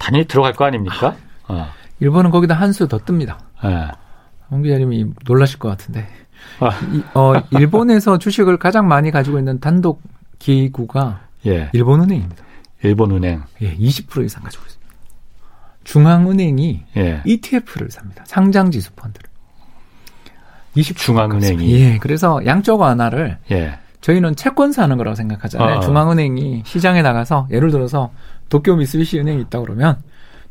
단연히 0.00 0.26
들어갈 0.26 0.52
거 0.52 0.64
아닙니까? 0.64 1.14
어. 1.46 1.68
일본은 2.00 2.32
거기다 2.32 2.54
한 2.54 2.70
수 2.72 2.88
더 2.88 2.98
뜹니다. 2.98 3.36
네. 3.62 3.86
홍 4.50 4.62
기자님이 4.62 5.06
놀라실 5.24 5.58
것 5.58 5.68
같은데. 5.68 6.06
아. 6.60 6.70
이, 6.92 7.02
어, 7.14 7.34
일본에서 7.50 8.18
주식을 8.18 8.58
가장 8.58 8.88
많이 8.88 9.10
가지고 9.10 9.38
있는 9.38 9.58
단독 9.60 10.02
기구가 10.38 11.20
예. 11.46 11.70
일본은행입니다. 11.72 12.44
일본은행. 12.82 13.42
예, 13.62 13.76
20% 13.76 14.24
이상 14.24 14.42
가지고 14.42 14.64
있습니다. 14.64 14.86
중앙은행이 15.84 16.84
예. 16.96 17.22
ETF를 17.24 17.90
삽니다. 17.90 18.24
상장 18.26 18.70
지수 18.70 18.92
펀드를. 18.92 19.28
20 20.74 20.96
중앙은행이. 20.96 21.72
예, 21.72 21.98
그래서 21.98 22.44
양적 22.44 22.80
완화를 22.80 23.38
예. 23.50 23.78
저희는 24.02 24.36
채권 24.36 24.72
사는 24.72 24.96
거라고 24.96 25.14
생각하잖아요. 25.14 25.78
아. 25.78 25.80
중앙은행이 25.80 26.62
시장에 26.64 27.02
나가서 27.02 27.48
예를 27.50 27.70
들어서 27.70 28.10
도쿄 28.48 28.76
미쓰비시 28.76 29.18
은행이 29.18 29.40
있다 29.42 29.60
그러면 29.60 29.98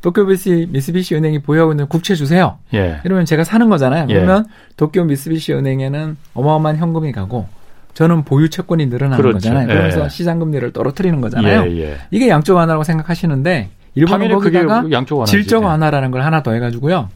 도쿄 0.05 0.23
미쓰비시 0.23 1.15
은행이 1.15 1.39
보유하고 1.39 1.71
있는 1.71 1.87
국채 1.87 2.13
주세요. 2.13 2.59
예. 2.75 3.01
이러면 3.05 3.25
제가 3.25 3.43
사는 3.43 3.67
거잖아요. 3.67 4.05
예. 4.09 4.13
그러면 4.13 4.45
도쿄 4.77 5.03
미쓰비시 5.03 5.53
은행에는 5.53 6.15
어마어마한 6.35 6.77
현금이 6.77 7.11
가고 7.11 7.47
저는 7.95 8.23
보유 8.23 8.51
채권이 8.51 8.85
늘어나는 8.85 9.17
그렇죠. 9.17 9.37
거잖아요. 9.37 9.65
그러면서 9.65 10.05
예. 10.05 10.09
시장 10.09 10.37
금리를 10.37 10.71
떨어뜨리는 10.73 11.19
거잖아요. 11.21 11.71
예, 11.71 11.77
예. 11.81 11.97
이게 12.11 12.29
양적 12.29 12.55
완화라고 12.55 12.83
생각하시는데 12.83 13.71
일본은 13.95 14.29
거기다가 14.29 14.83
질적 15.25 15.63
완화라는 15.63 16.11
걸 16.11 16.21
하나 16.21 16.43
더 16.43 16.51
해가지고요. 16.51 17.09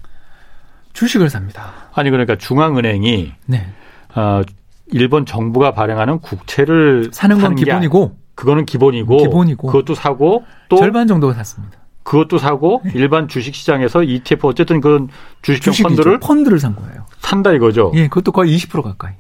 주식을 0.93 1.29
삽니다. 1.29 1.71
아니 1.93 2.09
그러니까 2.09 2.37
중앙은행이 2.37 3.33
네. 3.45 3.67
어, 4.15 4.41
일본 4.87 5.27
정부가 5.27 5.75
발행하는 5.75 6.17
국채를 6.21 7.09
사는 7.11 7.39
건 7.39 7.53
기본이고 7.53 8.15
그거는 8.33 8.65
기본이고 8.65 9.17
기본이고 9.17 9.67
그것도 9.67 9.93
사고 9.93 10.43
또 10.69 10.77
절반 10.77 11.05
정도 11.05 11.31
샀습니다. 11.33 11.78
그것도 12.09 12.39
사고 12.39 12.81
네. 12.85 12.91
일반 12.95 13.27
주식 13.27 13.53
시장에서 13.53 14.01
ETF 14.01 14.47
어쨌든 14.47 14.81
그 14.81 15.05
주식형 15.43 15.75
펀드를 15.89 16.19
펀드를 16.19 16.59
산 16.59 16.75
거예요. 16.75 17.05
산다 17.19 17.53
이거죠. 17.53 17.91
예, 17.93 18.07
그것도 18.07 18.31
거의 18.31 18.57
20% 18.57 18.81
가까이. 18.81 19.13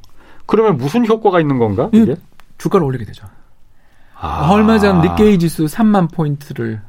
그러면 0.47 0.77
무슨 0.77 1.05
효과가 1.05 1.39
있는 1.39 1.59
건가? 1.59 1.91
이게? 1.93 2.15
주가를 2.57 2.83
올리게 2.87 3.05
되죠. 3.05 3.27
아. 4.19 4.49
얼마 4.49 4.79
전 4.79 5.01
니케이 5.01 5.37
지수 5.37 5.65
3만 5.65 6.11
포인트를 6.11 6.81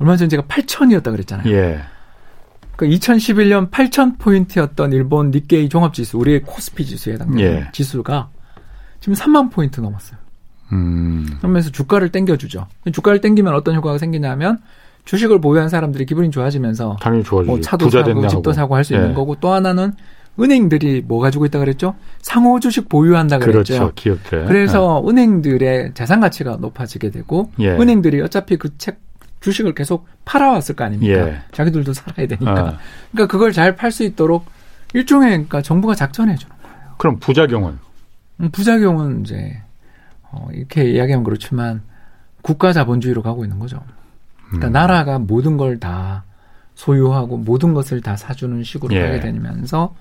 얼마 0.00 0.18
전 0.18 0.28
제가 0.28 0.42
8천이었다 0.42 1.04
그랬잖아요. 1.04 1.50
예. 1.50 1.80
그러니까 2.76 2.98
2011년 2.98 3.70
8천 3.70 4.18
포인트였던 4.18 4.92
일본 4.92 5.30
니케이 5.30 5.70
종합 5.70 5.94
지수, 5.94 6.18
우리의 6.18 6.42
코스피 6.42 6.84
지수에 6.84 7.14
해당되는 7.14 7.42
예. 7.42 7.68
지수가 7.72 8.28
지금 9.00 9.14
3만 9.14 9.50
포인트 9.50 9.80
넘었어요. 9.80 10.18
음. 10.72 11.26
그러면서 11.38 11.70
주가를 11.70 12.10
땡겨주죠. 12.10 12.66
주가를 12.92 13.22
땡기면 13.22 13.54
어떤 13.54 13.74
효과가 13.76 13.96
생기냐면 13.96 14.58
주식을 15.04 15.40
보유한 15.40 15.68
사람들이 15.68 16.06
기분이 16.06 16.30
좋아지면서 16.30 16.96
당연히 17.00 17.24
좋아지죠. 17.24 17.50
뭐 17.52 17.60
차도 17.60 17.90
사고 17.90 18.28
집도 18.28 18.52
사고 18.52 18.76
할 18.76 18.84
수 18.84 18.94
있는 18.94 19.10
예. 19.10 19.14
거고 19.14 19.36
또 19.40 19.52
하나는 19.52 19.92
은행들이 20.40 21.02
뭐 21.06 21.20
가지고 21.20 21.44
있다 21.44 21.58
그랬죠? 21.58 21.94
상호 22.20 22.58
주식 22.60 22.88
보유한다 22.88 23.38
그랬죠. 23.38 23.74
그렇죠. 23.74 23.92
기업들. 23.94 24.46
그래서 24.46 25.02
예. 25.04 25.10
은행들의 25.10 25.92
자산 25.94 26.20
가치가 26.20 26.56
높아지게 26.56 27.10
되고 27.10 27.50
예. 27.58 27.70
은행들이 27.70 28.20
어차피 28.22 28.56
그 28.56 28.70
책 28.78 29.00
주식을 29.40 29.74
계속 29.74 30.06
팔아왔을 30.24 30.76
거 30.76 30.84
아닙니까? 30.84 31.12
예. 31.28 31.38
자기들도 31.50 31.92
살아야 31.92 32.28
되니까. 32.28 32.52
어. 32.52 32.76
그러니까 33.10 33.26
그걸 33.30 33.50
잘 33.52 33.74
팔 33.74 33.90
수 33.90 34.04
있도록 34.04 34.46
일종의 34.94 35.30
그러니까 35.30 35.62
정부가 35.62 35.96
작전해 35.96 36.36
주는 36.36 36.54
거예요. 36.62 36.76
그럼 36.96 37.18
부작용은? 37.18 37.78
음, 38.40 38.50
부작용은 38.52 39.22
이제 39.22 39.60
어, 40.30 40.48
이렇게 40.52 40.84
이야기하면 40.88 41.24
그렇지만 41.24 41.82
국가 42.40 42.72
자본주의로 42.72 43.20
가고 43.22 43.44
있는 43.44 43.58
거죠. 43.58 43.82
그러니까 44.52 44.68
음. 44.68 44.72
나라가 44.72 45.18
모든 45.18 45.56
걸 45.56 45.78
다 45.78 46.24
소유하고 46.74 47.36
모든 47.36 47.74
것을 47.74 48.00
다 48.00 48.16
사주는 48.16 48.62
식으로 48.64 48.94
예. 48.94 49.02
가게 49.02 49.20
되면서 49.20 49.94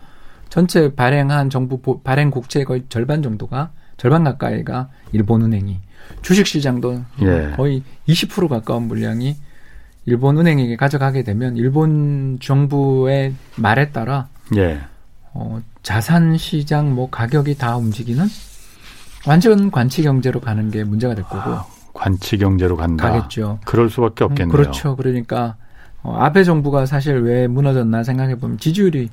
전체 0.49 0.93
발행한 0.93 1.49
정부 1.49 2.01
발행 2.01 2.29
국채의 2.31 2.65
거의 2.65 2.83
절반 2.89 3.21
정도가 3.21 3.71
절반 3.97 4.23
가까이가 4.23 4.89
일본은행이 5.11 5.79
주식 6.21 6.47
시장도 6.47 7.03
예. 7.21 7.53
거의 7.55 7.83
20% 8.07 8.47
가까운 8.47 8.87
물량이 8.87 9.35
일본은행에게 10.05 10.75
가져가게 10.75 11.23
되면 11.23 11.55
일본 11.57 12.39
정부의 12.41 13.33
말에 13.55 13.91
따라 13.91 14.27
예. 14.57 14.79
어, 15.33 15.61
자산 15.83 16.37
시장 16.37 16.95
뭐 16.95 17.09
가격이 17.09 17.57
다 17.57 17.77
움직이는 17.77 18.25
완전 19.27 19.69
관치 19.69 20.01
경제로 20.03 20.39
가는 20.39 20.71
게 20.71 20.83
문제가 20.83 21.13
될 21.13 21.23
거고 21.25 21.51
아, 21.51 21.65
관치 22.01 22.39
경제로 22.39 22.75
간다. 22.75 23.11
가겠죠. 23.11 23.59
그럴 23.63 23.91
수밖에 23.91 24.23
없겠네요. 24.23 24.51
음, 24.51 24.51
그렇죠. 24.51 24.95
그러니까 24.95 25.55
어, 26.01 26.17
아베 26.19 26.43
정부가 26.43 26.87
사실 26.87 27.19
왜 27.19 27.45
무너졌나 27.47 28.03
생각해 28.03 28.39
보면 28.39 28.57
지지율이 28.57 29.09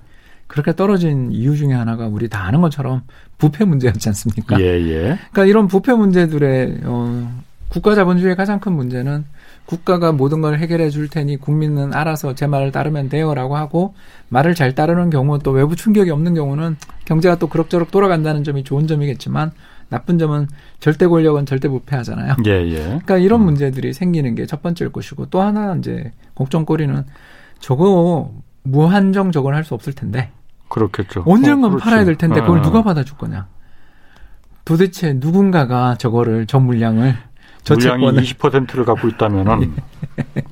그렇게 0.47 0.75
떨어진 0.75 1.31
이유 1.31 1.55
중에 1.55 1.75
하나가 1.75 2.07
우리 2.07 2.31
다 2.31 2.47
아는 2.47 2.63
것처럼 2.63 3.03
부패 3.37 3.67
문제였지 3.67 4.09
않습니까? 4.09 4.59
예, 4.59 4.65
예. 4.65 5.01
그러니까 5.31 5.45
이런 5.45 5.69
부패 5.69 5.93
문제들의 5.93 6.81
어, 6.85 7.43
국가 7.69 7.95
자본주의의 7.95 8.37
가장 8.37 8.59
큰 8.59 8.73
문제는 8.73 9.27
국가가 9.67 10.13
모든 10.13 10.41
걸 10.41 10.59
해결해 10.59 10.89
줄 10.89 11.11
테니 11.11 11.37
국민은 11.37 11.93
알아서 11.93 12.35
제 12.35 12.47
말을 12.47 12.73
따르면 12.73 13.11
돼요라고 13.11 13.59
하고 13.59 13.95
말을 14.31 14.55
잘 14.55 14.75
따르는 14.75 15.11
경우 15.11 15.39
또 15.41 15.51
외부 15.51 15.77
충격이 15.77 16.11
없는 16.11 16.33
경우는 16.33 16.79
경제가 17.05 17.37
또 17.37 17.49
그럭저럭 17.49 17.91
돌아간다는 17.91 18.45
점이 18.45 18.65
좋은 18.65 18.87
점이겠지만 18.87 19.53
나쁜 19.91 20.19
점은 20.19 20.47
절대 20.81 21.07
권력은 21.07 21.47
절대 21.47 21.69
부패하잖아요. 21.69 22.37
예, 22.47 22.51
예. 22.71 22.77
그러니까 22.85 23.17
이런 23.19 23.41
음. 23.41 23.45
문제들이 23.47 23.93
생기는 23.95 24.35
게 24.35 24.47
첫 24.47 24.63
번째일 24.63 24.93
것이고 24.93 25.27
또 25.27 25.41
하나 25.41 25.75
이제 25.77 26.13
걱정거리는 26.35 27.05
저거 27.61 28.33
무한정 28.65 29.33
저건 29.33 29.55
할 29.55 29.65
수 29.65 29.75
없을 29.75 29.93
텐데 29.95 30.31
그렇겠죠. 30.69 31.23
언젠간 31.27 31.75
어, 31.75 31.77
팔아야 31.77 32.05
될 32.05 32.17
텐데 32.17 32.41
그걸 32.41 32.59
어. 32.59 32.63
누가 32.63 32.83
받아줄 32.83 33.17
거냐? 33.17 33.47
도대체 34.65 35.15
누군가가 35.15 35.95
저거를 35.97 36.47
저 36.47 36.61
물량을 36.61 37.17
저 37.63 37.75
물량이 37.75 38.03
채권을 38.03 38.23
20%를 38.23 38.85
갖고 38.85 39.09
있다면은 39.09 39.75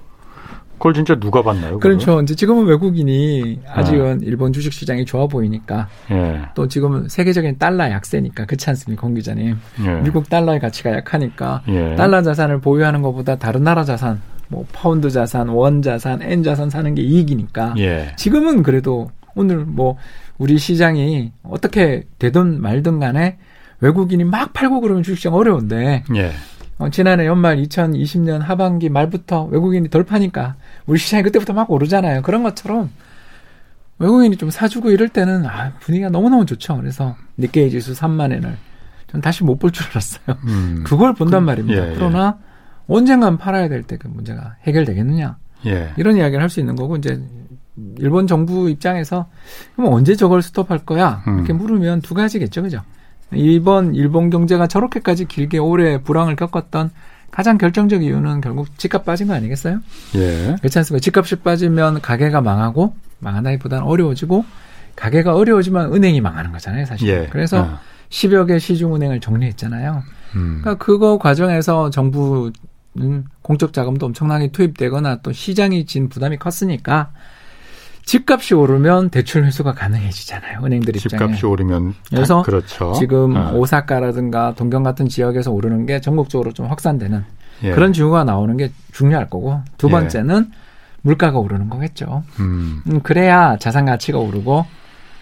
그걸 0.78 0.94
진짜 0.94 1.14
누가? 1.14 1.42
그렇죠. 1.42 2.06
그걸? 2.06 2.22
이제 2.22 2.34
지금은 2.34 2.66
외국인이 2.66 3.60
아직은 3.66 4.18
네. 4.18 4.26
일본 4.26 4.52
주식 4.52 4.72
시장이 4.72 5.04
좋아 5.04 5.26
보이니까 5.26 5.88
예. 6.10 6.42
또 6.54 6.68
지금은 6.68 7.08
세계적인 7.08 7.58
달러 7.58 7.90
약세니까 7.90 8.44
그렇지 8.46 8.68
않습니까, 8.70 9.02
공 9.02 9.14
기자님? 9.14 9.56
예. 9.84 10.00
미국 10.02 10.28
달러의 10.28 10.60
가치가 10.60 10.92
약하니까 10.92 11.62
예. 11.68 11.94
달러 11.96 12.22
자산을 12.22 12.60
보유하는 12.60 13.02
것보다 13.02 13.36
다른 13.36 13.64
나라 13.64 13.84
자산, 13.84 14.20
뭐 14.48 14.66
파운드 14.72 15.10
자산, 15.10 15.48
원 15.48 15.82
자산, 15.82 16.22
엔 16.22 16.42
자산 16.42 16.68
사는 16.68 16.94
게 16.94 17.02
이익이니까 17.02 17.74
예. 17.78 18.12
지금은 18.16 18.62
그래도 18.62 19.10
오늘 19.34 19.64
뭐 19.64 19.96
우리 20.38 20.58
시장이 20.58 21.32
어떻게 21.42 22.04
되든 22.18 22.60
말든 22.60 23.00
간에 23.00 23.38
외국인이 23.80 24.24
막 24.24 24.52
팔고 24.52 24.80
그러면 24.80 25.02
주식시장 25.02 25.34
어려운데 25.34 26.04
예. 26.14 26.30
어, 26.78 26.90
지난해 26.90 27.26
연말 27.26 27.56
2020년 27.56 28.38
하반기 28.40 28.88
말부터 28.88 29.44
외국인이 29.44 29.88
덜 29.88 30.04
파니까 30.04 30.56
우리 30.86 30.98
시장이 30.98 31.22
그때부터 31.22 31.52
막 31.54 31.70
오르잖아요. 31.70 32.22
그런 32.22 32.42
것처럼 32.42 32.90
외국인이 33.98 34.36
좀 34.36 34.50
사주고 34.50 34.90
이럴 34.90 35.08
때는 35.08 35.46
아, 35.46 35.72
분위기가 35.80 36.10
너무너무 36.10 36.44
좋죠. 36.44 36.76
그래서 36.76 37.16
니케이 37.38 37.70
지수 37.70 37.94
3만엔을 37.94 38.54
전 39.06 39.20
다시 39.22 39.42
못 39.42 39.58
볼 39.58 39.70
줄 39.70 39.86
알았어요. 39.88 40.36
음. 40.44 40.84
그걸 40.86 41.14
본단 41.14 41.40
그, 41.40 41.46
말입니다. 41.46 41.86
예, 41.86 41.90
예. 41.92 41.94
그러나 41.94 42.38
언젠간 42.88 43.38
팔아야 43.38 43.68
될 43.68 43.82
때 43.84 43.96
그 43.96 44.08
문제가 44.08 44.56
해결되겠느냐. 44.64 45.38
예. 45.66 45.92
이런 45.96 46.16
이야기를 46.18 46.42
할 46.42 46.50
수 46.50 46.60
있는 46.60 46.76
거고 46.76 46.96
이제 46.96 47.22
일본 47.98 48.26
정부 48.26 48.68
입장에서 48.68 49.26
그럼 49.76 49.92
언제 49.94 50.14
저걸 50.14 50.42
스톱할 50.42 50.80
거야? 50.80 51.22
이렇게 51.26 51.52
음. 51.54 51.58
물으면 51.58 52.00
두 52.02 52.12
가지겠죠. 52.14 52.62
그죠? 52.62 52.82
이번 53.32 53.94
일본 53.94 54.30
경제가 54.30 54.66
저렇게까지 54.66 55.26
길게 55.26 55.58
오래 55.58 56.00
불황을 56.00 56.36
겪었던 56.36 56.90
가장 57.30 57.58
결정적 57.58 58.02
이유는 58.02 58.40
결국 58.40 58.78
집값 58.78 59.04
빠진 59.04 59.26
거 59.26 59.34
아니겠어요? 59.34 59.80
예. 60.14 60.56
그렇지 60.58 60.78
않습니까? 60.78 61.02
집값이 61.02 61.36
빠지면 61.36 62.00
가게가 62.00 62.40
망하고 62.40 62.94
망하다기보다는 63.18 63.84
어려워지고 63.84 64.44
가게가 64.94 65.34
어려워지면 65.34 65.92
은행이 65.92 66.20
망하는 66.20 66.52
거잖아요, 66.52 66.86
사실. 66.86 67.08
예. 67.08 67.26
그래서 67.30 67.62
어. 67.62 67.78
10여 68.08 68.46
개 68.46 68.58
시중은행을 68.58 69.20
정리했잖아요. 69.20 70.02
음. 70.36 70.60
그러니까 70.62 70.82
그거 70.82 71.18
과정에서 71.18 71.90
정부는 71.90 73.24
공적 73.42 73.72
자금도 73.72 74.06
엄청나게 74.06 74.52
투입되거나 74.52 75.20
또 75.22 75.32
시장이 75.32 75.84
진 75.86 76.08
부담이 76.08 76.38
컸으니까 76.38 77.10
집값이 78.06 78.54
오르면 78.54 79.10
대출 79.10 79.44
회수가 79.44 79.74
가능해지잖아요. 79.74 80.60
은행들 80.64 80.96
입장에. 80.96 81.18
집값이 81.18 81.44
오르면 81.44 81.94
그래서 82.08 82.42
그렇죠. 82.42 82.92
지금 82.98 83.36
어. 83.36 83.52
오사카라든가 83.52 84.54
동경 84.54 84.82
같은 84.82 85.08
지역에서 85.08 85.52
오르는 85.52 85.84
게 85.86 86.00
전국적으로 86.00 86.52
좀 86.52 86.66
확산되는 86.66 87.24
예. 87.64 87.72
그런 87.72 87.92
징후가 87.92 88.24
나오는 88.24 88.56
게 88.56 88.70
중요할 88.92 89.28
거고 89.28 89.60
두 89.76 89.88
예. 89.88 89.90
번째는 89.90 90.50
예. 90.50 90.56
물가가 91.02 91.38
오르는 91.38 91.68
거겠죠. 91.68 92.22
음. 92.40 92.80
음, 92.88 93.00
그래야 93.02 93.56
자산 93.58 93.84
가치가 93.84 94.18
오르고 94.18 94.64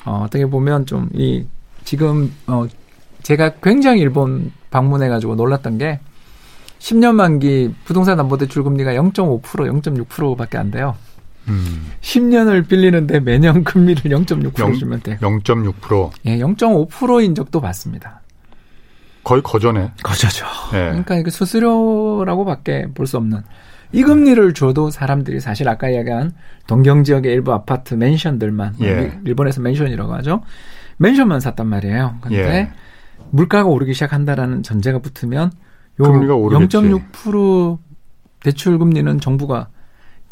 어, 0.04 0.22
어떻게 0.24 0.46
보면 0.46 0.86
좀 0.86 1.08
이 1.14 1.46
지금 1.84 2.32
어 2.46 2.66
제가 3.22 3.50
굉장히 3.62 4.00
일본 4.00 4.52
방문해 4.70 5.08
가지고 5.08 5.34
놀랐던 5.36 5.78
게 5.78 6.00
10년 6.80 7.14
만기 7.14 7.74
부동산 7.84 8.16
담보대출 8.16 8.62
금리가 8.64 8.92
0.5% 8.92 9.42
0.6%밖에 9.42 10.58
안 10.58 10.70
돼요. 10.70 10.96
음. 11.48 11.90
10년을 12.00 12.66
빌리는데 12.68 13.20
매년 13.20 13.64
금리를 13.64 14.02
0.6% 14.10 14.78
주면 14.78 15.00
돼요. 15.00 15.16
0.6%. 15.20 16.10
예, 16.26 16.38
0.5%인 16.38 17.34
적도 17.34 17.60
봤습니다. 17.60 18.20
거의 19.24 19.42
거저네. 19.42 19.92
거저죠. 20.02 20.44
예. 20.72 20.78
그러니까 20.90 21.16
이거 21.16 21.30
수수료라고밖에 21.30 22.88
볼 22.94 23.06
수 23.06 23.16
없는 23.16 23.40
이 23.92 24.02
금리를 24.02 24.54
줘도 24.54 24.90
사람들이 24.90 25.40
사실 25.40 25.68
아까 25.68 25.88
이야기한 25.88 26.32
동경 26.66 27.04
지역의 27.04 27.32
일부 27.32 27.52
아파트 27.52 27.94
맨션들만 27.94 28.76
예. 28.82 29.18
일본에서 29.24 29.60
맨션이라고 29.60 30.12
하죠. 30.16 30.42
맨션만 30.98 31.40
샀단 31.40 31.66
말이에요. 31.68 32.16
근데 32.20 32.36
예. 32.38 32.70
물가가 33.30 33.68
오르기 33.68 33.94
시작한다라는 33.94 34.62
전제가 34.62 34.98
붙으면 34.98 35.52
요 36.00 36.04
0.6% 36.04 37.78
대출 38.42 38.78
금리는 38.78 39.20
정부가 39.20 39.68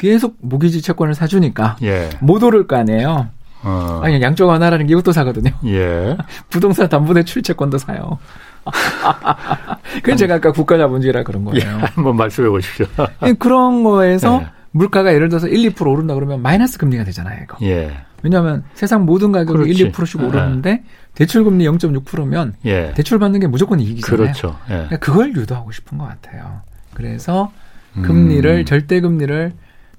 계속 0.03 0.35
무기지 0.41 0.81
채권을 0.81 1.15
사주니까 1.15 1.77
예. 1.81 2.09
못 2.19 2.43
오를 2.43 2.67
거 2.67 2.75
아니에요. 2.75 3.29
어. 3.63 4.01
아니 4.03 4.21
양쪽 4.21 4.49
하나라는 4.49 4.85
게 4.85 4.91
이것도 4.91 5.13
사거든요. 5.13 5.51
예. 5.63 6.17
부동산 6.49 6.89
담보대출 6.89 7.41
채권도 7.41 7.77
사요. 7.77 8.19
그건 10.03 10.17
제가 10.17 10.35
아까 10.35 10.51
국가 10.51 10.77
자본주의라 10.77 11.23
그런 11.23 11.45
거예요. 11.45 11.65
예, 11.65 11.69
한번 11.95 12.17
말씀해 12.17 12.49
보십시오. 12.49 12.85
예, 13.25 13.31
그런 13.31 13.85
거에서 13.85 14.41
예. 14.43 14.47
물가가 14.71 15.13
예를 15.13 15.29
들어서 15.29 15.47
1, 15.47 15.71
2% 15.71 15.87
오른다 15.87 16.15
그러면 16.15 16.41
마이너스 16.41 16.77
금리가 16.77 17.05
되잖아요, 17.05 17.39
이거. 17.41 17.57
예. 17.61 17.93
왜냐하면 18.23 18.65
세상 18.73 19.05
모든 19.05 19.31
가격이 19.31 19.53
그렇지. 19.53 19.83
1, 19.83 19.91
2%씩 19.93 20.19
예. 20.19 20.25
오르는데 20.25 20.83
대출 21.15 21.45
금리 21.45 21.65
0.6%면 21.65 22.55
예. 22.65 22.91
대출 22.93 23.19
받는 23.19 23.39
게 23.39 23.47
무조건 23.47 23.79
이익이잖아요. 23.79 24.17
그렇죠. 24.17 24.57
예. 24.65 24.73
그러니까 24.73 24.97
그걸 24.97 25.33
유도하고 25.33 25.71
싶은 25.71 25.97
것 25.97 26.09
같아요. 26.09 26.61
그래서 26.93 27.53
금리를 28.01 28.49
음. 28.51 28.65
절대 28.65 28.99
금리를 28.99 29.53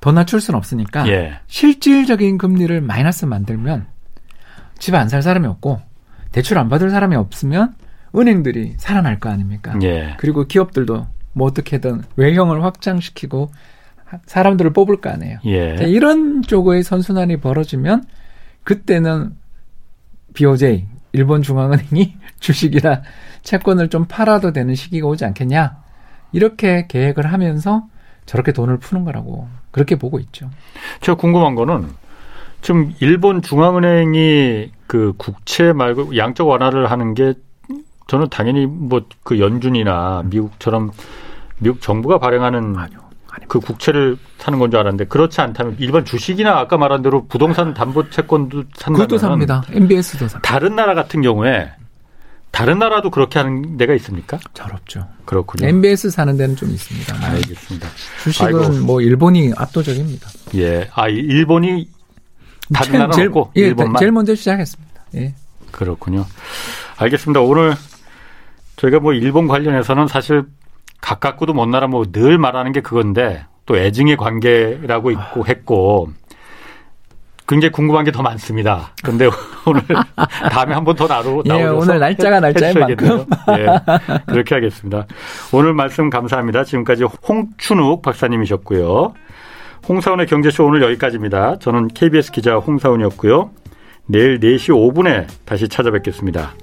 더 0.05 0.13
낮출 0.13 0.39
수는 0.39 0.59
없으니까 0.59 1.09
예. 1.09 1.39
실질적인 1.47 2.37
금리를 2.37 2.79
마이너스 2.83 3.25
만들면 3.25 3.87
집 4.79 4.95
안 4.95 5.09
살 5.09 5.23
사람이 5.23 5.47
없고 5.47 5.81
대출 6.31 6.59
안 6.59 6.69
받을 6.69 6.91
사람이 6.91 7.17
없으면 7.17 7.75
은행들이 8.15 8.75
살아날 8.77 9.19
거 9.19 9.31
아닙니까? 9.31 9.75
예. 9.83 10.15
그리고 10.19 10.45
기업들도 10.47 11.07
뭐 11.33 11.49
어떻게든 11.49 12.03
외형을 12.17 12.63
확장시키고 12.63 13.51
사람들을 14.27 14.75
뽑을 14.75 15.01
거 15.01 15.09
아니에요. 15.09 15.39
예. 15.47 15.77
이런 15.87 16.43
쪽의 16.43 16.83
선순환이 16.83 17.39
벌어지면 17.39 18.05
그때는 18.63 19.35
BOJ 20.35 20.87
일본 21.13 21.41
중앙은행이 21.41 22.15
주식이나 22.41 23.01
채권을 23.43 23.89
좀 23.89 24.05
팔아도 24.05 24.53
되는 24.53 24.75
시기가 24.75 25.07
오지 25.07 25.25
않겠냐? 25.25 25.79
이렇게 26.33 26.87
계획을 26.89 27.33
하면서 27.33 27.87
저렇게 28.27 28.53
돈을 28.53 28.79
푸는 28.79 29.05
거라고 29.05 29.49
그렇게 29.71 29.97
보고 29.97 30.19
있죠. 30.19 30.51
제가 31.01 31.17
궁금한 31.17 31.55
거는 31.55 31.89
지금 32.63 32.95
일본 33.01 33.43
중앙은행이 33.43 34.71
그 34.87 35.13
국채 35.19 35.73
말고 35.73 36.17
양적 36.17 36.49
완화를 36.49 36.91
하는 36.91 37.15
게 37.15 37.35
저는 38.07 38.29
당연히 38.31 38.67
뭐 38.67 39.01
그 39.23 39.39
연준이나 39.39 40.23
미국처럼 40.27 40.91
미국 41.59 41.81
정부가 41.81 42.19
발행하는 42.19 42.77
아니요, 42.77 42.99
그 43.49 43.59
국채를 43.61 44.17
사는 44.39 44.59
건 44.59 44.71
줄 44.71 44.81
알았는데 44.81 45.07
그렇지 45.07 45.41
않다면 45.41 45.77
일반 45.79 46.05
주식이나 46.05 46.59
아까 46.59 46.77
말한 46.77 47.03
대로 47.03 47.27
부동산 47.27 47.73
담보 47.75 48.11
채권도 48.11 48.65
산다면 48.77 48.97
그것도 48.99 49.19
삽니다. 49.19 49.63
MBS도 49.71 50.29
삽니다. 50.29 50.41
다른 50.41 50.77
나라 50.77 50.95
같은 50.95 51.23
경우에 51.23 51.71
다른 52.55 52.79
나라도 52.79 53.11
그렇게 53.11 53.39
하는 53.41 53.77
데가 53.77 53.95
있습니까? 53.95 54.39
잘 54.55 54.73
없죠. 54.73 55.07
그렇군요. 55.25 55.67
MBS 55.67 56.11
사는 56.11 56.37
데는 56.37 56.55
좀 56.55 56.71
있습니다. 56.71 57.15
알겠습니다. 57.27 57.89
주식은 58.23 58.47
아이고. 58.47 58.85
뭐 58.85 59.01
일본이 59.01 59.53
압도적입니다. 59.57 60.29
예. 60.57 60.89
아, 60.95 61.09
일본이 61.09 61.89
다른 62.73 62.93
나라 62.93 63.07
없고 63.07 63.51
예, 63.57 63.63
일본만 63.63 63.99
제일 63.99 64.13
먼저 64.13 64.35
시작했습니다. 64.35 65.05
예. 65.17 65.35
그렇군요. 65.73 66.27
알겠습니다. 66.97 67.41
오늘 67.41 67.75
저희가 68.77 69.01
뭐 69.01 69.13
일본 69.13 69.49
관련해서는 69.49 70.07
사실 70.07 70.45
가깝고도 71.01 71.55
먼 71.55 71.71
나라 71.73 71.89
뭐 71.89 72.05
늘 72.13 72.39
말하는 72.39 72.73
게 72.73 72.81
그건데 72.81 73.45
또 73.67 73.77
애증의 73.77 74.17
관계라고 74.17 75.11
있고 75.11 75.47
했고 75.47 76.13
굉장히 77.47 77.73
궁금한 77.73 78.05
게 78.05 78.11
더 78.11 78.23
많습니다. 78.23 78.93
근데 79.03 79.29
오늘 79.67 79.83
다음에 80.51 80.73
한 80.75 80.85
번 80.85 80.97
더 80.97 81.07
나도 81.07 81.43
나오셔서 81.45 81.61
예, 81.61 81.65
오늘 81.67 81.99
날짜가 81.99 82.41
날짜인 82.41 82.79
만큼 82.79 83.25
예, 83.59 83.67
그렇게 84.27 84.55
하겠습니다. 84.55 85.07
오늘 85.53 85.75
말씀 85.75 86.09
감사합니다. 86.11 86.65
지금까지 86.65 87.05
홍춘욱 87.05 88.01
박사님이셨고요. 88.03 89.13
홍사원의 89.89 90.27
경제쇼 90.27 90.65
오늘 90.65 90.83
여기까지입니다. 90.83 91.59
저는 91.59 91.89
KBS 91.89 92.33
기자 92.33 92.57
홍사원이었고요. 92.57 93.51
내일 94.07 94.41
4시 94.41 94.71
5분에 94.71 95.27
다시 95.45 95.69
찾아뵙겠습니다. 95.69 96.55